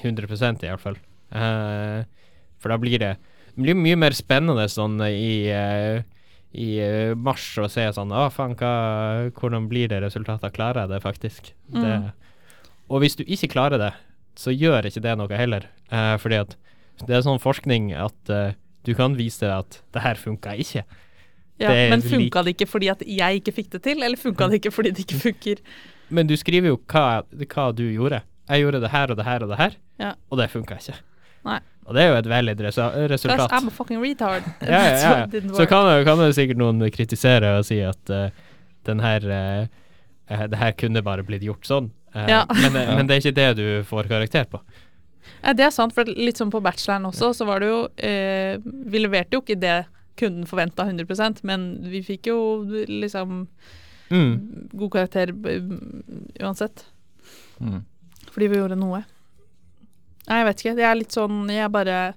100% 0.01 0.63
iallfall. 0.63 0.95
Uh, 1.33 2.03
for 2.61 2.71
da 2.71 2.77
blir 2.79 2.99
det 3.01 3.17
det 3.55 3.63
blir 3.65 3.77
mye 3.77 3.97
mer 3.99 4.15
spennende 4.15 4.65
sånn 4.71 4.97
i, 5.07 5.47
eh, 5.51 6.01
i 6.57 6.69
eh, 6.83 7.13
mars 7.15 7.45
å 7.61 7.67
se 7.71 7.83
sånn 7.95 8.11
Å, 8.15 8.25
faen, 8.33 8.55
hva, 8.59 8.71
hvordan 9.37 9.67
blir 9.71 9.91
det 9.91 10.01
resultatet? 10.03 10.53
Klarer 10.55 10.85
jeg 10.85 10.93
det 10.95 11.01
faktisk? 11.03 11.51
Mm. 11.73 11.83
Det, 11.83 11.95
og 12.91 13.03
hvis 13.03 13.15
du 13.19 13.23
ikke 13.23 13.51
klarer 13.53 13.79
det, 13.81 13.91
så 14.39 14.51
gjør 14.55 14.87
ikke 14.87 15.03
det 15.03 15.15
noe 15.19 15.37
heller. 15.39 15.67
Eh, 15.91 16.15
fordi 16.21 16.41
at 16.41 16.57
det 17.07 17.15
er 17.17 17.23
sånn 17.25 17.39
forskning 17.41 17.91
at 17.97 18.29
eh, 18.33 18.53
du 18.87 18.93
kan 18.97 19.15
vise 19.17 19.43
deg 19.45 19.53
at 19.61 19.79
det 19.93 20.03
her 20.03 20.19
funka 20.19 20.55
ikke. 20.59 20.83
Ja, 21.61 21.69
Det 21.69 21.89
men 21.91 22.01
funka 22.01 22.41
det 22.43 22.55
ikke 22.55 22.67
fordi 22.71 22.89
at 22.89 23.01
jeg 23.05 23.41
ikke 23.41 23.53
fikk 23.53 23.69
det 23.75 23.83
til, 23.85 24.01
eller 24.01 24.17
funka 24.17 24.47
det 24.49 24.61
ikke 24.61 24.71
fordi 24.73 24.91
det 24.97 25.03
ikke 25.05 25.19
funker? 25.27 25.59
Men 26.09 26.27
du 26.27 26.33
skriver 26.39 26.73
jo 26.73 26.79
hva, 26.91 27.21
hva 27.45 27.67
du 27.75 27.83
gjorde. 27.85 28.23
Jeg 28.49 28.63
gjorde 28.65 28.81
det 28.83 28.89
her 28.91 29.11
og 29.13 29.19
det 29.19 29.25
her 29.27 29.43
og 29.45 29.51
det 29.53 29.59
her, 29.59 29.75
Ja. 30.01 30.13
og 30.31 30.39
det 30.41 30.49
funka 30.51 30.79
ikke. 30.81 30.97
Nei. 31.45 31.59
Og 31.87 31.95
det 31.97 32.03
er 32.03 32.11
jo 32.11 32.17
et 32.21 32.29
valid 32.29 32.59
resultat. 32.61 33.17
Plus. 33.49 33.55
I'm 33.57 33.67
a 33.67 33.73
fucking 33.73 34.01
retard. 34.03 34.43
Ja, 34.61 34.81
ja, 34.85 34.97
ja. 35.25 35.41
Så 35.57 35.65
kan, 35.67 35.85
det- 35.89 36.05
kan 36.07 36.19
det 36.21 36.29
sikkert 36.37 36.57
noen 36.61 36.83
kritisere 36.93 37.57
og 37.59 37.65
si 37.67 37.79
at 37.83 38.13
uh, 38.13 38.29
den 38.87 38.99
her 39.03 39.25
uh, 39.25 40.45
det 40.47 40.57
her 40.61 40.71
kunne 40.79 41.01
bare 41.03 41.23
blitt 41.27 41.43
gjort 41.43 41.65
sånn. 41.67 41.89
Uh, 42.15 42.25
Ja. 42.29 42.45
men, 42.63 42.73
men 42.73 43.07
det 43.09 43.17
er 43.17 43.23
ikke 43.25 43.35
det 43.39 43.49
du 43.59 43.65
får 43.89 44.07
karakter 44.11 44.45
på. 44.51 44.61
Ja, 45.43 45.53
det 45.57 45.65
er 45.67 45.73
sant, 45.73 45.93
for 45.93 46.05
litt 46.05 46.37
sånn 46.39 46.51
på 46.53 46.61
bacheloren 46.63 47.05
også, 47.09 47.31
så 47.37 47.45
var 47.45 47.61
det 47.61 47.67
jo 47.69 47.81
eh, 47.97 48.57
Vi 48.63 48.99
leverte 49.01 49.37
jo 49.37 49.41
ikke 49.43 49.57
det 49.61 49.75
kunden 50.17 50.45
forventa 50.49 50.83
100% 50.89 51.39
men 51.47 51.67
vi 51.89 52.01
fikk 52.05 52.27
jo 52.31 52.39
liksom 52.89 53.47
Mm. 54.11 54.67
god 54.75 54.91
karakter 54.91 55.29
uansett. 56.43 56.81
Mm. 57.61 57.77
Fordi 58.33 58.47
vi 58.51 58.57
gjorde 58.59 58.75
noe. 58.75 59.03
Nei, 60.27 60.37
jeg 60.41 60.45
vet 60.47 60.59
ikke. 60.63 60.75
Det 60.77 60.85
er 60.85 60.95
litt 60.99 61.15
sånn 61.15 61.39
Jeg 61.49 61.71
bare 61.73 62.13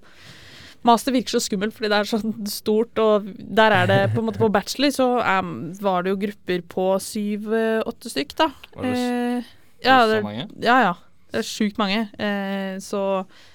Master 0.84 1.14
virker 1.14 1.32
så 1.32 1.40
skummelt 1.40 1.72
fordi 1.72 1.88
det 1.88 1.96
er 2.02 2.08
sånn 2.10 2.34
stort, 2.52 2.98
og 3.00 3.24
der 3.56 3.72
er 3.72 3.86
det 3.88 4.00
på 4.12 4.20
en 4.20 4.26
måte 4.28 4.38
På 4.42 4.50
bachelor 4.52 4.92
så 4.92 5.06
er, 5.24 5.46
var 5.80 6.02
det 6.04 6.12
jo 6.12 6.18
grupper 6.26 6.60
på 6.68 6.84
syv-åtte 7.00 8.12
stykk, 8.12 8.34
da. 8.36 8.50
Var 8.76 8.84
det 8.90 8.92
Eh, 8.98 9.42
ja, 9.86 9.96
det 10.06 10.18
så 10.20 10.26
mange? 10.26 10.44
ja, 10.60 10.76
ja. 10.84 10.92
Det 11.32 11.40
er 11.40 11.48
sjukt 11.48 11.78
mange. 11.80 12.02
Eh, 12.20 12.76
så 12.84 13.00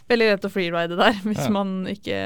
veldig 0.10 0.26
lett 0.34 0.44
å 0.50 0.52
freeride 0.52 0.98
der 1.00 1.14
hvis 1.28 1.46
Ja. 1.46 1.50
man 1.54 1.86
ikke 1.88 2.24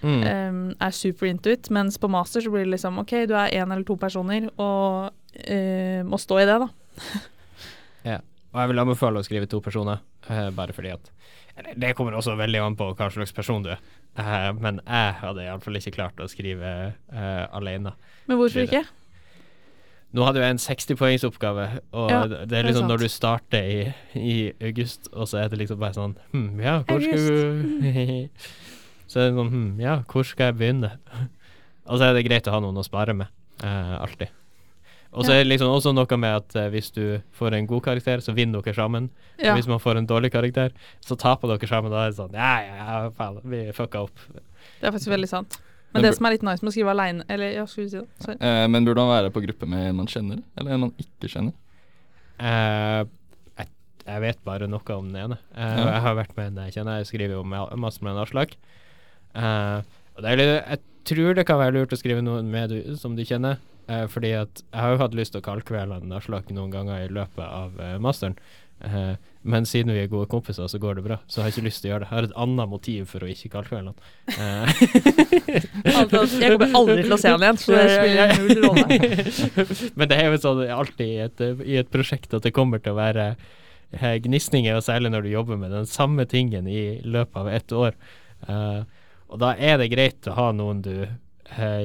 Mm. 0.00 0.22
um, 0.22 0.74
er 0.80 0.90
super 0.94 1.26
into 1.26 1.50
it. 1.50 1.68
Mens 1.74 1.96
på 1.98 2.06
master 2.08 2.40
så 2.40 2.50
blir 2.54 2.62
det 2.64 2.70
liksom 2.76 3.00
OK, 3.02 3.10
du 3.26 3.34
er 3.34 3.50
én 3.50 3.66
eller 3.72 3.82
to 3.84 3.96
personer 3.98 4.44
og 4.56 5.10
uh, 5.50 6.02
må 6.06 6.14
stå 6.22 6.38
i 6.38 6.44
det, 6.46 6.54
da. 6.62 6.68
Og 8.48 8.62
jeg 8.62 8.70
vil 8.70 8.80
anbefale 8.80 9.20
å 9.20 9.26
skrive 9.26 9.48
to 9.50 9.60
personer, 9.60 10.00
eh, 10.28 10.48
bare 10.56 10.72
fordi 10.72 10.94
at 10.94 11.12
Det 11.74 11.96
kommer 11.98 12.14
også 12.14 12.36
veldig 12.38 12.60
an 12.62 12.76
på 12.78 12.94
hva 12.94 13.08
slags 13.10 13.32
person 13.34 13.64
du 13.64 13.72
er, 13.72 13.80
Eh, 14.18 14.52
men 14.58 14.80
jeg 14.82 15.18
hadde 15.20 15.44
iallfall 15.46 15.78
ikke 15.78 15.94
klart 15.94 16.22
å 16.22 16.26
skrive 16.30 16.70
uh, 17.12 17.44
alene. 17.54 17.92
Men 18.26 18.40
hvorfor 18.40 18.64
ikke? 18.64 18.82
Nå 20.16 20.24
hadde 20.24 20.40
jeg 20.40 20.54
en 20.54 20.62
60-poengsoppgave, 20.62 21.66
og 21.92 22.10
Ja, 22.10 22.22
det 22.24 22.38
det 22.48 22.58
er 22.58 22.64
liksom 22.64 22.86
liksom 22.86 22.86
er 22.86 22.92
når 22.94 23.02
du 23.04 23.08
starter 23.12 23.66
i, 23.68 23.80
i 24.16 24.36
august, 24.70 25.10
og 25.12 25.28
så 25.28 25.42
er 25.42 25.50
det 25.52 25.60
liksom 25.60 25.78
bare 25.82 25.98
sånn 25.98 26.14
Hm, 26.32 26.62
ja, 26.64 26.78
hvor 26.88 27.04
skal 27.04 27.26
du 27.28 28.28
Så 29.12 29.20
er 29.20 29.28
det 29.28 29.36
sånn 29.36 29.52
Hm, 29.52 29.68
ja, 29.84 29.98
hvor 30.08 30.24
skal 30.24 30.48
jeg 30.48 30.58
begynne? 30.62 30.94
og 31.90 32.00
så 32.00 32.08
er 32.08 32.16
det 32.16 32.24
greit 32.24 32.48
å 32.48 32.56
ha 32.56 32.62
noen 32.64 32.80
å 32.80 32.86
spare 32.86 33.14
med, 33.20 33.28
eh, 33.60 33.94
alltid. 34.00 34.32
Og 35.12 35.24
så 35.24 35.30
Ja. 35.32 35.40
er 35.40 35.44
det 35.44 35.50
liksom 35.58 35.68
også 35.72 35.94
noe 35.94 36.16
med 36.20 36.34
at 36.36 36.56
eh, 36.56 36.68
hvis 36.70 36.90
du 36.92 37.20
får 37.32 37.54
en 37.54 37.66
god 37.66 37.82
karakter, 37.82 38.18
så 38.20 38.34
vinner 38.36 38.60
dere 38.62 38.74
sammen. 38.74 39.08
Ja. 39.38 39.52
Og 39.52 39.58
hvis 39.58 39.66
man 39.68 39.78
får 39.80 39.96
en 39.96 40.06
dårlig 40.06 40.30
karakter, 40.32 40.70
så 41.00 41.16
taper 41.16 41.48
dere 41.48 41.66
sammen. 41.68 41.90
Da 41.90 42.04
er 42.06 42.10
det 42.10 42.16
sånn 42.18 42.32
Ja, 42.34 42.60
ja, 42.60 42.74
ja, 42.76 43.10
faen, 43.10 43.40
vi 43.44 43.72
fucka 43.72 44.02
opp. 44.04 44.18
Det 44.80 44.86
er 44.88 44.92
faktisk 44.92 45.08
veldig 45.14 45.28
sant. 45.28 45.56
Men 45.94 46.02
Men 46.02 46.10
det 46.10 46.16
som 46.18 46.26
er 46.26 46.30
litt 46.36 46.42
nice 46.42 46.62
med 46.62 46.68
å 46.68 46.74
skrive 46.74 46.90
aleine 46.92 47.24
Eller 47.30 47.52
ja, 47.54 47.64
skulle 47.64 47.86
vi 47.86 47.90
si 47.90 47.96
det? 47.96 48.08
Sorry. 48.20 48.36
Eh, 48.44 48.66
men 48.68 48.84
burde 48.84 48.96
man 49.00 49.08
være 49.24 49.30
på 49.32 49.40
gruppe 49.46 49.66
med 49.66 49.88
en 49.88 49.96
man 49.96 50.06
kjenner, 50.06 50.42
eller 50.58 50.72
en 50.72 50.80
man 50.80 50.92
ikke 51.00 51.30
kjenner? 51.32 51.52
Eh, 52.38 53.04
jeg, 53.58 53.68
jeg 54.06 54.20
vet 54.20 54.44
bare 54.44 54.68
noe 54.68 54.94
om 54.98 55.08
den 55.10 55.22
ene. 55.24 55.38
Eh, 55.56 55.78
Ja. 55.78 55.86
Jeg 55.94 56.02
har 56.04 56.14
vært 56.20 56.36
med 56.36 56.46
en 56.58 56.64
jeg 56.66 56.74
kjenner. 56.76 56.98
Jeg 57.00 57.06
skriver 57.08 57.32
jo 57.38 57.42
ma- 57.44 57.74
masse 57.76 58.02
med 58.02 58.12
en 58.12 58.22
Aslak. 58.22 58.52
Eh, 59.34 59.82
og 60.16 60.22
det 60.22 60.30
er 60.32 60.36
litt, 60.36 60.68
jeg 60.68 60.80
tror 61.08 61.34
det 61.34 61.46
kan 61.46 61.58
være 61.58 61.72
lurt 61.78 61.92
å 61.96 61.98
skrive 61.98 62.22
noen 62.22 62.50
med 62.50 62.68
du, 62.70 62.96
som 62.96 63.16
du 63.16 63.24
kjenner. 63.24 63.56
Eh, 63.88 64.06
fordi 64.12 64.32
at 64.38 64.62
jeg 64.62 64.80
har 64.80 64.94
jo 64.94 65.02
hatt 65.02 65.18
lyst 65.18 65.34
til 65.34 65.42
å 65.42 65.48
kaldkvele 65.48 65.98
en 66.02 66.14
Aslak 66.16 66.50
noen 66.54 66.72
ganger 66.74 67.04
i 67.04 67.12
løpet 67.12 67.44
av 67.44 67.80
eh, 67.82 67.98
masteren. 68.02 68.38
Eh, 68.84 69.14
men 69.48 69.64
siden 69.66 69.90
vi 69.94 70.02
er 70.04 70.10
gode 70.10 70.28
kompiser, 70.30 70.68
så 70.70 70.78
går 70.78 70.98
det 70.98 71.04
bra. 71.06 71.16
Så 71.26 71.40
jeg 71.40 71.44
har 71.46 71.54
ikke 71.54 71.64
lyst 71.66 71.82
til 71.82 71.88
å 71.88 71.92
gjøre 71.94 72.04
det. 72.04 72.08
Jeg 72.10 72.16
har 72.16 72.26
et 72.28 72.36
annet 72.44 72.70
motiv 72.70 73.06
for 73.10 73.24
å 73.24 73.30
ikke 73.32 73.50
kaldkvele 73.56 73.92
han. 73.92 73.98
Eh, 74.36 74.66
Altså, 75.98 76.24
jeg 76.38 76.58
kommer 76.58 76.74
aldri 76.78 77.04
til 77.06 77.14
å 77.14 77.18
se 77.20 77.30
han 77.32 77.44
igjen, 77.46 77.60
så 77.62 77.74
det 77.74 77.86
spiller 77.94 78.34
null 78.38 78.58
rolle. 78.66 79.86
Men 79.98 80.10
det 80.10 80.18
er 80.18 80.28
jo 80.28 80.40
sånn 80.42 80.60
alltid 80.74 81.08
i 81.08 81.22
et, 81.24 81.42
i 81.64 81.78
et 81.80 81.90
prosjekt 81.90 82.34
at 82.36 82.44
det 82.44 82.52
kommer 82.54 82.82
til 82.82 82.92
å 82.94 82.98
være 82.98 83.32
gnisninger, 84.22 84.76
og 84.76 84.84
særlig 84.84 85.10
når 85.14 85.24
du 85.24 85.30
jobber 85.32 85.56
med 85.56 85.72
den 85.72 85.88
samme 85.88 86.26
tingen 86.28 86.68
i 86.68 87.00
løpet 87.08 87.40
av 87.40 87.48
ett 87.48 87.72
år. 87.72 87.96
Eh, 88.46 88.82
og 89.28 89.40
da 89.42 89.54
er 89.56 89.80
det 89.80 89.90
greit 89.92 90.28
å 90.28 90.36
ha 90.36 90.50
noen 90.56 90.82
du 90.84 90.92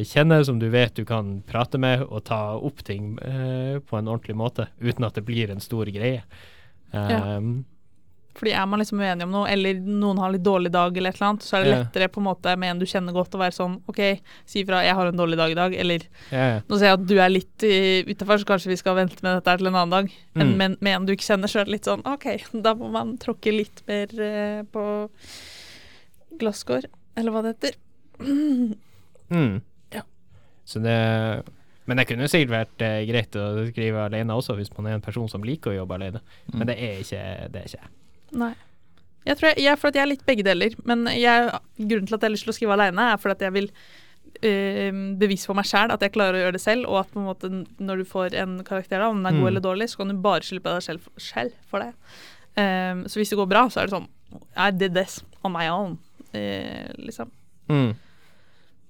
kjenner, 0.04 0.44
som 0.44 0.60
du 0.60 0.68
vet 0.70 0.96
du 0.96 1.06
kan 1.06 1.42
prate 1.48 1.78
med 1.80 2.04
og 2.04 2.24
ta 2.26 2.56
opp 2.58 2.84
ting 2.84 3.18
eh, 3.24 3.80
på 3.80 3.98
en 3.98 4.08
ordentlig 4.08 4.36
måte, 4.36 4.68
uten 4.82 5.06
at 5.08 5.16
det 5.16 5.24
blir 5.26 5.50
en 5.52 5.60
stor 5.64 5.86
greie. 5.86 6.24
Eh, 6.94 7.10
Ja. 7.10 7.40
Fordi 8.34 8.50
er 8.58 8.66
man 8.66 8.80
liksom 8.80 8.98
uenig 8.98 9.22
om 9.28 9.30
noe, 9.30 9.46
eller 9.48 9.76
noen 9.78 10.18
har 10.18 10.32
litt 10.34 10.42
dårlig 10.42 10.72
dag, 10.74 10.96
eller 10.98 11.12
et 11.12 11.16
eller 11.20 11.28
annet, 11.28 11.44
så 11.46 11.58
er 11.60 11.64
det 11.64 11.74
lettere 11.76 12.08
på 12.10 12.18
en 12.18 12.26
måte 12.26 12.56
med 12.58 12.72
en 12.72 12.80
du 12.80 12.86
kjenner 12.90 13.14
godt, 13.14 13.36
å 13.38 13.38
være 13.38 13.54
sånn 13.54 13.76
OK, 13.86 14.00
si 14.50 14.64
ifra 14.64 14.80
'jeg 14.82 14.96
har 14.96 15.06
en 15.06 15.16
dårlig 15.20 15.38
dag 15.38 15.52
i 15.52 15.54
dag', 15.54 15.76
eller 15.78 16.02
ja, 16.32 16.46
ja. 16.56 16.62
nå 16.68 16.80
ser 16.80 16.86
jeg 16.88 16.94
at 16.98 17.06
du 17.06 17.20
er 17.20 17.30
litt 17.30 17.62
uh, 17.62 18.10
utafor, 18.10 18.38
så 18.42 18.46
kanskje 18.50 18.70
vi 18.74 18.76
skal 18.82 18.96
vente 18.96 19.22
med 19.22 19.38
dette 19.38 19.58
til 19.58 19.68
en 19.68 19.76
annen 19.76 19.92
dag. 19.92 20.10
Men 20.34 20.48
Mm. 20.48 20.58
med, 20.58 20.78
med 20.82 20.96
en 20.96 21.06
du 21.06 21.14
ikke 21.14 21.30
kjenner, 21.30 21.48
så 21.48 21.60
er 21.60 21.66
det 21.66 21.72
litt 21.74 21.86
sånn 21.86 22.02
OK, 22.10 22.26
da 22.66 22.74
må 22.74 22.90
man 22.90 23.18
tråkke 23.20 23.54
litt 23.54 23.84
mer 23.86 24.08
eh, 24.20 24.64
på 24.64 24.84
glasskår, 26.40 26.90
eller 27.16 27.32
hva 27.32 27.44
det 27.44 27.54
heter. 27.54 27.78
Mm. 29.34 29.56
Ja. 29.96 30.04
Så 30.70 30.80
det 30.84 30.98
Men 31.90 32.00
det 32.00 32.06
kunne 32.08 32.30
sikkert 32.32 32.54
vært 32.54 32.84
eh, 32.86 33.02
greit 33.10 33.36
å 33.36 33.66
skrive 33.68 34.06
alene 34.06 34.38
også, 34.40 34.54
hvis 34.56 34.70
man 34.78 34.88
er 34.88 34.94
en 34.96 35.04
person 35.04 35.28
som 35.28 35.44
liker 35.44 35.74
å 35.74 35.80
jobbe 35.82 35.98
alene. 35.98 36.22
Mm. 36.54 36.60
Men 36.62 36.70
det 36.70 36.78
er 36.80 37.02
ikke 37.02 37.24
det. 37.52 37.64
Er 37.66 37.74
ikke. 37.74 37.90
Nei. 38.40 38.54
Jeg 39.26 39.40
tror 39.40 39.50
jeg, 39.50 39.64
jeg, 39.66 39.80
for 39.82 39.90
at 39.92 39.98
jeg 40.00 40.04
er 40.06 40.12
litt 40.14 40.24
begge 40.28 40.46
deler. 40.48 40.78
Men 40.88 41.04
jeg, 41.12 41.50
grunnen 41.80 42.08
til 42.08 42.16
at 42.16 42.24
jeg 42.24 42.30
har 42.30 42.36
lyst 42.38 42.48
til 42.48 42.54
å 42.54 42.56
skrive 42.56 42.78
alene, 42.78 43.10
er 43.14 43.20
for 43.20 43.32
at 43.36 43.44
jeg 43.44 43.56
vil 43.56 43.68
øh, 44.44 45.02
bevise 45.20 45.48
for 45.48 45.60
meg 45.60 45.68
sjæl 45.70 45.92
at 45.94 46.02
jeg 46.04 46.14
klarer 46.16 46.40
å 46.40 46.44
gjøre 46.46 46.56
det 46.58 46.64
selv, 46.64 46.88
og 46.92 47.02
at 47.02 47.12
på 47.12 47.20
en 47.22 47.28
måte 47.28 47.52
når 47.84 48.02
du 48.04 48.06
får 48.10 48.36
en 48.42 48.58
karakter, 48.68 49.00
da, 49.04 49.10
om 49.12 49.20
den 49.20 49.28
er 49.30 49.38
god 49.38 49.44
Mm. 49.44 49.52
eller 49.52 49.64
dårlig, 49.68 49.90
så 49.92 49.98
kan 50.02 50.12
du 50.12 50.22
bare 50.24 50.44
skylde 50.44 50.64
på 50.64 50.74
deg 50.76 50.84
selv, 50.88 51.08
selv 51.18 51.52
for 51.68 51.84
det. 51.84 51.92
Um, 52.56 53.04
så 53.10 53.20
hvis 53.20 53.32
det 53.34 53.38
går 53.40 53.50
bra, 53.50 53.68
så 53.70 53.82
er 53.82 53.88
det 53.90 53.96
sånn 53.96 54.10
I 54.56 54.72
did 54.72 54.94
this 54.96 55.24
on 55.44 55.52
my 55.56 55.68
own, 55.70 55.98
uh, 56.34 56.92
liksom. 57.00 57.32
Mm. 57.70 57.94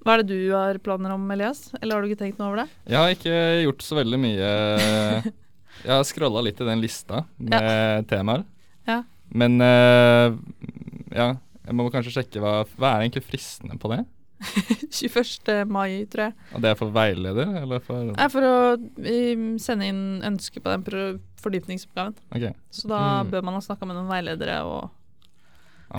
Hva 0.04 0.18
er 0.18 0.24
det 0.24 0.36
du 0.36 0.52
har 0.52 0.78
planer 0.84 1.14
om, 1.16 1.24
Elias? 1.32 1.70
Eller 1.82 1.96
har 1.96 2.04
du 2.04 2.10
ikke 2.12 2.20
tenkt 2.26 2.40
noe 2.42 2.50
over 2.52 2.64
det? 2.64 2.70
Jeg 2.92 3.00
har 3.00 3.14
ikke 3.16 3.38
gjort 3.64 3.86
så 3.86 3.96
veldig 4.02 4.20
mye 4.20 4.50
Jeg 5.84 5.92
har 5.96 6.04
scrolla 6.08 6.42
litt 6.46 6.60
i 6.62 6.68
den 6.68 6.82
lista 6.84 7.24
med 7.40 8.08
temaer. 8.12 8.44
Ja. 8.88 9.00
Men 9.34 9.56
eh, 9.64 10.36
ja, 11.16 11.30
jeg 11.64 11.76
må 11.80 11.88
kanskje 11.94 12.12
sjekke 12.20 12.42
hva 12.44 12.52
Hva 12.76 12.92
er 12.98 13.06
egentlig 13.08 13.24
fristende 13.26 13.80
på 13.82 13.90
det? 13.94 14.04
21. 14.92 15.64
mai, 15.72 16.04
tror 16.12 16.26
jeg. 16.28 16.34
Og 16.54 16.62
det 16.66 16.74
er 16.74 16.76
for 16.76 16.92
veileder, 16.94 17.54
eller 17.64 17.80
for 17.84 18.12
er 18.12 18.32
for 18.34 18.44
å 18.44 18.56
um, 18.76 19.46
sende 19.62 19.88
inn 19.88 20.02
ønske 20.28 20.60
på 20.60 20.68
den 20.74 21.22
fordypningsoppgaven. 21.40 22.18
Okay. 22.36 22.52
Så 22.76 22.90
da 22.92 23.00
Mm. 23.24 23.32
bør 23.32 23.46
man 23.48 23.56
ha 23.56 23.62
snakka 23.64 23.88
med 23.88 23.96
noen 23.98 24.12
veiledere 24.12 24.60
og 24.68 24.92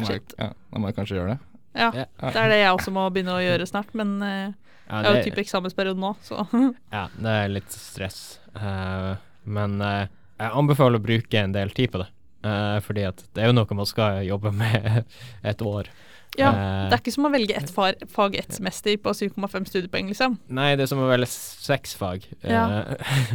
Shit. 0.05 0.35
ja, 0.38 0.51
da 0.53 0.79
må 0.83 0.90
jeg 0.90 0.97
kanskje 0.99 1.17
gjøre 1.17 1.35
det. 1.35 1.40
Ja, 1.75 1.91
det 1.95 2.37
er 2.39 2.53
det 2.53 2.61
jeg 2.61 2.75
også 2.77 2.93
må 2.95 3.09
begynne 3.11 3.35
å 3.35 3.43
gjøre 3.43 3.67
snart, 3.67 3.91
men 3.99 4.17
uh, 4.23 4.53
Ja, 4.85 5.01
jeg 5.01 5.05
har 5.05 5.09
jo 5.09 5.15
det- 5.19 5.25
type 5.31 5.43
eksamensperiode 5.43 5.99
nå, 6.01 6.13
så 6.23 6.45
Ja, 6.95 7.09
det 7.19 7.37
er 7.41 7.53
litt 7.53 7.75
stress. 7.75 8.39
Uh, 8.55 9.15
men 9.45 9.81
uh, 9.83 10.07
jeg 10.39 10.55
anbefaler 10.55 11.01
å 11.01 11.05
bruke 11.05 11.40
en 11.40 11.55
del 11.57 11.73
tid 11.75 11.90
på 11.94 12.03
det. 12.05 12.09
Uh, 12.44 12.79
fordi 12.85 13.07
at 13.09 13.23
det 13.35 13.42
er 13.42 13.48
jo 13.48 13.57
noe 13.57 13.79
man 13.79 13.88
skal 13.88 14.21
jobbe 14.27 14.53
med 14.55 15.05
et 15.51 15.63
år. 15.65 15.88
Ja. 16.35 16.51
Det 16.90 16.96
er 16.96 17.01
ikke 17.01 17.13
som 17.15 17.29
å 17.29 17.31
velge 17.31 17.55
ett 17.55 17.71
fag, 17.71 18.35
ett 18.35 18.55
semester 18.57 18.96
på 18.98 19.13
7,5 19.15 19.69
studiepoeng, 19.71 20.09
liksom. 20.11 20.35
Nei, 20.51 20.73
det 20.75 20.83
er 20.83 20.90
som 20.90 21.03
å 21.03 21.07
velge 21.07 21.29
seks 21.31 21.94
fag. 21.94 22.27
Ja. 22.42 22.65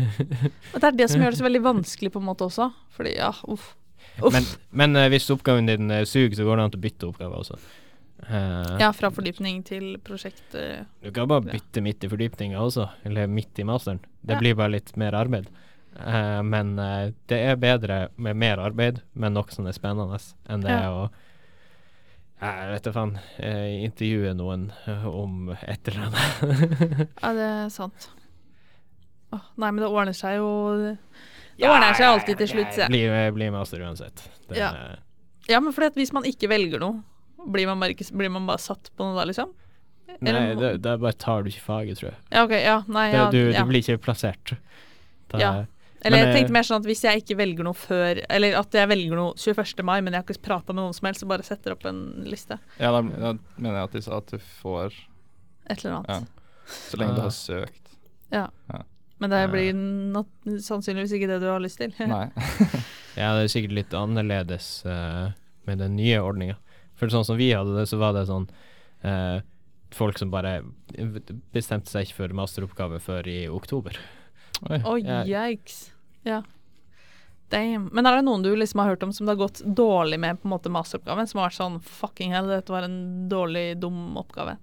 Og 0.74 0.82
det 0.84 0.90
er 0.90 0.98
det 1.00 1.08
som 1.08 1.24
gjør 1.24 1.32
det 1.32 1.40
så 1.40 1.48
veldig 1.48 1.62
vanskelig, 1.64 2.12
på 2.12 2.20
en 2.20 2.28
måte 2.28 2.44
også. 2.50 2.68
Fordi, 2.98 3.16
ja, 3.16 3.32
uff. 3.48 3.72
Uff. 4.20 4.36
men 4.36 4.44
men 4.76 5.00
hvis 5.14 5.30
oppgaven 5.32 5.70
din 5.70 5.94
suger, 6.04 6.36
så 6.36 6.44
går 6.44 6.60
det 6.60 6.64
an 6.66 6.76
å 6.76 6.82
bytte 6.84 7.08
oppgave 7.08 7.40
også. 7.40 7.56
Eh, 8.30 8.78
Ja, 8.80 8.92
fra 8.94 9.10
fordypning 9.10 9.64
til 9.66 9.98
prosjekt. 10.06 10.54
eh, 10.56 10.84
Du 11.02 11.12
kan 11.12 11.28
bare 11.28 11.42
bytte 11.42 11.82
midt 11.82 12.04
i 12.04 12.08
fordypninga 12.12 12.60
også, 12.62 12.90
eller 13.06 13.28
midt 13.28 13.58
i 13.60 13.64
masteren. 13.64 14.00
Det 14.24 14.36
Ja. 14.36 14.40
blir 14.40 14.56
bare 14.56 14.70
litt 14.72 14.96
mer 14.98 15.12
arbeid. 15.14 15.48
Eh, 16.00 16.42
men 16.44 16.76
det 16.76 17.40
er 17.40 17.56
bedre 17.56 18.10
med 18.18 18.36
mer 18.36 18.58
arbeid, 18.58 19.02
men 19.16 19.34
nok 19.34 19.52
som 19.52 19.66
er 19.68 19.72
spennende, 19.74 20.20
enn 20.48 20.62
det 20.62 20.70
Ja. 20.70 20.90
å 20.92 21.10
jeg 22.42 22.70
vet 22.72 22.84
da 22.84 22.92
faen. 22.92 23.20
intervjue 23.84 24.34
noen 24.34 24.72
om 25.06 25.50
et 25.62 25.88
eller 25.88 26.06
annet. 26.08 27.10
Ja, 27.24 27.34
det 27.34 27.48
er 27.66 27.70
sant. 27.70 28.10
Åh, 29.34 29.42
nei, 29.58 29.72
men 29.72 29.84
det 29.84 29.90
ordner 29.92 30.14
seg 30.16 30.38
jo 30.38 30.98
Det 31.60 31.68
ordner 31.68 31.94
seg 31.94 32.06
alltid 32.08 32.38
til 32.38 32.48
slutt, 32.48 32.72
sier 32.74 32.88
jeg. 32.88 32.90
Blir 32.90 33.32
bli 33.36 33.50
master 33.52 33.80
uansett. 33.84 34.24
Den, 34.48 34.58
Ja. 34.58 34.96
Ja, 35.50 35.60
men 35.60 35.74
fordi 35.74 35.88
at 35.88 35.96
hvis 35.96 36.14
man 36.14 36.24
ikke 36.24 36.48
velger 36.48 36.80
noe, 36.80 37.04
blir 37.48 37.68
man 37.68 37.80
bare, 37.80 37.96
ikke, 37.96 38.10
blir 38.18 38.30
man 38.34 38.46
bare 38.50 38.60
satt 38.60 38.92
på 38.98 39.06
noe 39.08 39.16
da, 39.18 39.26
liksom? 39.30 39.54
Nei, 40.20 40.56
det, 40.58 40.72
det 40.84 40.90
er 40.90 40.98
bare 40.98 41.14
tar 41.22 41.44
du 41.46 41.50
ikke 41.52 41.62
faget, 41.64 42.00
tror 42.00 42.10
jeg. 42.12 42.18
Ja, 42.34 42.44
ok, 42.44 42.54
ja, 42.60 42.78
nei, 42.90 43.04
Det, 43.12 43.18
ja, 43.20 43.26
du, 43.32 43.38
ja. 43.54 43.62
du 43.64 43.70
blir 43.70 43.84
ikke 43.84 43.98
plassert. 44.10 44.56
Da, 45.32 45.40
Ja. 45.40 45.52
Eller 46.02 46.16
Men, 46.16 46.22
jeg 46.24 46.30
eh, 46.30 46.38
tenkte 46.40 46.54
mer 46.56 46.64
sånn 46.64 46.80
at 46.80 46.86
hvis 46.88 47.02
jeg 47.04 47.20
ikke 47.26 47.36
velger 47.36 47.66
noe 47.68 47.76
før 47.76 48.22
Eller 48.32 48.54
at 48.56 48.72
jeg 48.72 48.88
velger 48.88 49.18
noe 49.20 49.34
21. 49.36 49.82
mai, 49.84 49.98
men 50.00 50.14
jeg 50.16 50.22
har 50.22 50.30
ikke 50.30 50.46
prata 50.48 50.72
med 50.72 50.80
noen 50.80 50.94
som 50.96 51.10
helst, 51.10 51.20
så 51.20 51.28
bare 51.28 51.44
setter 51.44 51.74
opp 51.76 51.84
en 51.90 52.00
liste. 52.24 52.56
Ja, 52.80 52.94
da, 52.96 53.02
da 53.04 53.34
mener 53.60 53.82
jeg 53.82 53.84
at 53.90 53.98
de 53.98 54.02
sa 54.06 54.18
at 54.22 54.32
du 54.32 54.38
får 54.62 54.96
Et 55.68 55.84
eller 55.84 55.92
Ja. 55.92 55.98
annet. 56.08 56.30
Så 56.72 56.98
lenge 57.02 57.16
du 57.18 57.20
Ah. 57.20 57.28
har 57.28 57.36
søkt. 57.36 57.92
Ja, 58.32 58.46
Men 59.20 59.30
det 59.36 59.42
blir 59.52 59.74
not, 59.76 60.30
sannsynligvis 60.48 61.12
ikke 61.20 61.28
det 61.28 61.42
du 61.44 61.50
har 61.52 61.60
lyst 61.60 61.78
til. 61.84 61.92
Nei. 62.00 62.30
Ja, 63.20 63.34
det 63.36 63.50
er 63.50 63.52
sikkert 63.52 63.74
litt 63.76 63.92
annerledes 63.98 64.86
uh, 64.88 65.34
med 65.68 65.80
den 65.84 65.98
nye 65.98 66.22
ordninga. 66.24 66.56
For 67.00 67.12
sånn 67.14 67.26
som 67.28 67.40
vi 67.40 67.52
hadde 67.56 67.78
det, 67.78 67.88
så 67.90 68.00
var 68.02 68.14
det 68.18 68.28
sånn 68.30 68.50
eh, 69.08 69.40
Folk 69.96 70.20
som 70.22 70.30
bare 70.30 70.60
bestemte 71.50 71.90
seg 71.90 72.06
ikke 72.06 72.20
for 72.20 72.34
masteroppgave 72.38 73.00
før 73.02 73.26
i 73.26 73.40
oktober. 73.50 73.96
Oi. 74.70 74.78
oh, 74.84 75.00
yikes. 75.00 75.88
Ja. 76.28 76.44
Damn. 77.50 77.88
Men 77.90 78.06
er 78.06 78.20
det 78.20 78.26
noen 78.28 78.44
du 78.46 78.52
liksom 78.54 78.84
har 78.84 78.92
hørt 78.92 79.04
om 79.08 79.14
som 79.16 79.26
det 79.26 79.34
har 79.34 79.48
gått 79.48 79.64
dårlig 79.66 80.20
med 80.22 80.38
på 80.38 80.46
en 80.46 80.54
måte 80.54 80.70
masteroppgaven? 80.70 81.30
Som 81.32 81.42
har 81.42 81.50
vært 81.50 81.58
sånn 81.58 81.80
fucking 81.82 82.36
hell, 82.38 82.52
dette 82.52 82.74
var 82.74 82.86
en 82.86 83.00
dårlig, 83.32 83.80
dum 83.82 84.14
oppgave. 84.22 84.60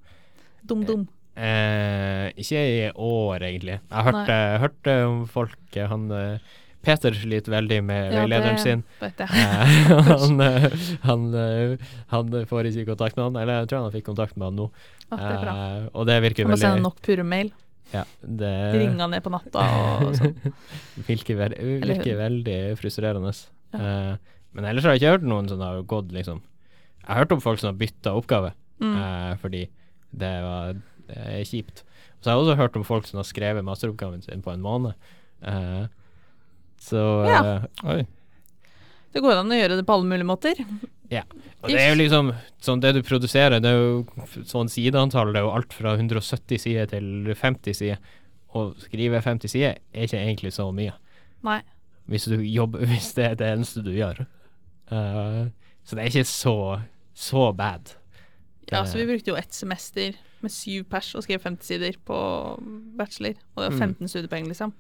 Dum, 0.63 0.85
dum. 0.87 1.09
Eh, 1.35 2.31
ikke 2.39 2.63
i 2.63 2.79
år, 2.95 3.43
egentlig. 3.43 3.81
Jeg 3.83 4.07
hørte, 4.07 4.39
hørte 4.63 4.95
om 5.05 5.19
folk 5.29 5.77
eh, 5.77 5.91
Han 5.91 6.07
eh, 6.15 6.55
Peter 6.87 7.17
sliter 7.19 7.53
veldig 7.53 7.79
med 7.83 8.13
Ja, 8.15 8.23
veilederen 8.23 8.59
sin. 8.63 8.83
Eh, 9.03 9.35
han, 10.11 10.41
eh, 10.47 10.67
han, 11.03 11.29
eh, 11.35 11.87
han 12.13 12.35
får 12.51 12.71
ikke 12.71 12.87
kontakt 12.93 13.19
med 13.19 13.25
han, 13.29 13.39
eller 13.43 13.63
jeg 13.65 13.71
tror 13.73 13.87
han 13.87 13.95
fikk 13.95 14.07
kontakt 14.09 14.37
med 14.39 14.49
han 14.51 14.61
nå. 14.63 14.69
Ah, 15.11 15.17
det 15.19 15.31
er 15.31 15.41
bra. 15.43 15.55
Og 15.93 16.09
det 16.09 16.19
virker 16.25 16.47
veldig 16.47 16.53
Han 16.53 16.55
må 16.55 16.63
sende 16.63 16.87
nok 16.87 17.03
pure 17.07 17.27
mail. 17.27 17.53
ja, 17.93 18.03
det 18.43 18.53
Ringe 18.75 19.11
ned 19.11 19.23
på 19.23 19.35
natta 19.35 19.67
og 20.07 20.17
sånn. 20.19 20.37
virker, 21.11 21.39
ve 21.43 21.51
virker 21.85 22.21
veldig 22.23 22.59
frustrerende. 22.81 23.35
Ja. 23.75 23.79
Uh, 24.17 24.37
men 24.57 24.69
ellers 24.71 24.87
har 24.87 24.95
jeg 24.95 25.03
ikke 25.03 25.17
hørt 25.19 25.27
noen 25.29 25.51
som 25.51 25.61
har 25.61 25.83
gått 25.85 26.15
liksom 26.15 26.39
Jeg 27.03 27.09
har 27.11 27.19
hørt 27.19 27.35
om 27.35 27.43
folk 27.45 27.61
som 27.61 27.73
har 27.73 27.81
bytta 27.83 28.15
oppgave 28.19 28.55
Mm. 28.77 28.91
uh, 28.93 29.31
fordi 29.41 29.63
det 30.21 30.31
var 30.45 30.75
det 31.09 31.17
er 31.17 31.45
kjipt. 31.49 31.83
Så 32.21 32.31
jeg 32.31 32.35
har 32.35 32.43
også 32.43 32.57
hørt 32.59 32.77
om 32.79 32.85
folk 32.87 33.07
som 33.09 33.21
har 33.21 33.27
skrevet 33.29 33.65
masteroppgaven 33.65 34.25
sin 34.25 34.43
på 34.43 34.53
en 34.53 34.65
måned. 34.65 34.97
Eh, 35.47 35.87
så 36.81 37.03
Ja. 37.27 37.41
eh, 37.57 37.63
Oi. 37.85 38.07
Det 39.13 39.23
går 39.23 39.39
an 39.41 39.49
å 39.53 39.57
gjøre 39.57 39.77
det 39.79 39.87
på 39.87 39.95
alle 39.97 40.05
mulige 40.11 40.29
måter. 40.29 40.55
Ja. 41.11 41.23
Og 41.63 41.71
det 41.71 41.79
er 41.81 41.95
jo 41.95 42.01
liksom 42.03 42.35
sånn 42.61 42.81
det 42.83 42.93
du 42.95 43.03
produserer, 43.03 43.61
det 43.61 43.71
er 43.71 43.79
jo 43.79 44.05
sånn 44.45 44.69
sideantall, 44.69 45.33
det 45.33 45.41
er 45.41 45.47
jo 45.47 45.55
alt 45.57 45.73
fra 45.73 45.95
170 45.97 46.59
sider 46.61 46.87
til 46.91 47.33
50 47.35 47.75
sider. 47.75 47.99
Å 48.55 48.75
skrive 48.81 49.23
50 49.23 49.49
sider 49.49 49.79
er 49.95 50.05
ikke 50.07 50.21
egentlig 50.21 50.53
så 50.53 50.69
mye, 50.75 50.93
Nei. 51.45 51.63
hvis 52.09 52.25
du 52.29 52.37
jobber, 52.43 52.85
hvis 52.91 53.13
det 53.15 53.25
er 53.31 53.35
det 53.41 53.49
eneste 53.57 53.83
du 53.85 53.91
gjør. 53.93 54.27
Uh, 54.93 55.49
så 55.85 55.97
det 55.97 56.05
er 56.05 56.11
ikke 56.13 56.27
så, 56.29 56.81
så 57.15 57.53
bad. 57.57 57.95
Ja, 58.71 58.85
så 58.85 58.99
vi 58.99 59.07
brukte 59.07 59.31
jo 59.33 59.37
ett 59.39 59.55
semester 59.55 60.15
med 60.43 60.51
syv 60.53 60.85
pers 60.91 61.15
og 61.15 61.23
skrev 61.25 61.41
50 61.41 61.63
sider 61.65 61.95
på 62.05 62.17
bachelor. 62.99 63.35
Og 63.55 63.63
det 63.63 63.71
var 63.71 63.77
Mm. 63.77 63.95
15 63.97 64.09
studiepoeng, 64.11 64.49
liksom. 64.51 64.73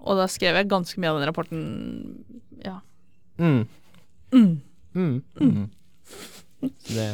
Og 0.00 0.16
da 0.16 0.26
skrev 0.30 0.56
jeg 0.56 0.70
ganske 0.70 1.00
mye 1.00 1.10
av 1.12 1.20
den 1.20 1.28
rapporten 1.28 1.60
Ja. 2.64 2.78
Mm. 3.38 3.66
Mm. 4.32 4.60
Mm. 4.94 5.22
Mm. 5.40 6.72
Så. 6.84 7.06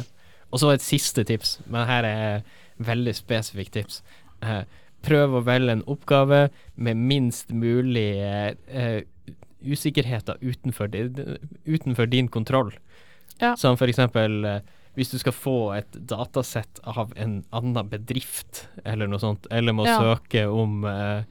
Og 0.51 0.59
så 0.59 0.71
et 0.73 0.83
siste 0.83 1.23
tips, 1.27 1.59
men 1.67 1.87
her 1.87 2.03
er 2.07 2.21
et 2.37 2.43
veldig 2.87 3.13
spesifikt 3.15 3.73
tips. 3.75 4.01
Uh, 4.43 4.63
prøv 5.05 5.37
å 5.37 5.43
velge 5.45 5.71
en 5.77 5.83
oppgave 5.87 6.47
med 6.75 6.97
minst 6.99 7.51
mulig 7.55 8.09
eh, 8.19 9.03
usikkerheter 9.63 10.39
utenfor, 10.41 10.89
utenfor 11.67 12.09
din 12.11 12.27
kontroll. 12.27 12.73
Ja. 13.41 13.53
Som 13.59 13.77
for 13.79 13.89
eksempel 13.91 14.43
eh, 14.45 14.59
hvis 14.97 15.11
du 15.13 15.19
skal 15.21 15.35
få 15.37 15.57
et 15.77 15.97
datasett 16.09 16.81
av 16.89 17.13
en 17.21 17.43
annen 17.53 17.89
bedrift, 17.91 18.65
eller 18.83 19.09
noe 19.09 19.21
sånt, 19.21 19.45
eller 19.53 19.75
må 19.77 19.85
Ja. 19.85 19.99
søke 20.01 20.47
om 20.49 20.83
eh, 20.89 21.23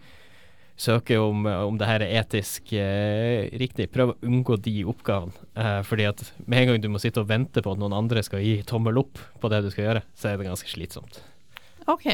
Søke 0.77 1.17
om, 1.17 1.47
eh, 1.49 1.63
om 1.65 1.79
det 1.81 1.89
her 1.89 2.05
er 2.05 2.19
etisk 2.21 2.73
eh, 2.77 3.49
riktig. 3.57 3.89
Prøv 3.95 4.13
å 4.13 4.17
unngå 4.29 4.59
de 4.61 4.75
oppgavene. 4.89 5.33
Eh, 5.57 5.81
fordi 5.89 6.09
at 6.09 6.23
med 6.45 6.63
en 6.63 6.73
gang 6.73 6.83
du 6.85 6.91
må 6.93 7.01
sitte 7.01 7.23
og 7.23 7.31
vente 7.31 7.65
på 7.65 7.73
at 7.73 7.81
noen 7.81 7.97
andre 7.97 8.23
skal 8.27 8.45
gi 8.45 8.59
tommel 8.69 9.01
opp 9.01 9.21
på 9.41 9.53
det 9.53 9.63
du 9.65 9.71
skal 9.73 9.89
gjøre, 9.89 10.03
så 10.15 10.31
er 10.31 10.37
det 10.37 10.51
ganske 10.51 10.69
slitsomt. 10.69 11.23
OK. 11.89 12.11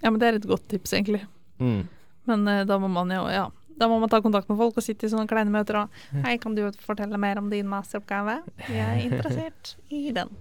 Ja, 0.00 0.10
men 0.10 0.20
det 0.22 0.28
er 0.28 0.38
et 0.38 0.46
godt 0.48 0.68
tips, 0.70 0.94
egentlig. 0.96 1.24
Mm. 1.58 1.88
Men 2.30 2.46
eh, 2.48 2.66
da 2.68 2.78
må 2.78 2.90
man 2.92 3.10
jo 3.14 3.26
Ja. 3.30 3.48
Da 3.80 3.86
må 3.88 3.96
man 3.96 4.10
ta 4.12 4.18
kontakt 4.20 4.50
med 4.50 4.58
folk 4.60 4.76
og 4.76 4.84
sitte 4.84 5.06
i 5.06 5.08
sånne 5.08 5.24
kleine 5.24 5.48
møter 5.48 5.78
og 5.80 6.00
Hei, 6.26 6.34
kan 6.36 6.52
du 6.52 6.66
fortelle 6.84 7.16
mer 7.16 7.38
om 7.40 7.46
din 7.48 7.64
masteroppgave? 7.64 8.34
Jeg 8.68 8.82
er 8.84 8.98
interessert 9.06 9.70
i 9.88 10.10
den. 10.12 10.34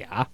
Ja. 0.00 0.24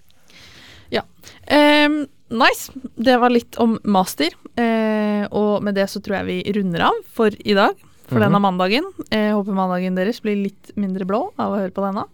Ehm, 1.49 2.07
nice. 2.31 2.71
Det 2.97 3.19
var 3.21 3.31
litt 3.31 3.57
om 3.63 3.79
master. 3.85 4.31
Uh, 4.59 5.27
og 5.35 5.63
med 5.67 5.75
det 5.75 5.89
så 5.91 6.01
tror 6.03 6.21
jeg 6.21 6.27
vi 6.29 6.53
runder 6.55 6.81
av 6.87 6.93
for 7.11 7.31
i 7.45 7.55
dag. 7.55 7.75
For 8.07 8.21
Mhm. 8.21 8.23
denne 8.27 8.41
mandagen. 8.41 8.85
Jeg 9.11 9.33
håper 9.33 9.55
mandagen 9.57 9.95
deres 9.97 10.21
blir 10.21 10.37
litt 10.43 10.73
mindre 10.77 11.07
blå 11.09 11.33
av 11.39 11.53
å 11.55 11.59
høre 11.59 11.73
på 11.73 11.83
denne. 11.83 12.05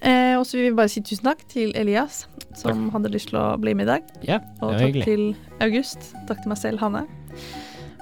Eh, 0.00 0.34
og 0.38 0.44
så 0.46 0.56
vil 0.56 0.70
vi 0.70 0.76
bare 0.76 0.88
si 0.88 1.00
tusen 1.00 1.24
takk 1.24 1.46
til 1.48 1.72
Elias, 1.74 2.26
som 2.54 2.90
hadde 2.90 3.10
lyst 3.12 3.28
til 3.30 3.38
å 3.38 3.58
bli 3.60 3.72
med 3.74 3.86
i 3.86 3.90
dag. 3.92 4.02
ja, 4.22 4.38
Og 4.62 4.72
takk 4.72 4.80
hyggelig. 4.80 5.04
til 5.04 5.36
August. 5.60 5.98
Takk 6.26 6.42
til 6.42 6.48
meg 6.48 6.58
selv, 6.58 6.78
Hanne, 6.80 7.06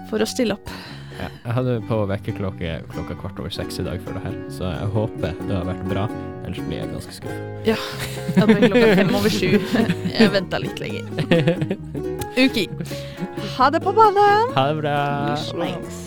for 0.09 0.19
å 0.19 0.27
stille 0.27 0.53
opp. 0.55 0.69
Ja, 1.15 1.29
jeg 1.45 1.55
hadde 1.57 1.75
på 1.89 1.99
vekkerklokke 2.11 2.71
klokka 2.91 3.15
kvart 3.21 3.39
over 3.43 3.53
seks 3.55 3.79
i 3.79 3.85
dag 3.87 4.01
for 4.03 4.17
det 4.17 4.25
her, 4.25 4.35
så 4.51 4.71
jeg 4.73 4.89
håper 4.97 5.37
det 5.47 5.55
har 5.55 5.69
vært 5.69 5.85
bra. 5.91 6.07
Ellers 6.45 6.65
blir 6.67 6.81
jeg 6.81 6.91
ganske 6.91 7.15
skuffa. 7.17 7.37
Ja, 7.69 7.77
det 8.35 8.41
hadde 8.43 8.57
klokka 8.67 8.89
fem 9.01 9.15
over 9.21 9.37
sju. 9.37 9.53
Jeg 10.11 10.33
venta 10.35 10.61
litt 10.63 10.83
lenger. 10.83 11.07
Uki. 12.45 12.67
Ha 13.55 13.71
det 13.71 13.81
på 13.85 13.95
banen! 13.95 14.51
ha 14.57 14.67
det 14.73 14.77
bra. 14.83 14.99
Slengs. 15.39 16.05